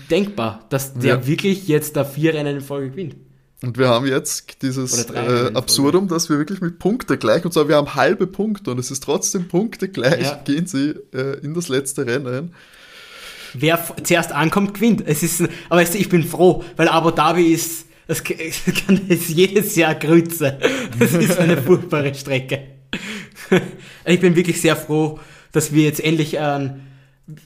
denkbar, 0.09 0.65
dass 0.69 0.93
der 0.93 1.15
Ja. 1.15 1.27
wirklich 1.27 1.67
jetzt 1.67 1.95
da 1.97 2.05
vier 2.05 2.33
Rennen 2.33 2.55
in 2.57 2.61
Folge 2.61 2.91
gewinnt. 2.91 3.15
Und 3.61 3.77
wir 3.77 3.89
haben 3.89 4.05
jetzt 4.07 4.61
dieses 4.61 5.09
äh, 5.09 5.51
Absurdum, 5.53 6.07
dass 6.07 6.29
wir 6.29 6.37
wirklich 6.37 6.61
mit 6.61 6.79
Punkte 6.79 7.17
gleich, 7.17 7.43
und 7.43 7.53
zwar 7.53 7.67
wir 7.67 7.75
haben 7.75 7.93
halbe 7.95 8.25
Punkte 8.27 8.71
und 8.71 8.79
es 8.79 8.89
ist 8.89 9.03
trotzdem 9.03 9.49
Punkte 9.49 9.89
gleich, 9.89 10.23
Ja. 10.23 10.39
gehen 10.45 10.65
sie 10.67 10.95
äh, 11.13 11.37
in 11.43 11.53
das 11.53 11.67
letzte 11.67 12.05
Rennen. 12.05 12.53
Wer 13.53 13.83
zuerst 14.03 14.31
ankommt, 14.31 14.75
gewinnt. 14.75 15.03
Es 15.05 15.23
ist, 15.23 15.43
aber 15.69 15.81
ich 15.81 16.07
bin 16.07 16.23
froh, 16.23 16.63
weil 16.77 16.87
Abu 16.87 17.11
Dhabi 17.11 17.51
ist, 17.51 17.87
das 18.09 18.23
kann 18.87 19.01
es 19.07 19.29
jedes 19.29 19.75
Jahr 19.75 19.93
Grütze. 19.93 20.57
Das 20.97 21.13
ist 21.13 21.37
eine 21.37 21.57
furchtbare 21.61 22.13
Strecke. 22.15 22.59
Ich 24.03 24.19
bin 24.19 24.35
wirklich 24.35 24.59
sehr 24.59 24.75
froh, 24.75 25.19
dass 25.51 25.73
wir 25.73 25.83
jetzt 25.83 26.03
endlich 26.03 26.35
ähm, 26.39 26.81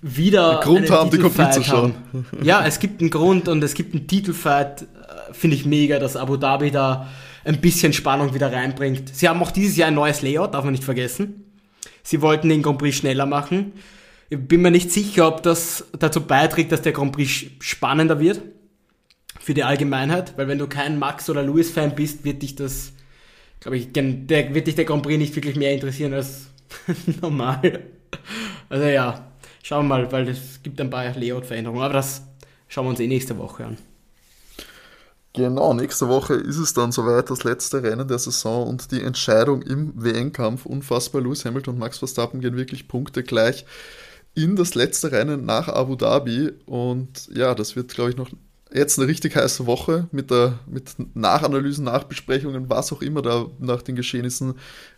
wieder 0.01 0.61
Einen 0.61 0.61
Grund 0.61 0.89
haben, 0.89 1.11
die 1.11 1.17
Grand 1.17 1.35
Prix 1.35 1.55
zu 1.55 1.67
haben. 1.67 1.95
Ja, 2.41 2.65
es 2.65 2.79
gibt 2.79 3.01
einen 3.01 3.09
Grund 3.09 3.49
und 3.49 3.61
es 3.61 3.73
gibt 3.73 3.93
einen 3.93 4.07
Titelfight. 4.07 4.83
äh, 4.83 5.33
Finde 5.33 5.57
ich 5.57 5.65
mega, 5.65 5.99
dass 5.99 6.15
Abu 6.15 6.37
Dhabi 6.37 6.71
da 6.71 7.09
ein 7.43 7.59
bisschen 7.59 7.91
Spannung 7.91 8.33
wieder 8.33 8.53
reinbringt. 8.53 9.13
Sie 9.13 9.27
haben 9.27 9.41
auch 9.41 9.51
dieses 9.51 9.75
Jahr 9.75 9.89
ein 9.89 9.95
neues 9.95 10.21
Layout, 10.21 10.53
darf 10.53 10.63
man 10.63 10.71
nicht 10.71 10.85
vergessen. 10.85 11.43
Sie 12.03 12.21
wollten 12.21 12.47
den 12.47 12.61
Grand 12.61 12.77
Prix 12.77 12.95
schneller 12.95 13.25
machen. 13.25 13.73
Ich 14.29 14.39
bin 14.39 14.61
mir 14.61 14.71
nicht 14.71 14.93
sicher, 14.93 15.27
ob 15.27 15.43
das 15.43 15.83
dazu 15.99 16.21
beiträgt, 16.21 16.71
dass 16.71 16.81
der 16.81 16.93
Grand 16.93 17.11
Prix 17.11 17.47
spannender 17.59 18.21
wird 18.21 18.39
für 19.43 19.53
die 19.53 19.65
Allgemeinheit, 19.65 20.37
weil 20.37 20.47
wenn 20.47 20.57
du 20.57 20.67
kein 20.67 20.97
Max 20.97 21.29
oder 21.29 21.43
Lewis 21.43 21.69
Fan 21.69 21.95
bist, 21.95 22.23
wird 22.23 22.41
dich 22.41 22.55
das, 22.55 22.93
glaube 23.59 23.75
ich, 23.75 23.91
der, 23.91 24.05
wird 24.53 24.67
dich 24.67 24.75
der 24.75 24.85
Grand 24.85 25.03
Prix 25.03 25.17
nicht 25.17 25.35
wirklich 25.35 25.57
mehr 25.57 25.73
interessieren 25.73 26.13
als 26.13 26.47
normal. 27.21 27.81
Also 28.69 28.85
ja, 28.85 29.27
schauen 29.61 29.89
wir 29.89 29.97
mal, 29.97 30.11
weil 30.13 30.29
es 30.29 30.63
gibt 30.63 30.79
ein 30.79 30.89
paar 30.89 31.13
Layout-Veränderungen, 31.13 31.81
aber 31.81 31.93
das 31.93 32.21
schauen 32.69 32.85
wir 32.85 32.91
uns 32.91 33.01
eh 33.01 33.07
nächste 33.07 33.37
Woche 33.37 33.65
an. 33.65 33.77
Genau, 35.33 35.73
nächste 35.73 36.07
Woche 36.07 36.35
ist 36.35 36.57
es 36.57 36.73
dann 36.73 36.93
soweit, 36.93 37.29
das 37.29 37.43
letzte 37.43 37.83
Rennen 37.83 38.07
der 38.07 38.19
Saison 38.19 38.65
und 38.65 38.91
die 38.91 39.01
Entscheidung 39.01 39.61
im 39.63 39.91
WM-Kampf. 40.01 40.65
Unfassbar, 40.65 41.21
Lewis 41.21 41.43
Hamilton 41.43 41.73
und 41.73 41.79
Max 41.81 41.97
Verstappen 41.97 42.39
gehen 42.39 42.55
wirklich 42.55 42.87
Punkte 42.87 43.23
gleich 43.23 43.65
in 44.35 44.55
das 44.55 44.73
letzte 44.73 45.11
Rennen 45.11 45.43
nach 45.43 45.67
Abu 45.67 45.97
Dhabi. 45.97 46.53
Und 46.65 47.29
ja, 47.35 47.55
das 47.55 47.75
wird, 47.75 47.93
glaube 47.93 48.11
ich, 48.11 48.15
noch 48.15 48.29
jetzt 48.73 48.97
eine 48.97 49.07
richtig 49.07 49.35
heiße 49.35 49.65
Woche 49.65 50.07
mit, 50.11 50.31
der, 50.31 50.59
mit 50.65 50.95
Nachanalysen, 51.15 51.85
Nachbesprechungen, 51.85 52.69
was 52.69 52.91
auch 52.91 53.01
immer 53.01 53.21
da 53.21 53.47
nach 53.59 53.81
den 53.81 53.95
Geschehnissen 53.95 54.55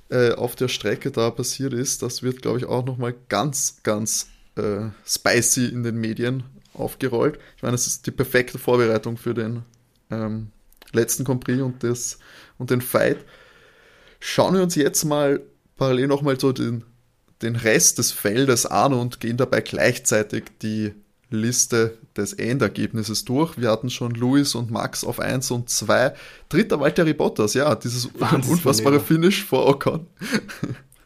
äh, 0.09 0.31
auf 0.31 0.55
der 0.55 0.67
Strecke 0.67 1.11
da 1.11 1.29
passiert 1.29 1.73
ist. 1.73 2.01
Das 2.01 2.23
wird, 2.23 2.41
glaube 2.41 2.59
ich, 2.59 2.65
auch 2.65 2.85
nochmal 2.85 3.13
ganz, 3.27 3.77
ganz 3.83 4.27
äh, 4.55 4.89
spicy 5.05 5.67
in 5.67 5.83
den 5.83 5.97
Medien 5.97 6.43
aufgerollt. 6.73 7.39
Ich 7.57 7.63
meine, 7.63 7.75
es 7.75 7.87
ist 7.87 8.07
die 8.07 8.11
perfekte 8.11 8.57
Vorbereitung 8.57 9.17
für 9.17 9.33
den 9.33 9.63
ähm, 10.09 10.47
letzten 10.93 11.25
Prix 11.25 11.61
und, 11.61 11.83
das, 11.83 12.19
und 12.57 12.69
den 12.69 12.81
Fight. 12.81 13.17
Schauen 14.19 14.55
wir 14.55 14.63
uns 14.63 14.75
jetzt 14.75 15.03
mal 15.03 15.41
parallel 15.75 16.07
nochmal 16.07 16.39
so 16.39 16.51
den, 16.51 16.83
den 17.41 17.55
Rest 17.55 17.97
des 17.97 18.11
Feldes 18.11 18.65
an 18.65 18.93
und 18.93 19.19
gehen 19.19 19.37
dabei 19.37 19.61
gleichzeitig 19.61 20.45
die 20.61 20.93
Liste 21.29 21.97
des 22.15 22.33
Endergebnisses 22.33 23.25
durch. 23.25 23.57
Wir 23.57 23.69
hatten 23.71 23.89
schon 23.89 24.11
Luis 24.11 24.55
und 24.55 24.71
Max 24.71 25.03
auf 25.03 25.19
1 25.19 25.51
und 25.51 25.69
2. 25.69 26.13
Dritter 26.49 26.79
Valtteri 26.79 27.13
Bottas, 27.13 27.53
ja, 27.53 27.75
dieses 27.75 28.05
Wahnsinnsmanöver. 28.05 28.51
unfassbare 28.51 28.99
Finish 28.99 29.43
vor 29.43 29.67
Ocon. 29.67 30.07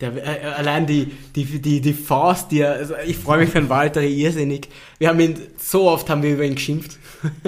Der, 0.02 0.16
äh, 0.16 0.46
allein 0.46 0.88
die, 0.88 1.12
die, 1.36 1.44
die, 1.60 1.82
die 1.82 1.94
Faust, 1.94 2.52
die 2.52 2.62
er, 2.62 2.74
also 2.74 2.94
ich 3.06 3.18
freue 3.18 3.40
mich 3.40 3.50
für 3.50 3.60
den 3.60 3.70
Walter 3.70 4.02
irrsinnig. 4.02 4.70
Wir 4.98 5.10
haben 5.10 5.20
ihn, 5.20 5.36
so 5.58 5.90
oft 5.90 6.10
haben 6.10 6.24
wir 6.24 6.34
über 6.34 6.46
ihn 6.46 6.56
geschimpft. 6.56 6.98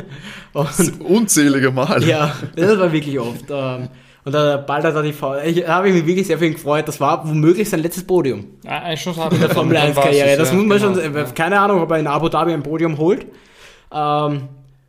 Und 0.53 1.01
Unzählige 1.01 1.71
Male. 1.71 2.05
Ja, 2.05 2.35
das 2.55 2.77
war 2.77 2.91
wirklich 2.91 3.17
oft. 3.19 3.45
Ähm, 3.49 3.87
und 4.23 4.33
der 4.33 4.59
Ball 4.59 4.83
hat 4.83 4.95
da 4.95 5.01
die 5.01 5.13
Faust. 5.13 5.45
Ich 5.45 5.63
da 5.63 5.75
habe 5.75 5.89
ich 5.89 5.95
mich 5.95 6.05
wirklich 6.05 6.27
sehr 6.27 6.37
für 6.37 6.45
ihn 6.45 6.53
gefreut. 6.53 6.87
Das 6.87 6.99
war 6.99 7.27
womöglich 7.27 7.69
sein 7.69 7.79
letztes 7.81 8.03
Podium 8.05 8.45
Ah, 8.67 8.95
schon 8.95 9.15
in 9.31 9.39
der 9.39 9.49
Formel 9.49 9.75
1 9.77 9.95
Karriere. 9.95 10.37
Das 10.37 10.51
muss 10.53 10.65
man 10.65 10.77
genau. 10.79 10.93
schon, 11.01 11.15
äh, 11.15 11.25
keine 11.35 11.59
Ahnung, 11.59 11.81
ob 11.81 11.89
er 11.91 11.97
in 11.99 12.07
Abu 12.07 12.29
Dhabi 12.29 12.53
ein 12.53 12.63
Podium 12.63 12.97
holt. 12.97 13.25
Ähm, 13.91 14.43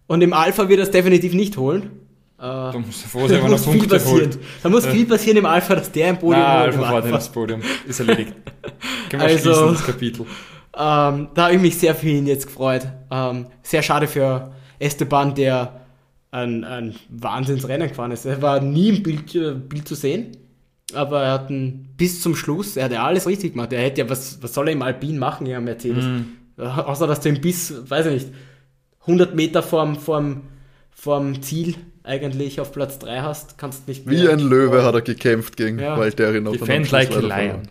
und 0.06 0.20
im 0.22 0.32
Alpha 0.32 0.68
wird 0.68 0.80
er 0.80 0.84
es 0.84 0.90
definitiv 0.90 1.32
nicht 1.34 1.56
holen. 1.56 1.90
Äh, 2.38 2.72
Du 2.72 2.80
musst 2.80 3.02
froh 3.06 3.22
da 3.22 3.28
sein, 3.28 3.38
wenn 3.38 3.44
er 3.46 3.50
muss 3.52 3.64
viel 3.64 3.78
Punkte 3.78 3.96
passieren. 3.96 4.20
holt. 4.20 4.38
Da 4.62 4.68
muss 4.68 4.86
viel 4.86 5.06
passieren 5.06 5.38
im 5.38 5.46
Alpha, 5.46 5.74
dass 5.76 5.90
der 5.92 6.08
ein 6.08 6.18
Podium 6.18 6.42
Na, 6.44 6.60
holt. 6.64 6.74
Alpha 6.76 6.94
Alpha. 6.96 7.10
das 7.10 7.28
Podium. 7.30 7.62
Ist 7.86 8.00
erledigt. 8.00 8.34
Können 9.08 9.22
wir 9.22 9.28
Also- 9.28 9.52
schließen, 9.54 9.72
das 9.74 9.86
Kapitel. 9.86 10.26
Ähm, 10.74 11.28
da 11.34 11.44
habe 11.44 11.54
ich 11.54 11.60
mich 11.60 11.78
sehr 11.78 11.94
für 11.94 12.08
ihn 12.08 12.26
jetzt 12.26 12.46
gefreut. 12.46 12.86
Ähm, 13.10 13.46
sehr 13.62 13.82
schade 13.82 14.06
für 14.08 14.52
Esteban, 14.78 15.34
der 15.34 15.81
ein, 16.32 16.64
ein 16.64 16.96
Wahnsinnsrennen 17.10 17.88
gefahren 17.88 18.10
ist. 18.10 18.24
Er 18.24 18.42
war 18.42 18.60
nie 18.60 18.88
im 18.88 19.02
Bild, 19.04 19.32
äh, 19.36 19.52
Bild 19.54 19.86
zu 19.86 19.94
sehen, 19.94 20.32
aber 20.94 21.22
er 21.22 21.32
hat 21.34 21.50
ein, 21.50 21.90
bis 21.96 22.20
zum 22.20 22.34
Schluss, 22.34 22.76
er 22.76 22.86
hat 22.86 22.92
ja 22.92 23.04
alles 23.04 23.26
richtig 23.28 23.52
gemacht. 23.52 23.72
Er 23.72 23.82
hätte 23.82 24.00
ja, 24.00 24.10
was, 24.10 24.42
was 24.42 24.52
soll 24.52 24.66
er 24.68 24.72
im 24.72 24.82
Alpin 24.82 25.18
machen, 25.18 25.46
ja, 25.46 25.60
Mercedes? 25.60 26.04
Äh, 26.58 26.62
Außer, 26.64 27.06
dass 27.06 27.20
du 27.20 27.28
ihn 27.28 27.40
bis, 27.40 27.88
weiß 27.88 28.06
ich 28.06 28.24
nicht, 28.24 28.34
100 29.02 29.34
Meter 29.34 29.62
vorm, 29.62 29.96
vorm, 29.96 30.42
vorm 30.90 31.42
Ziel 31.42 31.76
eigentlich 32.04 32.60
auf 32.60 32.72
Platz 32.72 32.98
3 32.98 33.20
hast, 33.20 33.58
kannst 33.58 33.86
nicht 33.88 34.08
Wie 34.08 34.28
ein 34.28 34.40
Löwe 34.40 34.82
hat 34.84 34.94
er 34.94 35.02
gekämpft 35.02 35.56
gegen 35.56 35.78
Ja. 35.78 35.96
Valtteri 35.96 36.40
noch. 36.40 36.52
Defend 36.52 36.90
like 36.90 37.10
a 37.10 37.20
lion. 37.20 37.28
verloren. 37.30 37.68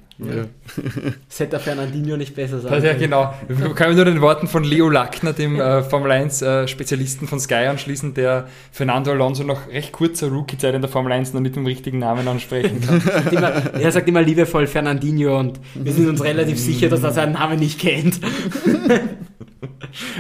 Das 1.27 1.39
hätte 1.39 1.57
Fernandinho 1.57 2.15
nicht 2.15 2.35
besser 2.35 2.59
sagen 2.59 2.75
Das, 2.75 2.83
ja, 2.83 2.91
können. 2.91 3.01
genau. 3.01 3.33
Wir 3.47 3.69
können 3.73 3.95
nur 3.95 4.05
den 4.05 4.21
Worten 4.21 4.47
von 4.47 4.63
Leo 4.63 4.87
Lackner, 4.87 5.33
dem 5.33 5.59
äh, 5.59 5.81
Formel 5.81 6.11
1 6.11 6.43
äh, 6.43 6.67
Spezialisten 6.67 7.27
von 7.27 7.39
Sky 7.39 7.65
anschließen, 7.65 8.13
der 8.13 8.47
Fernando 8.71 9.09
Alonso 9.11 9.43
nach 9.43 9.67
recht 9.69 9.91
kurzer 9.91 10.27
Rookie-Zeit 10.27 10.75
in 10.75 10.81
der 10.81 10.91
Formel 10.91 11.11
1 11.11 11.33
noch 11.33 11.41
nicht 11.41 11.55
mit 11.55 11.63
dem 11.63 11.65
richtigen 11.65 11.97
Namen 11.97 12.27
ansprechen 12.27 12.81
kann. 12.81 13.01
immer, 13.33 13.51
er 13.73 13.91
sagt 13.91 14.07
immer 14.07 14.21
liebevoll 14.21 14.67
Fernandinho 14.67 15.39
und 15.39 15.59
wir 15.73 15.91
sind 15.91 16.07
uns 16.07 16.23
relativ 16.23 16.59
sicher, 16.59 16.87
dass 16.89 17.01
er 17.01 17.11
seinen 17.13 17.33
Namen 17.33 17.57
nicht 17.57 17.79
kennt. 17.79 18.19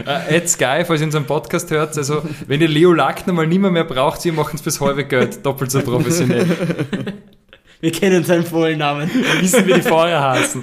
äh, 0.05 0.35
Ed 0.35 0.49
Sky, 0.49 0.83
falls 0.85 1.01
ihr 1.01 1.05
unseren 1.05 1.25
Podcast 1.25 1.69
hört, 1.71 1.97
also 1.97 2.23
wenn 2.47 2.59
ihr 2.61 2.67
Leo 2.67 2.91
Lackner 2.93 3.33
mal 3.33 3.47
nimmer 3.47 3.69
mehr 3.71 3.83
braucht, 3.83 4.00
sie 4.17 4.31
machen 4.31 4.55
es 4.55 4.61
fürs 4.61 4.79
halbe 4.81 5.05
Geld, 5.05 5.45
doppelt 5.45 5.71
so 5.71 5.81
professionell. 5.81 6.45
Wir 7.81 7.91
kennen 7.91 8.23
seinen 8.23 8.45
vollen 8.45 8.77
Namen. 8.77 9.09
Wir 9.11 9.41
wissen, 9.41 9.65
wie 9.65 9.73
die 9.73 9.81
Fahrer 9.81 10.31
heißen. 10.33 10.61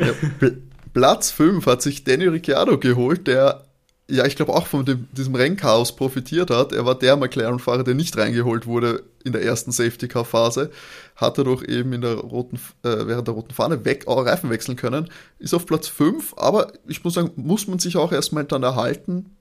Ja, 0.00 0.12
Pl- 0.40 0.56
Platz 0.92 1.30
5 1.30 1.64
hat 1.66 1.82
sich 1.82 2.04
Danny 2.04 2.26
Ricciardo 2.26 2.78
geholt, 2.78 3.26
der 3.26 3.62
ja, 4.08 4.24
ich 4.24 4.36
glaube 4.36 4.52
auch 4.54 4.68
von 4.68 4.84
dem, 4.84 5.08
diesem 5.10 5.34
Rennchaos 5.34 5.96
profitiert 5.96 6.50
hat. 6.50 6.72
Er 6.72 6.86
war 6.86 6.96
der 6.96 7.16
McLaren-Fahrer, 7.16 7.82
der 7.82 7.94
nicht 7.94 8.16
reingeholt 8.16 8.64
wurde 8.66 9.02
in 9.24 9.32
der 9.32 9.42
ersten 9.42 9.72
Safety-Car-Phase. 9.72 10.70
Hat 11.16 11.38
er 11.38 11.44
doch 11.44 11.64
eben 11.64 11.92
in 11.92 12.02
der 12.02 12.14
roten, 12.14 12.56
äh, 12.84 13.04
während 13.06 13.26
der 13.26 13.34
roten 13.34 13.52
Fahne 13.52 13.84
weg, 13.84 14.06
auch 14.06 14.24
Reifen 14.24 14.48
wechseln 14.50 14.76
können. 14.76 15.10
Ist 15.40 15.54
auf 15.54 15.66
Platz 15.66 15.88
5, 15.88 16.34
aber 16.36 16.72
ich 16.86 17.02
muss 17.02 17.14
sagen, 17.14 17.32
muss 17.34 17.66
man 17.66 17.80
sich 17.80 17.96
auch 17.96 18.12
erstmal 18.12 18.44
dann 18.44 18.62
erhalten. 18.62 19.35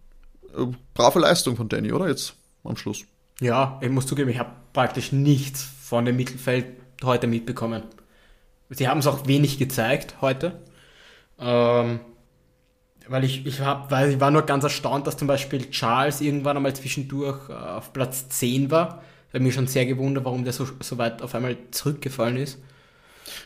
Brave 0.93 1.19
Leistung 1.19 1.55
von 1.55 1.69
Danny, 1.69 1.91
oder? 1.91 2.07
Jetzt 2.07 2.35
am 2.63 2.77
Schluss. 2.77 3.03
Ja, 3.39 3.79
ich 3.81 3.89
muss 3.89 4.07
zugeben, 4.07 4.29
ich 4.29 4.39
habe 4.39 4.51
praktisch 4.73 5.11
nichts 5.11 5.63
von 5.63 6.05
dem 6.05 6.15
Mittelfeld 6.15 6.65
heute 7.03 7.27
mitbekommen. 7.27 7.83
Sie 8.69 8.87
haben 8.87 8.99
es 8.99 9.07
auch 9.07 9.27
wenig 9.27 9.59
gezeigt 9.59 10.21
heute. 10.21 10.59
Ähm, 11.37 11.99
weil 13.07 13.23
ich, 13.23 13.45
ich, 13.45 13.59
hab, 13.59 13.91
weil 13.91 14.11
ich 14.11 14.19
war 14.19 14.31
nur 14.31 14.43
ganz 14.43 14.63
erstaunt, 14.63 15.05
dass 15.05 15.17
zum 15.17 15.27
Beispiel 15.27 15.69
Charles 15.69 16.21
irgendwann 16.21 16.57
einmal 16.57 16.75
zwischendurch 16.75 17.49
äh, 17.49 17.53
auf 17.53 17.93
Platz 17.93 18.29
10 18.29 18.71
war. 18.71 19.03
Ich 19.27 19.33
habe 19.35 19.43
mich 19.43 19.53
schon 19.53 19.67
sehr 19.67 19.85
gewundert, 19.85 20.25
warum 20.25 20.43
der 20.43 20.53
so, 20.53 20.67
so 20.79 20.97
weit 20.97 21.21
auf 21.21 21.35
einmal 21.35 21.57
zurückgefallen 21.71 22.37
ist. 22.37 22.59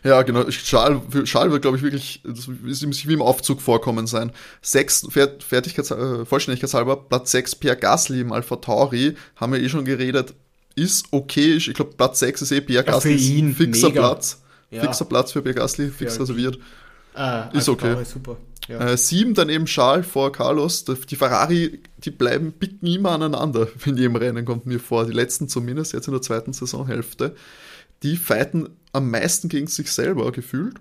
Ja, 0.04 0.22
genau. 0.24 0.50
Schal, 0.52 1.02
Schal 1.24 1.52
wird, 1.52 1.62
glaube 1.62 1.78
ich, 1.78 1.84
wirklich, 1.84 2.22
das 2.26 2.48
ihm 2.84 2.92
wie 2.94 3.14
im 3.14 3.22
Aufzug 3.22 3.62
vorkommen 3.62 4.08
sein. 4.08 4.32
Sechs, 4.62 5.08
Fertigkeits, 5.10 5.92
äh, 5.92 6.26
Vollständigkeitshalber, 6.26 6.98
Platz 6.98 7.32
6 7.32 7.56
Pierre 7.56 7.78
Gasly 7.78 8.22
im 8.22 8.32
Alpha 8.34 8.58
Tauri, 8.58 9.16
haben 9.38 9.54
wir 9.54 9.62
eh 9.62 9.70
schon 9.70 9.86
geredet, 9.86 10.34
ist 10.76 11.08
okay. 11.12 11.56
Ich 11.56 11.74
glaube, 11.74 11.94
Platz 11.98 12.20
6 12.20 12.42
ist 12.42 12.52
eh 12.52 12.62
Pierre 12.62 12.86
Ja, 12.86 12.92
Gasly. 12.94 13.16
ihn 13.16 13.56
fixer 13.56 13.90
mega. 13.90 14.02
Platz. 14.10 14.42
Ja. 14.72 14.82
Fixer 14.82 15.06
Platz 15.06 15.32
für 15.32 15.42
Pierre 15.42 15.56
Gasly, 15.56 15.90
fix 15.90 16.16
Ja. 16.16 16.22
reserviert. 16.22 16.60
Ah, 17.14 17.50
Ist 17.54 17.68
okay. 17.70 17.94
Tauri, 17.94 18.06
super. 18.06 18.38
Ja. 18.68 18.80
Äh, 18.92 18.98
sieben 18.98 19.34
dann 19.34 19.50
eben 19.50 19.66
Charles 19.66 20.06
vor 20.06 20.32
Carlos. 20.32 20.86
Die 20.86 21.16
Ferrari, 21.16 21.82
die 21.98 22.12
bleiben, 22.12 22.54
picken 22.54 22.88
immer 22.88 23.12
aneinander, 23.12 23.68
in 23.86 23.98
jedem 23.98 24.16
Rennen 24.16 24.46
kommt 24.46 24.68
mir 24.68 24.80
vor. 24.80 25.06
Die 25.06 25.12
letzten 25.14 25.50
zumindest, 25.50 25.94
jetzt 25.94 26.08
in 26.08 26.14
der 26.14 26.22
zweiten 26.22 26.54
Saisonhälfte. 26.54 27.36
Die 28.04 28.16
fighten 28.16 28.70
am 28.94 29.10
meisten 29.12 29.50
gegen 29.50 29.68
sich 29.68 29.92
selber 29.92 30.32
gefühlt. 30.32 30.76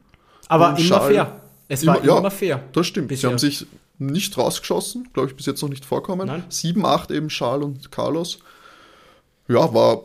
Aber 0.48 0.70
und 0.70 0.78
immer 0.78 0.88
Charles- 0.88 1.14
fair. 1.16 1.40
Es 1.68 1.86
war 1.86 1.98
Immer- 1.98 2.06
ja. 2.06 2.18
immer 2.18 2.30
fair. 2.30 2.62
Das 2.72 2.86
stimmt. 2.86 3.08
Bisher. 3.08 3.28
Sie 3.28 3.32
haben 3.32 3.38
sich 3.38 3.66
nicht 3.98 4.38
rausgeschossen, 4.38 5.08
glaube 5.12 5.28
ich, 5.28 5.36
bis 5.36 5.44
jetzt 5.46 5.60
noch 5.60 5.68
nicht 5.68 5.84
vorkommen. 5.84 6.26
Nein. 6.28 6.44
7, 6.48 6.84
8 6.86 7.10
eben 7.10 7.28
Charles 7.28 7.64
und 7.64 7.90
Carlos. 7.92 8.38
Ja, 9.48 9.72
war, 9.74 10.02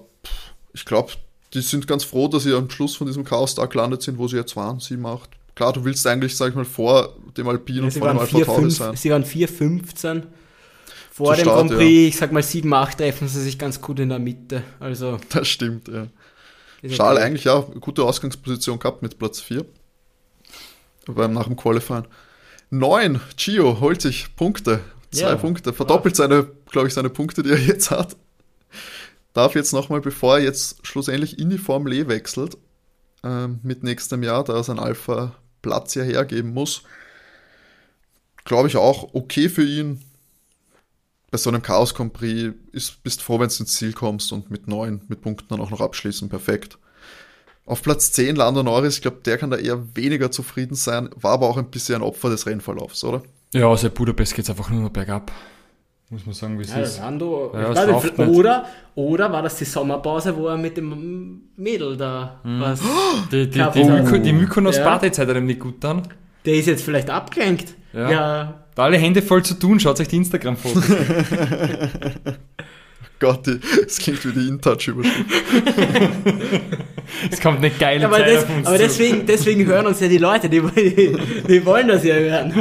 ich 0.74 0.84
glaube, 0.86 1.12
die 1.54 1.62
sind 1.62 1.88
ganz 1.88 2.04
froh, 2.04 2.28
dass 2.28 2.44
sie 2.44 2.54
am 2.54 2.70
Schluss 2.70 2.96
von 2.96 3.08
diesem 3.08 3.24
Chaos 3.24 3.56
da 3.56 3.66
gelandet 3.66 4.02
sind, 4.02 4.18
wo 4.18 4.28
sie 4.28 4.36
jetzt 4.38 4.56
waren, 4.56 4.80
7, 4.80 5.06
8. 5.06 5.30
Klar, 5.56 5.72
du 5.74 5.86
willst 5.86 6.06
eigentlich, 6.08 6.36
sag 6.36 6.50
ich 6.50 6.56
mal, 6.56 6.66
vor 6.66 7.16
dem 7.38 7.48
Alpine 7.48 7.84
und 7.84 7.92
sie, 7.92 8.00
vor 8.00 8.10
dem 8.10 8.18
Alpha 8.20 8.38
4, 8.38 8.46
Tauri 8.46 8.62
5, 8.62 8.76
sein. 8.76 8.96
sie 8.96 9.10
waren 9.12 9.24
4, 9.24 9.48
15. 9.48 10.24
Vor 11.12 11.28
Zu 11.36 11.42
dem 11.42 11.42
Start, 11.44 11.58
Grand 11.68 11.72
Prix, 11.80 12.08
ich 12.10 12.18
sag 12.18 12.32
mal 12.32 12.42
7, 12.42 12.74
8 12.74 12.98
treffen 12.98 13.28
sie 13.28 13.42
sich 13.42 13.60
ganz 13.60 13.80
gut 13.80 14.00
in 14.00 14.10
der 14.10 14.18
Mitte. 14.20 14.64
Also, 14.80 15.20
Das 15.30 15.48
stimmt, 15.48 15.88
ja. 15.88 16.08
Okay. 16.92 17.24
eigentlich 17.24 17.44
ja 17.46 17.66
eine 17.66 17.80
gute 17.80 18.04
Ausgangsposition 18.04 18.80
gehabt 18.80 19.02
mit 19.02 19.18
Platz 19.18 19.40
4. 19.40 19.66
Beim 21.06 21.34
nach 21.34 21.48
dem 21.48 21.56
Qualifying. 21.56 22.06
9, 22.70 23.20
Gio 23.38 23.80
holt 23.80 24.02
sich 24.02 24.36
Punkte. 24.36 24.82
Zwei 25.12 25.30
Ja. 25.30 25.36
Punkte. 25.36 25.74
Verdoppelt 25.74 26.16
seine, 26.16 26.50
glaube 26.72 26.88
ich, 26.88 26.94
seine 26.94 27.10
Punkte, 27.10 27.44
die 27.44 27.52
er 27.52 27.60
jetzt 27.60 27.92
hat. 27.92 28.16
Darf 29.34 29.56
jetzt 29.56 29.74
nochmal, 29.74 30.02
bevor 30.02 30.38
er 30.38 30.44
jetzt 30.44 30.86
schlussendlich 30.86 31.40
in 31.40 31.50
die 31.50 31.58
Formel 31.58 31.94
E 31.94 32.08
wechselt, 32.08 32.58
ähm, 33.24 33.60
mit 33.64 33.84
nächstem 33.84 34.24
Jahr, 34.24 34.44
da 34.44 34.54
er 34.54 34.64
sein 34.64 34.80
Alpha 34.80 35.36
Platz 35.62 35.96
ja 35.96 36.04
hergeben 36.04 36.54
muss, 36.54 36.84
glaube 38.44 38.68
ich 38.68 38.76
auch 38.76 39.14
okay 39.14 39.50
für 39.50 39.64
ihn. 39.64 40.02
Bei 41.34 41.38
so 41.40 41.50
einem 41.50 41.64
Chaos 41.64 41.96
Grand 41.96 42.14
Prix 42.14 42.54
ist, 42.74 43.02
bist 43.02 43.24
froh, 43.24 43.40
wenn 43.40 43.48
du 43.50 43.56
ins 43.56 43.74
Ziel 43.74 43.92
kommst 43.92 44.32
und 44.32 44.52
mit 44.52 44.68
neun, 44.68 45.02
mit 45.08 45.22
Punkten 45.22 45.48
dann 45.50 45.62
auch 45.62 45.72
noch 45.72 45.82
abschließen. 45.82 46.30
Perfekt. 46.30 46.78
Auf 47.66 47.82
Platz 47.82 48.12
10 48.12 48.36
Lando 48.36 48.62
Norris, 48.62 48.98
ich 48.98 49.02
glaube, 49.02 49.18
der 49.26 49.40
kann 49.40 49.50
da 49.50 49.58
eher 49.58 49.96
weniger 49.96 50.30
zufrieden 50.30 50.76
sein, 50.76 51.10
war 51.16 51.32
aber 51.32 51.48
auch 51.50 51.58
ein 51.58 51.72
bisschen 51.72 51.96
ein 51.96 52.02
Opfer 52.04 52.30
des 52.30 52.46
Rennverlaufs, 52.46 53.04
oder? 53.04 53.24
Ja, 53.52 53.76
seit 53.76 53.96
Budapest 53.96 54.36
geht 54.36 54.44
es 54.46 54.52
einfach 54.52 54.70
nur 54.70 54.84
noch 54.84 54.92
bergab. 54.92 55.32
Muss 56.12 56.24
man 56.28 56.36
sagen, 56.36 56.60
wie 56.60 56.66
es 56.66 56.70
Ja, 56.70 56.82
ist. 56.82 57.00
Lando, 57.00 57.52
Ja, 57.56 57.84
nicht, 58.00 58.20
oder, 58.20 58.68
oder 58.94 59.32
war 59.32 59.42
das 59.42 59.56
die 59.56 59.66
Sommerpause, 59.66 60.38
wo 60.38 60.50
er 60.50 60.58
mit 60.58 60.78
dem 60.78 61.46
Mädel 61.56 61.98
da 61.98 62.42
was. 62.44 62.80
Die, 63.32 63.46
die, 63.46 63.50
die, 63.50 63.58
Kaffee- 63.58 63.86
Myko, 63.86 64.18
die 64.20 64.34
Mykonos 64.34 64.78
Ja. 64.78 65.02
Hat 65.02 65.18
ihm 65.18 65.46
nicht 65.48 65.62
gut 65.62 65.84
dann. 65.84 66.04
Der 66.46 66.54
ist 66.54 66.68
jetzt 66.68 66.84
vielleicht 66.84 67.10
abgelenkt. 67.10 67.74
Ja. 67.92 68.12
ja 68.12 68.63
Da 68.76 68.84
alle 68.84 68.98
Hände 68.98 69.22
voll 69.22 69.44
zu 69.44 69.54
tun, 69.54 69.80
schaut 69.80 70.00
euch 70.00 70.08
die 70.08 70.18
Instagram-Fotos 70.18 70.90
an. 70.90 72.38
Gott, 73.20 73.48
das 73.48 74.00
klingt 74.00 74.26
wie 74.26 74.34
die 74.34 74.50
InTouch-Überschrift. 74.50 75.26
Es 77.32 77.40
kommt 77.40 77.60
eine 77.60 77.70
geile 77.70 78.06
aber, 78.06 78.18
Zeit 78.18 78.36
das, 78.36 78.44
auf 78.44 78.50
uns 78.50 78.68
aber 78.68 78.76
zu. 78.76 78.84
deswegen, 78.84 79.26
deswegen 79.26 79.66
hören 79.66 79.86
uns 79.86 80.00
ja 80.02 80.10
die 80.10 80.18
Leute, 80.18 80.50
die, 80.50 80.60
die, 80.62 81.18
die 81.48 81.66
wollen 81.66 81.88
das 81.88 82.04
ja 82.04 82.16
hören. 82.16 82.54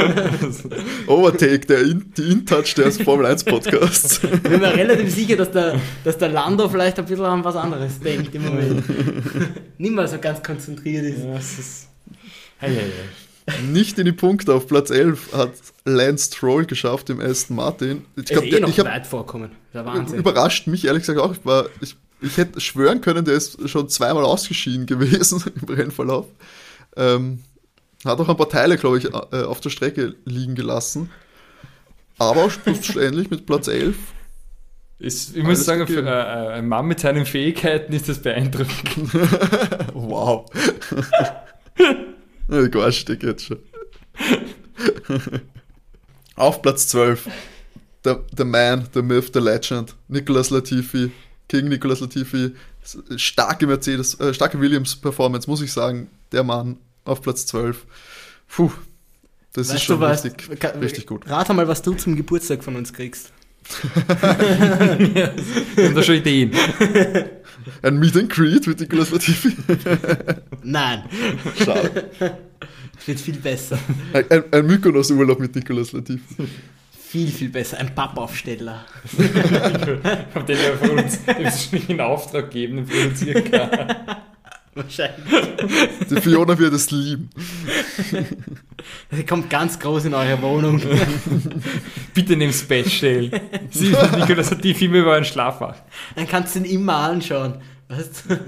Overtake, 1.08 1.66
der 1.66 1.80
In, 1.82 2.12
die 2.16 2.30
InTouch 2.30 2.74
des 2.74 3.02
Formel 3.02 3.26
1 3.26 3.42
Podcasts. 3.42 4.20
Ich 4.22 4.42
bin 4.42 4.60
mir 4.60 4.72
relativ 4.72 5.12
sicher, 5.12 5.36
dass 5.36 5.50
der, 5.50 5.80
dass 6.04 6.18
der 6.18 6.28
Lando 6.28 6.68
vielleicht 6.68 6.98
ein 6.98 7.06
bisschen 7.06 7.24
an 7.24 7.42
was 7.42 7.56
anderes 7.56 7.98
denkt 7.98 8.32
im 8.34 8.44
Moment. 8.44 8.84
Nicht 9.78 9.94
mehr 9.94 10.06
so 10.06 10.18
ganz 10.18 10.42
konzentriert 10.42 11.06
ist. 11.06 11.24
Ja, 11.24 11.36
es 11.36 11.58
ist... 11.58 11.88
Hey, 12.58 12.70
hey, 12.70 12.84
hey. 12.84 13.31
Nicht 13.70 13.98
in 13.98 14.04
die 14.04 14.12
Punkte 14.12 14.54
auf 14.54 14.66
Platz 14.68 14.90
11 14.90 15.32
hat 15.32 15.52
Lance 15.84 16.26
Stroll 16.26 16.64
geschafft 16.64 17.10
im 17.10 17.20
Aston 17.20 17.56
Martin. 17.56 18.04
Ich 18.16 18.26
glaube, 18.26 18.46
eh 18.46 18.50
der 18.50 18.60
noch 18.60 18.68
ich 18.68 18.78
hab, 18.78 18.86
weit 18.86 19.06
vorkommen. 19.06 19.50
Der 19.74 19.84
Wahnsinn. 19.84 20.18
überrascht 20.18 20.68
mich 20.68 20.84
ehrlich 20.84 21.02
gesagt 21.02 21.18
auch. 21.18 21.32
Ich, 21.32 21.44
war, 21.44 21.66
ich, 21.80 21.96
ich 22.20 22.36
hätte 22.36 22.60
schwören 22.60 23.00
können, 23.00 23.24
der 23.24 23.34
ist 23.34 23.68
schon 23.68 23.88
zweimal 23.88 24.24
ausgeschieden 24.24 24.86
gewesen 24.86 25.42
im 25.60 25.74
Rennverlauf. 25.74 26.26
Ähm, 26.96 27.40
hat 28.04 28.20
auch 28.20 28.28
ein 28.28 28.36
paar 28.36 28.48
Teile, 28.48 28.76
glaube 28.76 28.98
ich, 28.98 29.06
äh, 29.06 29.42
auf 29.44 29.60
der 29.60 29.70
Strecke 29.70 30.14
liegen 30.24 30.54
gelassen. 30.54 31.10
Aber 32.18 32.48
schlussendlich 32.50 33.30
mit 33.30 33.46
Platz 33.46 33.66
11 33.66 33.96
Ist, 34.98 35.36
ich 35.36 35.42
muss 35.42 35.64
sagen, 35.64 35.86
gegeben. 35.86 36.06
für 36.06 36.10
äh, 36.10 36.52
ein 36.54 36.68
Mann 36.68 36.86
mit 36.86 37.00
seinen 37.00 37.26
Fähigkeiten 37.26 37.92
ist 37.92 38.08
das 38.08 38.20
beeindruckend. 38.20 39.10
Wow. 39.94 40.46
Ja, 42.52 42.66
Garstig 42.68 43.22
jetzt 43.22 43.46
schon. 43.46 43.58
Auf 46.36 46.62
Platz 46.62 46.88
12. 46.88 47.28
The, 48.04 48.14
the 48.36 48.44
Man, 48.44 48.88
The 48.94 49.02
Myth, 49.02 49.30
The 49.32 49.40
Legend. 49.40 49.94
Nicolas 50.08 50.50
Latifi. 50.50 51.10
King 51.48 51.68
Nicolas 51.68 52.00
Latifi. 52.00 52.52
Starke 53.16 53.66
Mercedes, 53.66 54.18
äh, 54.18 54.34
starke 54.34 54.58
Williams-Performance, 54.60 55.48
muss 55.48 55.62
ich 55.62 55.72
sagen. 55.72 56.08
Der 56.32 56.42
Mann 56.42 56.78
auf 57.04 57.22
Platz 57.22 57.46
12. 57.46 57.86
Puh. 58.48 58.72
Das 59.52 59.68
ist 59.68 59.74
Weißt 59.74 59.84
schon 59.84 60.00
du 60.00 60.06
was? 60.06 60.24
richtig, 60.24 60.58
Ka- 60.60 60.68
richtig 60.70 61.06
gut. 61.06 61.28
Rat 61.28 61.48
mal, 61.50 61.68
was 61.68 61.82
du 61.82 61.92
zum 61.94 62.16
Geburtstag 62.16 62.64
von 62.64 62.74
uns 62.74 62.92
kriegst. 62.92 63.32
Wir 64.98 65.34
haben 65.86 65.94
da 65.94 66.02
schon 66.02 66.16
Ideen. 66.16 66.52
Ein 67.82 67.98
Meet 67.98 68.16
and 68.16 68.30
Greet 68.30 68.66
mit 68.66 68.80
Nicolas 68.80 69.10
Latifi. 69.10 69.56
Nein, 70.62 71.04
Schade. 71.64 72.10
wird 73.06 73.20
viel 73.20 73.36
besser. 73.36 73.78
Ein, 74.12 74.24
ein, 74.30 74.44
ein 74.52 74.66
Mykonos-Urlaub 74.66 75.38
mit 75.40 75.54
Nicolas 75.54 75.92
Latifi. 75.92 76.22
Viel, 77.12 77.28
viel 77.28 77.50
besser. 77.50 77.78
Ein 77.78 77.94
Pappaufsteller. 77.94 78.86
Den 79.18 80.00
ja 80.48 80.76
von 80.78 80.90
uns 80.98 81.18
in 81.88 82.00
Auftrag 82.00 82.50
geben, 82.50 82.76
den 82.76 82.86
produzieren 82.86 83.50
kann. 83.50 83.96
Wahrscheinlich. 84.74 85.26
Die 86.08 86.20
Fiona 86.22 86.58
wird 86.58 86.72
es 86.72 86.90
lieben. 86.90 87.28
Sie 89.10 89.24
kommt 89.26 89.50
ganz 89.50 89.78
groß 89.78 90.06
in 90.06 90.14
eure 90.14 90.40
Wohnung. 90.42 90.80
Bitte 92.14 92.36
nehm's 92.36 92.62
Bett 92.62 92.90
stellen. 92.90 93.30
Sie 93.70 93.88
ist 93.92 94.16
Nikolas 94.16 94.50
hat 94.50 94.64
die 94.64 94.74
Filme 94.74 94.98
über 94.98 95.14
einen 95.14 95.24
Schlaf 95.24 95.60
macht. 95.60 95.82
Dann 96.16 96.26
kannst 96.28 96.54
du 96.54 96.60
ihn 96.60 96.64
immer 96.64 96.96
anschauen. 96.96 97.54
Weißt 97.88 98.24
du? 98.28 98.38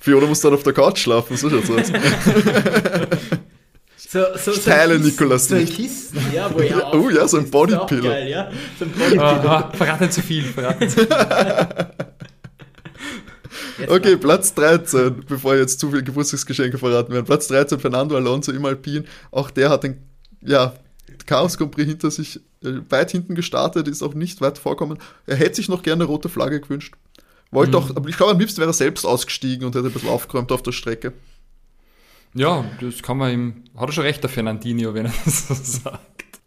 Fiona 0.00 0.26
muss 0.26 0.40
dann 0.40 0.54
auf 0.54 0.62
der 0.62 0.72
Couch 0.74 0.98
schlafen, 0.98 1.36
so 1.36 1.48
schaut's 1.50 1.70
aus. 1.70 1.92
So, 4.12 4.18
so, 4.36 4.52
so 4.54 4.60
teile 4.68 4.94
ein 4.94 5.02
Kissen- 5.02 5.10
Nicolas 5.12 5.46
So 5.46 5.54
ein. 5.54 5.66
Kissen, 5.66 6.18
ja, 6.34 6.52
wo 6.52 6.58
ich 6.58 6.70
Ja, 6.70 6.92
oh 6.92 7.08
ja, 7.10 7.28
so 7.28 7.36
ein. 7.36 7.44
Das 7.44 7.46
auch 7.46 7.50
Bodypillow. 7.52 8.12
Ja? 8.26 8.50
So 8.76 8.84
ein 8.86 8.90
Bodypillow. 8.90 9.20
Ah, 9.22 9.70
ah, 9.72 9.76
verrat 9.76 10.00
nicht 10.00 10.12
zu 10.14 10.20
viel. 10.22 10.42
Verrat 10.42 10.80
nicht 10.80 10.90
zu 10.90 11.06
viel. 11.06 11.16
Jetzt 13.80 13.90
Okay, 13.90 14.12
mal. 14.12 14.18
Platz 14.18 14.54
13, 14.54 15.24
bevor 15.26 15.56
jetzt 15.56 15.80
zu 15.80 15.90
viele 15.90 16.02
Geburtstagsgeschenke 16.02 16.78
verraten 16.78 17.12
werden. 17.12 17.26
Platz 17.26 17.48
13, 17.48 17.80
Fernando 17.80 18.16
Alonso 18.16 18.52
im 18.52 18.64
Alpin. 18.64 19.04
Auch 19.30 19.50
der 19.50 19.70
hat 19.70 19.84
den, 19.84 19.98
ja, 20.42 20.74
Chaos 21.26 21.58
Grand 21.58 21.72
Prix 21.72 21.88
hinter 21.88 22.10
sich, 22.10 22.36
äh, 22.64 22.80
weit 22.88 23.10
hinten 23.10 23.34
gestartet, 23.34 23.88
ist 23.88 24.02
auch 24.02 24.14
nicht 24.14 24.40
weit 24.40 24.58
vorkommen. 24.58 24.98
Er 25.26 25.36
hätte 25.36 25.56
sich 25.56 25.68
noch 25.68 25.82
gerne 25.82 26.04
eine 26.04 26.10
rote 26.10 26.28
Flagge 26.28 26.60
gewünscht. 26.60 26.94
Wollte 27.50 27.76
auch, 27.76 27.90
aber 27.96 28.08
ich 28.08 28.16
glaube, 28.16 28.32
am 28.32 28.38
liebsten 28.38 28.60
wäre 28.60 28.70
er 28.70 28.74
selbst 28.74 29.04
ausgestiegen 29.04 29.66
und 29.66 29.74
hätte 29.74 29.86
ein 29.86 29.92
bisschen 29.92 30.08
aufgeräumt 30.08 30.52
auf 30.52 30.62
der 30.62 30.72
Strecke. 30.72 31.12
Ja, 32.34 32.64
das 32.80 33.02
kann 33.02 33.16
man 33.16 33.32
ihm. 33.32 33.64
Hat 33.76 33.88
er 33.88 33.92
schon 33.92 34.04
recht, 34.04 34.22
der 34.22 34.30
Fernandinho, 34.30 34.94
wenn 34.94 35.06
er 35.06 35.12
das 35.24 35.48
so 35.48 35.54
sagt. 35.54 36.00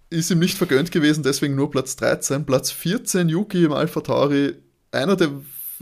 Ist 0.10 0.32
ihm 0.32 0.40
nicht 0.40 0.58
vergönnt 0.58 0.92
gewesen, 0.92 1.24
deswegen 1.24 1.56
nur 1.56 1.72
Platz 1.72 1.96
13. 1.98 2.46
Platz 2.46 2.72
14, 2.72 3.28
Yuki 3.30 3.66
im 3.66 3.74
Alpha 3.74 4.00
Tauri. 4.00 4.56
Einer 4.92 5.16
der, 5.16 5.32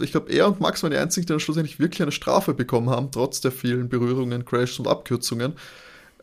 ich 0.02 0.12
glaube, 0.12 0.32
er 0.32 0.48
und 0.48 0.60
Max 0.60 0.84
waren 0.84 0.92
die 0.92 0.98
einzigen, 0.98 1.26
die 1.26 1.34
dann 1.34 1.40
schlussendlich 1.40 1.80
wirklich 1.80 2.02
eine 2.02 2.12
Strafe 2.12 2.54
bekommen 2.54 2.90
haben, 2.90 3.12
trotz 3.12 3.42
der 3.42 3.52
vielen 3.52 3.90
Berührungen, 3.90 4.46
Crashs 4.46 4.80
und 4.80 4.88
Abkürzungen. 4.88 5.54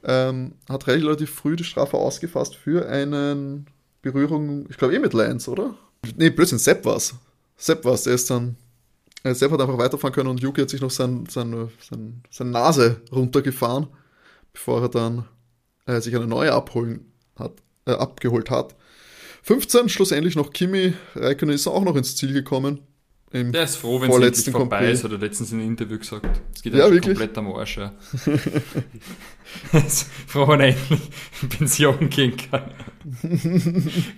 Ähm, 0.04 0.52
hat 0.68 0.86
relativ 0.86 1.30
früh 1.30 1.56
die 1.56 1.64
Strafe 1.64 1.96
ausgefasst 1.96 2.54
für 2.54 2.88
eine 2.88 3.64
Berührung, 4.02 4.66
ich 4.70 4.76
glaube 4.76 4.94
eh 4.94 4.98
mit 4.98 5.12
Lance, 5.12 5.50
oder? 5.50 5.74
Nee, 6.16 6.30
Blödsinn, 6.30 6.58
Sepp 6.58 6.84
war's. 6.84 7.14
Sepp 7.56 7.84
war's, 7.84 8.04
der 8.04 8.14
ist 8.14 8.30
dann, 8.30 8.56
äh, 9.24 9.34
Sepp 9.34 9.50
hat 9.50 9.60
einfach 9.60 9.78
weiterfahren 9.78 10.14
können 10.14 10.30
und 10.30 10.40
Yuki 10.40 10.60
hat 10.60 10.70
sich 10.70 10.80
noch 10.80 10.90
sein, 10.90 11.26
sein, 11.28 11.68
sein, 11.80 12.22
seine 12.30 12.50
Nase 12.50 13.00
runtergefahren, 13.10 13.88
bevor 14.52 14.82
er 14.82 14.88
dann 14.88 15.24
äh, 15.86 16.00
sich 16.00 16.14
eine 16.14 16.26
neue 16.26 16.52
abholen 16.52 17.12
hat, 17.36 17.54
äh, 17.86 17.92
abgeholt 17.92 18.50
hat. 18.50 18.76
15 19.42 19.88
schlussendlich 19.88 20.36
noch 20.36 20.52
Kimi, 20.52 20.94
Räikkönen 21.16 21.54
ist 21.54 21.66
auch 21.66 21.82
noch 21.82 21.96
ins 21.96 22.16
Ziel 22.16 22.32
gekommen. 22.32 22.80
Im 23.30 23.52
Der 23.52 23.64
ist 23.64 23.76
froh, 23.76 24.00
wenn 24.00 24.10
es 24.10 24.16
endlich 24.16 24.50
vorbei 24.50 24.78
Compris. 24.78 24.98
ist, 24.98 25.04
hat 25.04 25.12
er 25.12 25.18
letztens 25.18 25.52
in 25.52 25.58
einem 25.60 25.68
Interview 25.68 25.98
gesagt. 25.98 26.26
Es 26.54 26.62
geht 26.62 26.72
Ja, 26.74 26.90
wirklich? 26.90 27.04
komplett 27.18 27.36
am 27.36 27.52
Arsch. 27.52 27.76
Ja. 27.76 27.92
Er 29.72 29.86
ist 29.86 30.06
froh, 30.26 30.46
wenn 30.48 30.60
er 30.60 30.68
endlich 30.68 31.00
in 31.42 31.48
Pension 31.48 32.08
gehen 32.10 32.34
kann. 32.36 32.70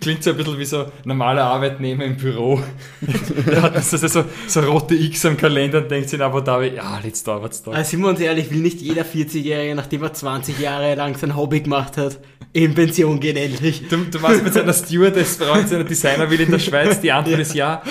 Klingt 0.00 0.24
so 0.24 0.30
ein 0.30 0.36
bisschen 0.36 0.58
wie 0.58 0.64
so 0.64 0.84
ein 0.84 0.90
normaler 1.04 1.44
Arbeitnehmer 1.44 2.04
im 2.04 2.16
Büro. 2.16 2.60
er 3.46 3.62
hat 3.62 3.84
so, 3.84 3.96
so, 3.96 4.24
so 4.48 4.60
rote 4.60 4.94
X 4.94 5.24
am 5.26 5.36
Kalender 5.36 5.82
und 5.82 5.90
denkt 5.90 6.08
sich 6.08 6.18
in 6.18 6.24
Abu 6.24 6.40
Dhabi, 6.40 6.74
ja, 6.74 7.00
jetzt 7.02 7.26
dauert's 7.26 7.62
da. 7.62 7.72
Also 7.72 7.90
sind 7.90 8.00
wir 8.00 8.08
uns 8.08 8.20
ehrlich, 8.20 8.50
will 8.50 8.58
nicht 8.60 8.80
jeder 8.80 9.02
40-Jährige, 9.04 9.74
nachdem 9.74 10.02
er 10.02 10.12
20 10.12 10.58
Jahre 10.58 10.94
lang 10.96 11.16
sein 11.16 11.36
Hobby 11.36 11.60
gemacht 11.60 11.96
hat, 11.96 12.18
in 12.52 12.74
Pension 12.74 13.20
gehen 13.20 13.36
endlich. 13.36 13.86
Du, 13.88 13.98
du 13.98 14.18
machst 14.18 14.42
mit 14.42 14.52
seiner 14.52 14.72
Stewardess, 14.72 15.36
Frau, 15.36 15.54
seiner 15.64 15.84
Designer 15.84 16.28
will 16.28 16.40
in 16.40 16.50
der 16.50 16.58
Schweiz, 16.58 17.00
die 17.00 17.12
Antwort 17.12 17.38
ist 17.38 17.54
ja. 17.54 17.82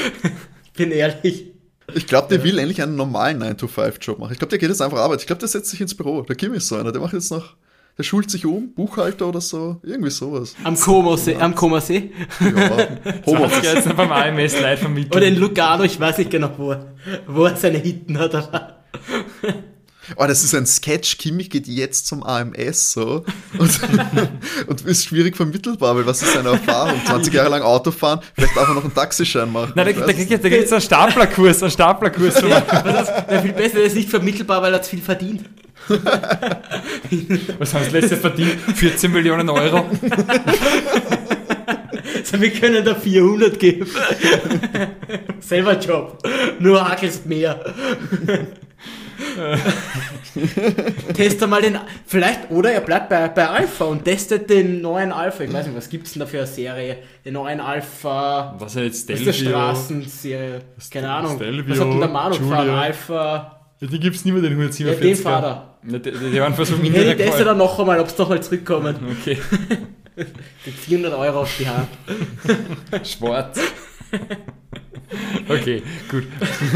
Bin 0.80 0.92
ehrlich. 0.92 1.46
Ich 1.94 2.08
glaube, 2.08 2.28
der 2.30 2.44
will 2.44 2.58
endlich 2.58 2.82
einen 2.82 2.96
normalen 2.96 3.42
9-to-5-Job 3.44 4.18
machen. 4.20 4.32
Ich 4.34 4.40
glaube, 4.40 4.50
der 4.52 4.60
geht 4.60 4.70
jetzt 4.70 4.82
einfach 4.82 5.00
arbeiten. 5.00 5.20
Ich 5.22 5.28
glaube, 5.28 5.40
der 5.42 5.50
setzt 5.50 5.70
sich 5.72 5.82
ins 5.82 5.94
Büro. 5.96 6.22
Der 6.22 6.36
Kim 6.36 6.54
ist 6.54 6.68
so 6.68 6.76
einer. 6.78 6.92
Der 6.92 7.02
macht 7.02 7.14
jetzt 7.14 7.32
noch, 7.32 7.56
der 7.98 8.04
schult 8.04 8.30
sich 8.32 8.46
um, 8.46 8.74
Buchhalter 8.74 9.28
oder 9.28 9.42
so. 9.42 9.82
Irgendwie 9.84 10.10
sowas. 10.12 10.56
Am 10.64 10.80
Comersee, 10.80 11.36
am 11.36 11.54
Comersee. 11.56 12.12
Ja, 12.40 12.48
Ich 13.20 13.26
Homeoffice. 13.26 13.74
jetzt 13.74 13.88
noch 13.88 13.96
beim 13.96 14.12
AMS 14.12 14.62
Leid 14.62 14.80
vermitteln. 14.80 15.12
Oder 15.18 15.26
in 15.28 15.36
Lugano, 15.38 15.84
ich 15.84 16.00
weiß 16.00 16.20
nicht 16.20 16.30
genau 16.32 16.52
wo, 16.58 16.72
er- 16.72 16.94
wo 17.28 17.46
er 17.46 17.56
seine 17.58 17.80
Hitten 17.80 18.18
hat. 18.20 18.80
Oh, 20.16 20.26
das 20.26 20.44
ist 20.44 20.56
ein 20.56 20.66
Sketch. 20.66 21.18
Kimi 21.18 21.44
geht 21.44 21.68
jetzt 21.68 22.08
zum 22.08 22.24
AMS 22.24 22.92
so 22.92 23.24
und, 23.58 23.80
und 24.68 24.82
ist 24.82 25.06
schwierig 25.06 25.36
vermittelbar, 25.36 25.96
weil 25.96 26.06
was 26.06 26.22
ist 26.22 26.34
seine 26.34 26.50
Erfahrung? 26.50 27.00
20 27.06 27.34
Jahre 27.34 27.50
lang 27.50 27.62
Auto 27.62 27.92
fahren, 27.92 28.20
vielleicht 28.34 28.56
darf 28.56 28.68
er 28.68 28.76
noch 28.76 28.84
einen 28.84 28.94
Taxischein 28.94 29.52
machen. 29.52 29.74
Nein, 29.76 29.88
da, 29.88 30.02
da, 30.02 30.08
da 30.08 30.14
kriegt 30.14 30.30
jetzt 30.32 30.74
einen 30.74 30.82
Staplerkurs, 30.82 31.62
einen 31.62 31.72
Staplerkurs. 31.72 32.42
ja, 32.42 32.62
der 32.62 33.42
viel 33.42 33.54
besser, 33.54 33.78
der 33.78 33.86
ist 33.86 33.96
nicht 33.96 34.10
vermittelbar, 34.10 34.62
weil 34.62 34.74
er 34.74 34.82
zu 34.82 34.92
viel 34.92 35.02
verdient. 35.02 35.46
Was 37.60 37.74
haben 37.74 37.86
sie 37.86 37.92
letztes 37.92 38.12
Jahr 38.12 38.20
verdient? 38.20 38.58
14 38.76 39.12
Millionen 39.12 39.50
Euro. 39.50 39.86
Also 42.16 42.42
wir 42.42 42.52
können 42.52 42.84
da 42.84 42.96
400 42.96 43.58
geben. 43.58 43.88
Selber 45.40 45.80
Job. 45.80 46.22
Nur 46.60 46.88
hakelst 46.88 47.26
mehr. 47.26 47.74
Teste 51.14 51.48
mal 51.48 51.62
den, 51.62 51.78
vielleicht, 52.06 52.50
oder 52.52 52.72
er 52.72 52.82
bleibt 52.82 53.10
bei, 53.10 53.28
bei 53.28 53.48
Alpha 53.48 53.86
und 53.86 54.06
testet 54.06 54.50
den 54.50 54.82
neuen 54.82 55.12
Alpha. 55.12 55.44
Ich 55.44 55.52
weiß 55.54 55.68
nicht, 55.68 55.76
was 55.76 55.90
gibt's 55.90 56.14
denn 56.14 56.22
da 56.22 56.26
für 56.26 56.38
eine 56.38 56.48
Serie? 56.48 56.98
Den 57.26 57.34
neuen 57.34 57.60
Alpha, 57.60 58.56
Was 58.60 58.76
ist 58.76 58.82
jetzt 58.82 59.10
was 59.10 59.18
ist 59.20 59.26
der 59.28 59.34
Stelvio? 59.34 59.58
Straßenserie? 59.58 60.60
Keine 60.92 61.12
Ahnung. 61.12 61.36
Stelvio, 61.36 61.74
was 61.74 61.80
hat 61.80 61.88
denn 61.88 62.00
der 62.00 62.10
Manu 62.10 62.38
gefahren? 62.38 62.70
Alpha, 62.70 63.60
Ja, 63.80 63.88
die 63.88 64.00
gibt's 64.00 64.26
nicht 64.26 64.34
mehr, 64.34 64.42
den 64.42 64.52
147 64.52 65.02
ja, 65.04 65.08
den 65.16 65.16
Fahrer. 65.22 65.76
Ja, 65.90 65.98
die, 66.00 66.12
die 66.12 66.40
waren 66.42 66.54
versucht, 66.54 66.84
Ja, 66.84 67.04
die 67.04 67.16
teste 67.16 67.46
dann 67.46 67.58
noch 67.58 67.80
einmal, 67.80 68.00
ob 68.00 68.10
sie 68.10 68.16
noch 68.18 68.30
mal 68.30 68.42
zurückkommen. 68.42 68.96
Okay, 69.22 69.38
Die 70.66 70.72
400 70.72 71.14
Euro 71.18 71.42
auf 71.42 71.58
die 71.58 71.66
Hand. 71.68 71.88
schwarz. 73.08 73.60
Okay, 75.50 75.82
gut. 76.10 76.26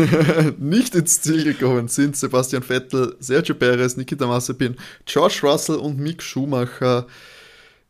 nicht 0.59 0.95
ins 0.95 1.21
Ziel 1.21 1.43
gekommen 1.43 1.87
sind 1.87 2.17
Sebastian 2.17 2.63
Vettel, 2.63 3.15
Sergio 3.19 3.55
Perez, 3.55 3.97
Nikita 3.97 4.25
Mazepin, 4.25 4.77
George 5.05 5.39
Russell 5.43 5.75
und 5.75 5.99
Mick 5.99 6.23
Schumacher. 6.23 7.07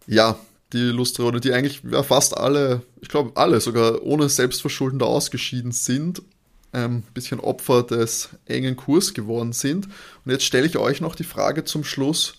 Ja, 0.06 0.38
die 0.74 0.90
Lustrone, 0.90 1.40
die 1.40 1.54
eigentlich 1.54 1.82
ja, 1.90 2.04
fast 2.04 2.36
alle, 2.36 2.82
ich 3.02 3.08
glaube 3.08 3.32
alle 3.36 3.62
sogar 3.62 4.04
ohne 4.04 4.28
Selbstverschulden 4.28 5.00
da 5.00 5.06
ausgeschieden 5.06 5.72
sind, 5.72 6.22
ein 6.72 7.04
bisschen 7.14 7.40
Opfer 7.40 7.84
des 7.84 8.30
engen 8.46 8.76
Kurs 8.76 9.14
geworden 9.14 9.54
sind. 9.54 9.88
Und 10.26 10.32
jetzt 10.32 10.44
stelle 10.44 10.66
ich 10.66 10.78
euch 10.78 11.02
noch 11.02 11.16
die 11.16 11.24
Frage 11.24 11.64
zum 11.64 11.84
Schluss, 11.84 12.34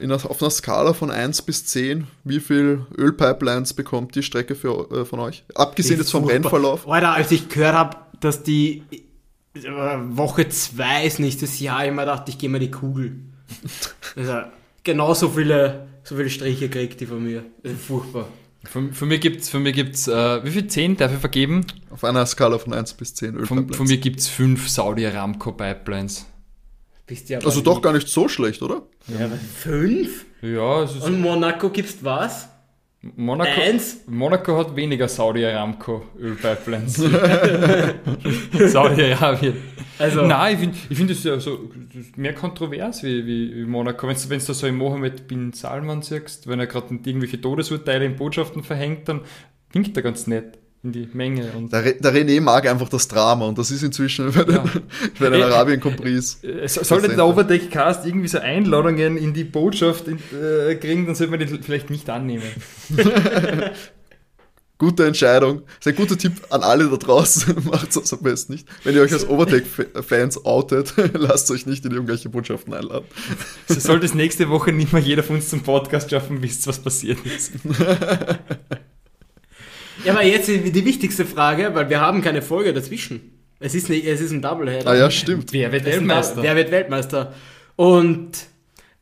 einer, 0.00 0.14
auf 0.14 0.40
einer 0.42 0.50
Skala 0.50 0.92
von 0.92 1.10
1 1.10 1.42
bis 1.42 1.66
10, 1.66 2.06
wie 2.24 2.40
viel 2.40 2.86
Ölpipelines 2.96 3.74
bekommt 3.74 4.14
die 4.14 4.22
Strecke 4.22 4.54
für, 4.54 4.90
äh, 4.90 5.04
von 5.04 5.20
euch? 5.20 5.44
Abgesehen 5.54 5.98
jetzt 5.98 6.10
vom 6.10 6.24
Furchtbar. 6.24 6.52
Rennverlauf. 6.52 6.88
Alter, 6.88 7.12
als 7.12 7.30
ich 7.30 7.48
gehört 7.48 7.74
habe, 7.74 7.96
dass 8.20 8.42
die 8.42 8.82
äh, 9.54 9.60
Woche 10.08 10.48
2 10.48 11.04
ist 11.04 11.20
nächstes 11.20 11.60
Jahr, 11.60 11.84
immer 11.84 12.04
dachte 12.06 12.30
ich, 12.30 12.38
gehe 12.38 12.48
mal 12.48 12.58
die 12.60 12.70
Kugel. 12.70 13.16
Also, 14.16 14.42
genau 14.84 15.12
so 15.12 15.28
viele, 15.30 15.88
so 16.04 16.14
viele 16.14 16.30
Striche 16.30 16.68
kriegt 16.68 17.00
die 17.00 17.06
von 17.06 17.24
mir. 17.24 17.44
Furchtbar. 17.84 18.28
Von, 18.64 18.92
von 18.92 19.08
mir 19.08 19.18
gibt's, 19.18 19.48
von 19.48 19.62
mir 19.62 19.72
gibt's, 19.72 20.06
äh, 20.08 20.44
wie 20.44 20.50
viel? 20.50 20.66
10 20.68 20.96
darf 20.96 21.12
ich 21.12 21.18
vergeben? 21.18 21.66
Auf 21.90 22.04
einer 22.04 22.24
Skala 22.26 22.58
von 22.58 22.72
1 22.72 22.94
bis 22.94 23.14
10 23.14 23.32
Von, 23.32 23.40
Ölpipelines. 23.40 23.76
von 23.76 23.86
mir 23.86 23.98
gibt's 23.98 24.28
5 24.28 24.68
Saudi 24.68 25.06
Aramco 25.06 25.52
Pipelines. 25.52 26.26
Bist 27.06 27.28
ja 27.28 27.38
Also 27.38 27.60
doch 27.60 27.82
gar 27.82 27.92
nicht 27.92 28.08
so 28.08 28.28
schlecht, 28.28 28.62
oder? 28.62 28.82
Ja, 29.08 29.26
aber 29.26 29.36
fünf? 29.36 30.24
Ja, 30.40 30.82
es 30.82 30.96
ist 30.96 31.02
Und 31.04 31.20
Monaco 31.20 31.68
gibt's 31.70 31.98
was? 32.02 32.48
Monaco, 33.16 33.60
Eins? 33.60 34.00
Monaco 34.06 34.56
hat 34.56 34.74
weniger 34.76 35.08
Saudi 35.08 35.44
Aramco 35.44 36.06
Ölpipelines. 36.18 36.94
Saudi 38.72 39.12
Arabien. 39.12 39.56
Also, 39.98 40.22
Nein, 40.22 40.54
ich 40.54 40.60
finde 40.60 40.78
ich 40.88 40.96
find 40.96 41.10
das 41.10 41.22
ja 41.22 41.38
so 41.38 41.70
mehr 42.16 42.34
kontrovers 42.34 43.02
wie, 43.02 43.26
wie, 43.26 43.54
wie 43.54 43.64
Monaco. 43.66 44.08
Wenn 44.08 44.16
du 44.16 44.38
da 44.38 44.54
so 44.54 44.66
in 44.66 44.76
Mohammed 44.76 45.28
bin 45.28 45.52
Salman 45.52 46.00
siehst, 46.00 46.46
wenn 46.46 46.60
er 46.60 46.66
gerade 46.66 46.94
irgendwelche 46.94 47.38
Todesurteile 47.40 48.06
in 48.06 48.16
Botschaften 48.16 48.62
verhängt, 48.62 49.08
dann 49.08 49.20
winkt 49.72 49.96
er 49.96 50.02
ganz 50.02 50.26
nett 50.26 50.58
in 50.84 50.92
die 50.92 51.08
Menge. 51.12 51.50
Und 51.56 51.72
Der, 51.72 51.82
der 51.94 52.12
René 52.14 52.40
mag 52.40 52.68
einfach 52.68 52.88
das 52.90 53.08
Drama 53.08 53.46
und 53.46 53.58
das 53.58 53.70
ist 53.70 53.82
inzwischen 53.82 54.30
bei 54.32 54.44
den, 54.44 54.54
Ja. 54.54 54.64
bei 55.18 55.30
den 55.30 55.40
Äh, 55.40 55.44
Arabien-Compris. 55.44 56.44
äh, 56.44 56.68
so- 56.68 56.84
sollte 56.84 57.08
der 57.08 57.26
Overdeck-Cast 57.26 58.06
irgendwie 58.06 58.28
so 58.28 58.38
Einladungen 58.38 59.16
in 59.16 59.32
die 59.32 59.44
Botschaft 59.44 60.06
in, 60.08 60.18
äh, 60.38 60.74
kriegen, 60.76 61.06
dann 61.06 61.14
sollte 61.14 61.30
man 61.30 61.40
die 61.40 61.46
vielleicht 61.46 61.90
nicht 61.90 62.08
annehmen. 62.10 62.44
Gute 64.76 65.06
Entscheidung. 65.06 65.62
Das 65.78 65.86
ist 65.86 65.92
ein 65.92 65.94
guter 65.96 66.18
Tipp 66.18 66.32
an 66.50 66.62
alle 66.64 66.88
da 66.88 66.96
draußen. 66.96 67.54
Macht 67.64 67.96
es 67.96 68.12
am 68.12 68.18
besten 68.22 68.54
nicht. 68.54 68.66
Wenn 68.82 68.96
ihr 68.96 69.02
euch 69.02 69.12
als 69.12 69.26
Overtake-Fans 69.26 70.44
outet, 70.44 70.92
lasst 71.14 71.48
euch 71.52 71.64
nicht 71.64 71.84
in 71.86 71.92
irgendwelche 71.92 72.28
Botschaften 72.28 72.74
einladen. 72.74 73.06
So 73.68 73.78
sollte 73.78 74.04
es 74.04 74.14
nächste 74.14 74.50
Woche 74.50 74.72
nicht 74.72 74.92
mehr 74.92 75.00
jeder 75.00 75.22
von 75.22 75.36
uns 75.36 75.48
zum 75.48 75.62
Podcast 75.62 76.10
schaffen, 76.10 76.42
wisst 76.42 76.66
was 76.66 76.80
passiert 76.80 77.18
ist. 77.24 77.52
Ja, 80.04 80.12
aber 80.12 80.24
jetzt 80.24 80.48
die, 80.48 80.84
wichtigste 80.84 81.24
Frage, 81.24 81.70
weil 81.74 81.88
wir 81.90 82.00
haben 82.00 82.22
keine 82.22 82.42
Folge 82.42 82.72
dazwischen. 82.72 83.30
Es 83.60 83.74
ist, 83.74 83.88
nicht, 83.88 84.04
es 84.06 84.20
ist 84.20 84.30
ein 84.32 84.42
Doubleheader. 84.42 84.90
Ah 84.90 84.94
ja, 84.96 85.10
stimmt. 85.10 85.52
Wer 85.52 85.70
wird 85.72 85.84
Weltmeister? 85.84 86.42
Wer 86.42 86.56
wird 86.56 86.70
Weltmeister? 86.70 87.32
Und 87.76 88.30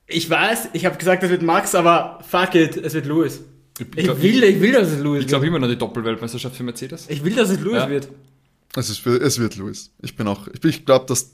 ich 0.06 0.28
weiß, 0.28 0.68
ich 0.74 0.84
habe 0.84 0.96
gesagt, 0.98 1.22
es 1.22 1.30
wird 1.30 1.42
Max, 1.42 1.74
aber 1.74 2.18
fuck 2.28 2.54
it, 2.54 2.76
es 2.76 2.94
wird 2.94 3.06
Lewis. 3.06 3.40
Ich 3.78 4.04
glaub- 4.04 4.20
will, 4.22 4.44
ich 4.44 4.60
will, 4.60 4.72
dass 4.72 4.88
es 4.88 5.00
Lewis 5.00 5.22
Ich 5.22 5.26
glaube 5.28 5.42
wird. 5.44 5.48
immer 5.50 5.58
noch 5.58 5.68
die 5.68 5.78
Doppelweltmeisterschaft 5.78 6.54
für 6.56 6.62
Mercedes. 6.62 7.06
Ich 7.08 7.24
will, 7.24 7.34
dass 7.34 7.48
es 7.50 7.58
Lewis 7.60 7.74
Ja. 7.82 7.88
wird. 7.90 8.08
Es, 8.76 8.90
ist, 8.90 9.06
es 9.06 9.38
wird 9.38 9.56
Lewis. 9.56 9.90
Ich 10.02 10.14
bin 10.16 10.26
auch, 10.28 10.46
ich, 10.48 10.60
bin- 10.60 10.70
ich 10.70 10.84
glaube, 10.84 11.06
dass 11.06 11.32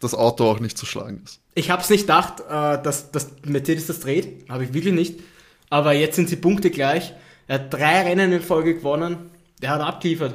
das 0.00 0.14
Auto 0.14 0.44
auch 0.44 0.60
nicht 0.60 0.76
zu 0.76 0.84
schlagen 0.86 1.22
ist. 1.24 1.40
Ich 1.54 1.70
habe 1.70 1.82
es 1.82 1.90
nicht 1.90 2.02
gedacht, 2.02 2.40
äh, 2.40 2.82
dass, 2.82 3.10
dass 3.10 3.28
Mercedes 3.44 3.86
das 3.86 4.00
dreht. 4.00 4.48
Habe 4.48 4.64
ich 4.64 4.72
wirklich 4.74 4.94
nicht. 4.94 5.20
Aber 5.70 5.92
jetzt 5.94 6.16
sind 6.16 6.28
sie 6.28 6.36
Punkte 6.36 6.70
gleich. 6.70 7.12
Er 7.48 7.54
hat 7.56 7.72
drei 7.72 8.02
Rennen 8.02 8.32
in 8.32 8.40
Folge 8.42 8.74
gewonnen. 8.74 9.30
Der 9.60 9.70
hat 9.70 9.80
abgeliefert. 9.80 10.34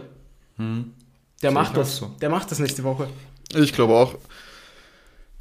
Der 1.42 1.52
macht 1.52 1.78
das. 1.78 1.98
so. 1.98 2.08
Der 2.22 2.30
macht 2.30 2.50
das 2.52 2.60
nächste 2.60 2.84
Woche. 2.84 3.08
Ich 3.56 3.74
glaube 3.74 3.94
auch. 3.94 4.16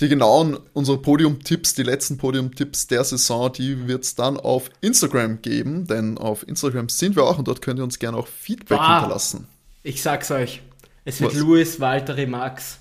Die 0.01 0.09
genauen, 0.09 0.59
unsere 0.75 0.99
Podium-Tipps, 0.99 1.73
die 1.75 1.83
letzten 1.83 2.19
Podium-Tipps 2.19 2.87
der 2.87 3.03
Saison, 3.03 3.51
die 3.51 3.89
wird 3.89 4.05
es 4.05 4.15
dann 4.15 4.37
auf 4.39 4.69
Instagram 4.83 5.41
geben, 5.41 5.87
denn 5.87 6.19
auf 6.19 6.47
Instagram 6.47 6.91
sind 6.91 7.17
wir 7.17 7.25
auch 7.25 7.39
und 7.39 7.49
dort 7.49 7.63
könnt 7.63 7.81
ihr 7.81 7.85
uns 7.85 7.99
gerne 7.99 8.19
auch 8.19 8.27
Feedback 8.27 8.77
Bah. 8.77 9.01
hinterlassen. 9.01 9.49
Ich 9.83 10.03
sag's 10.03 10.31
euch. 10.31 10.61
Es 11.07 11.19
wird 11.23 11.33
Was? 11.35 11.41
Lewis, 11.41 11.81
Valtteri, 11.81 12.27
Max. 12.27 12.79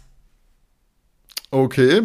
Okay. 1.51 2.01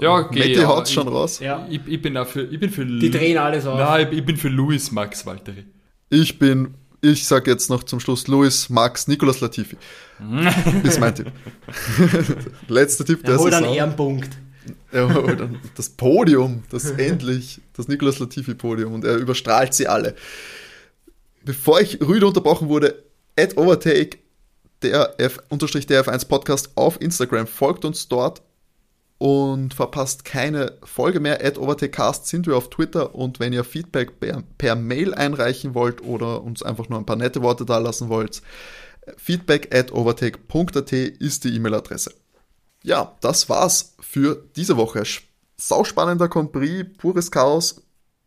Ja, 0.00 0.14
okay, 0.14 0.38
Matti 0.38 0.52
ja, 0.52 0.68
haut's 0.68 0.92
schon 0.92 1.08
ich- 1.08 1.12
raus. 1.12 1.40
Ja. 1.40 1.66
Ich, 1.68 1.80
ich 1.86 2.00
bin 2.00 2.16
auch 2.16 2.26
für, 2.28 2.42
ich 2.42 2.60
bin 2.60 2.70
für 2.70 2.86
Die 2.86 3.10
drehen 3.10 3.38
alles 3.38 3.66
auf. 3.66 3.78
Nein, 3.78 4.08
ich, 4.12 4.18
ich 4.18 4.24
bin 4.24 4.36
für 4.36 4.48
Louis 4.48 4.92
Max 4.92 5.26
Walteri. 5.26 5.64
Ich 6.12 6.38
bin, 6.38 6.74
ich 7.00 7.26
sag 7.26 7.46
jetzt 7.46 7.70
noch 7.70 7.84
zum 7.84 7.98
Schluss 7.98 8.28
Luis, 8.28 8.68
Max, 8.68 9.08
Nicolas 9.08 9.40
Latifi. 9.40 9.78
ist 10.82 11.00
mein 11.00 11.14
Tipp. 11.14 11.32
Letzter 12.68 13.06
Tipp 13.06 13.24
der 13.24 13.36
Er 13.36 13.40
einen 13.40 13.50
Saison. 13.50 13.74
Ehrenpunkt. 13.74 14.30
Er 14.90 15.14
holt 15.14 15.40
dann 15.40 15.58
das 15.74 15.88
Podium, 15.88 16.64
das 16.68 16.90
endlich, 16.90 17.62
das 17.72 17.88
Nicolas 17.88 18.18
Latifi-Podium 18.18 18.92
und 18.92 19.06
er 19.06 19.16
überstrahlt 19.16 19.72
sie 19.72 19.88
alle. 19.88 20.14
Bevor 21.46 21.80
ich 21.80 21.98
rüde 22.02 22.26
unterbrochen 22.26 22.68
wurde, 22.68 23.02
at 23.34 23.56
Overtake, 23.56 24.18
der 24.82 25.14
F, 25.16 25.38
unterstrich 25.48 25.86
der 25.86 26.04
F1 26.04 26.28
Podcast 26.28 26.72
auf 26.74 27.00
Instagram, 27.00 27.46
folgt 27.46 27.86
uns 27.86 28.06
dort 28.08 28.42
und 29.22 29.72
verpasst 29.72 30.24
keine 30.24 30.78
Folge 30.82 31.20
mehr. 31.20 31.46
At 31.46 31.56
Overtakecast 31.56 32.26
sind 32.26 32.48
wir 32.48 32.56
auf 32.56 32.70
Twitter 32.70 33.14
und 33.14 33.38
wenn 33.38 33.52
ihr 33.52 33.62
Feedback 33.62 34.18
per, 34.18 34.42
per 34.58 34.74
Mail 34.74 35.14
einreichen 35.14 35.76
wollt 35.76 36.02
oder 36.02 36.42
uns 36.42 36.64
einfach 36.64 36.88
nur 36.88 36.98
ein 36.98 37.06
paar 37.06 37.14
nette 37.14 37.40
Worte 37.40 37.64
da 37.64 37.78
lassen 37.78 38.08
wollt, 38.08 38.42
Feedback 39.16 39.72
at 39.72 39.92
overtake.at 39.92 40.92
ist 40.92 41.44
die 41.44 41.54
E-Mail-Adresse. 41.54 42.12
Ja, 42.82 43.16
das 43.20 43.48
war's 43.48 43.94
für 44.00 44.42
diese 44.56 44.76
Woche. 44.76 45.04
Sauspannender 45.56 46.28
Grand 46.28 46.50
Prix, 46.50 46.90
pures 46.98 47.30
Chaos. 47.30 47.80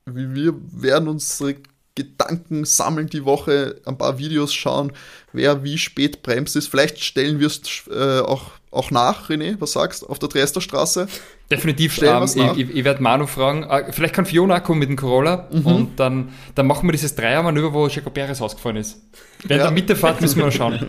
Wir 0.05 0.53
werden 0.71 1.09
unsere 1.09 1.57
Gedanken 1.95 2.63
sammeln 2.63 3.07
die 3.07 3.25
Woche, 3.25 3.81
ein 3.85 3.97
paar 3.97 4.17
Videos 4.17 4.53
schauen, 4.53 4.93
wer 5.33 5.65
wie 5.65 5.77
spät 5.77 6.23
bremst 6.23 6.55
ist. 6.55 6.69
Vielleicht 6.69 7.03
stellen 7.03 7.41
wir 7.41 7.47
es 7.47 7.61
äh, 7.89 8.19
auch, 8.19 8.51
auch 8.75 8.91
nach, 8.91 9.29
René, 9.29 9.55
was 9.59 9.71
sagst 9.71 10.01
du, 10.01 10.07
auf 10.07 10.19
der 10.19 10.29
Dresdner 10.29 10.61
Straße? 10.61 11.07
Definitiv. 11.49 12.01
Ähm, 12.01 12.23
ich, 12.23 12.35
ich, 12.57 12.75
ich 12.75 12.83
werde 12.83 13.01
Manu 13.03 13.27
fragen, 13.27 13.63
äh, 13.63 13.91
vielleicht 13.91 14.13
kann 14.13 14.25
Fiona 14.25 14.59
kommen 14.59 14.79
mit 14.79 14.89
dem 14.89 14.95
Corolla 14.95 15.47
mhm. 15.51 15.65
und 15.65 15.99
dann, 15.99 16.29
dann 16.55 16.67
machen 16.67 16.87
wir 16.87 16.91
dieses 16.91 17.15
Dreiermanöver, 17.15 17.73
wo 17.73 17.87
Jacob 17.87 18.13
Perez 18.13 18.41
ausgefahren 18.41 18.77
ist. 18.77 18.99
Während 19.43 19.59
ja. 19.59 19.67
der 19.67 19.71
Mittefahrt 19.71 20.21
müssen 20.21 20.37
wir 20.37 20.45
mal 20.45 20.51
schauen. 20.51 20.79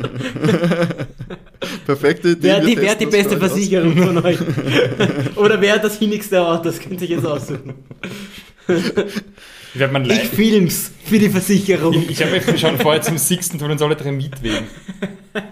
Perfekte 1.87 2.31
Idee. 2.31 2.43
Wer, 2.43 2.61
die, 2.61 2.77
wer 2.77 2.91
hat 2.91 3.01
die 3.01 3.07
beste 3.07 3.37
Versicherung 3.37 3.99
aus. 3.99 4.07
von 4.07 4.19
euch? 4.25 4.39
Oder 5.37 5.61
wer 5.61 5.75
hat 5.75 5.85
das 5.85 5.99
hinnigste 5.99 6.41
Auto? 6.41 6.65
Das 6.65 6.79
könnt 6.81 7.01
ihr 7.03 7.09
jetzt 7.09 7.27
aussuchen. 7.27 7.75
Ich, 9.79 9.93
man 9.93 10.09
ich 10.09 10.29
film's 10.29 10.91
für 11.05 11.19
die 11.19 11.29
Versicherung. 11.29 11.95
Ich, 11.95 12.11
ich 12.11 12.23
habe 12.23 12.33
mir 12.33 12.59
schon 12.59 12.79
vorher 12.79 13.03
zum 13.03 13.19
Sixten 13.19 13.59
tun 13.59 13.71
uns 13.71 13.83
alle 13.83 13.97
drei 13.97 14.13
mitwählen. 14.13 14.65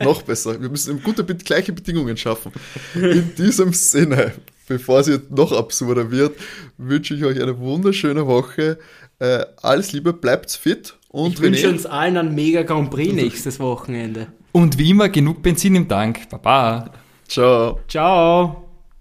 Noch 0.02 0.22
besser. 0.22 0.60
Wir 0.60 0.68
müssen 0.68 1.02
gute, 1.02 1.24
gleiche 1.24 1.72
Bedingungen 1.72 2.16
schaffen. 2.16 2.52
In 2.94 3.32
diesem 3.36 3.72
Sinne, 3.72 4.32
bevor 4.66 5.00
es 5.00 5.08
jetzt 5.08 5.30
noch 5.30 5.52
absurder 5.52 6.10
wird, 6.10 6.36
wünsche 6.78 7.14
ich 7.14 7.24
euch 7.24 7.40
eine 7.40 7.58
wunderschöne 7.58 8.26
Woche. 8.26 8.78
Äh, 9.18 9.44
alles 9.62 9.92
Liebe, 9.92 10.12
bleibt 10.12 10.50
fit 10.52 10.96
und 11.08 11.34
ich 11.34 11.40
wünsche 11.40 11.68
uns 11.68 11.86
allen 11.86 12.16
einen 12.16 12.34
mega 12.34 12.62
Grand 12.62 12.90
Prix 12.90 13.12
nächstes 13.12 13.60
Wochenende. 13.60 14.28
Und 14.52 14.78
wie 14.78 14.90
immer 14.90 15.08
genug 15.08 15.42
Benzin 15.42 15.74
im 15.76 15.88
Tank. 15.88 16.28
Baba. 16.30 16.90
Ciao. 17.28 17.80
Ciao. 17.88 18.63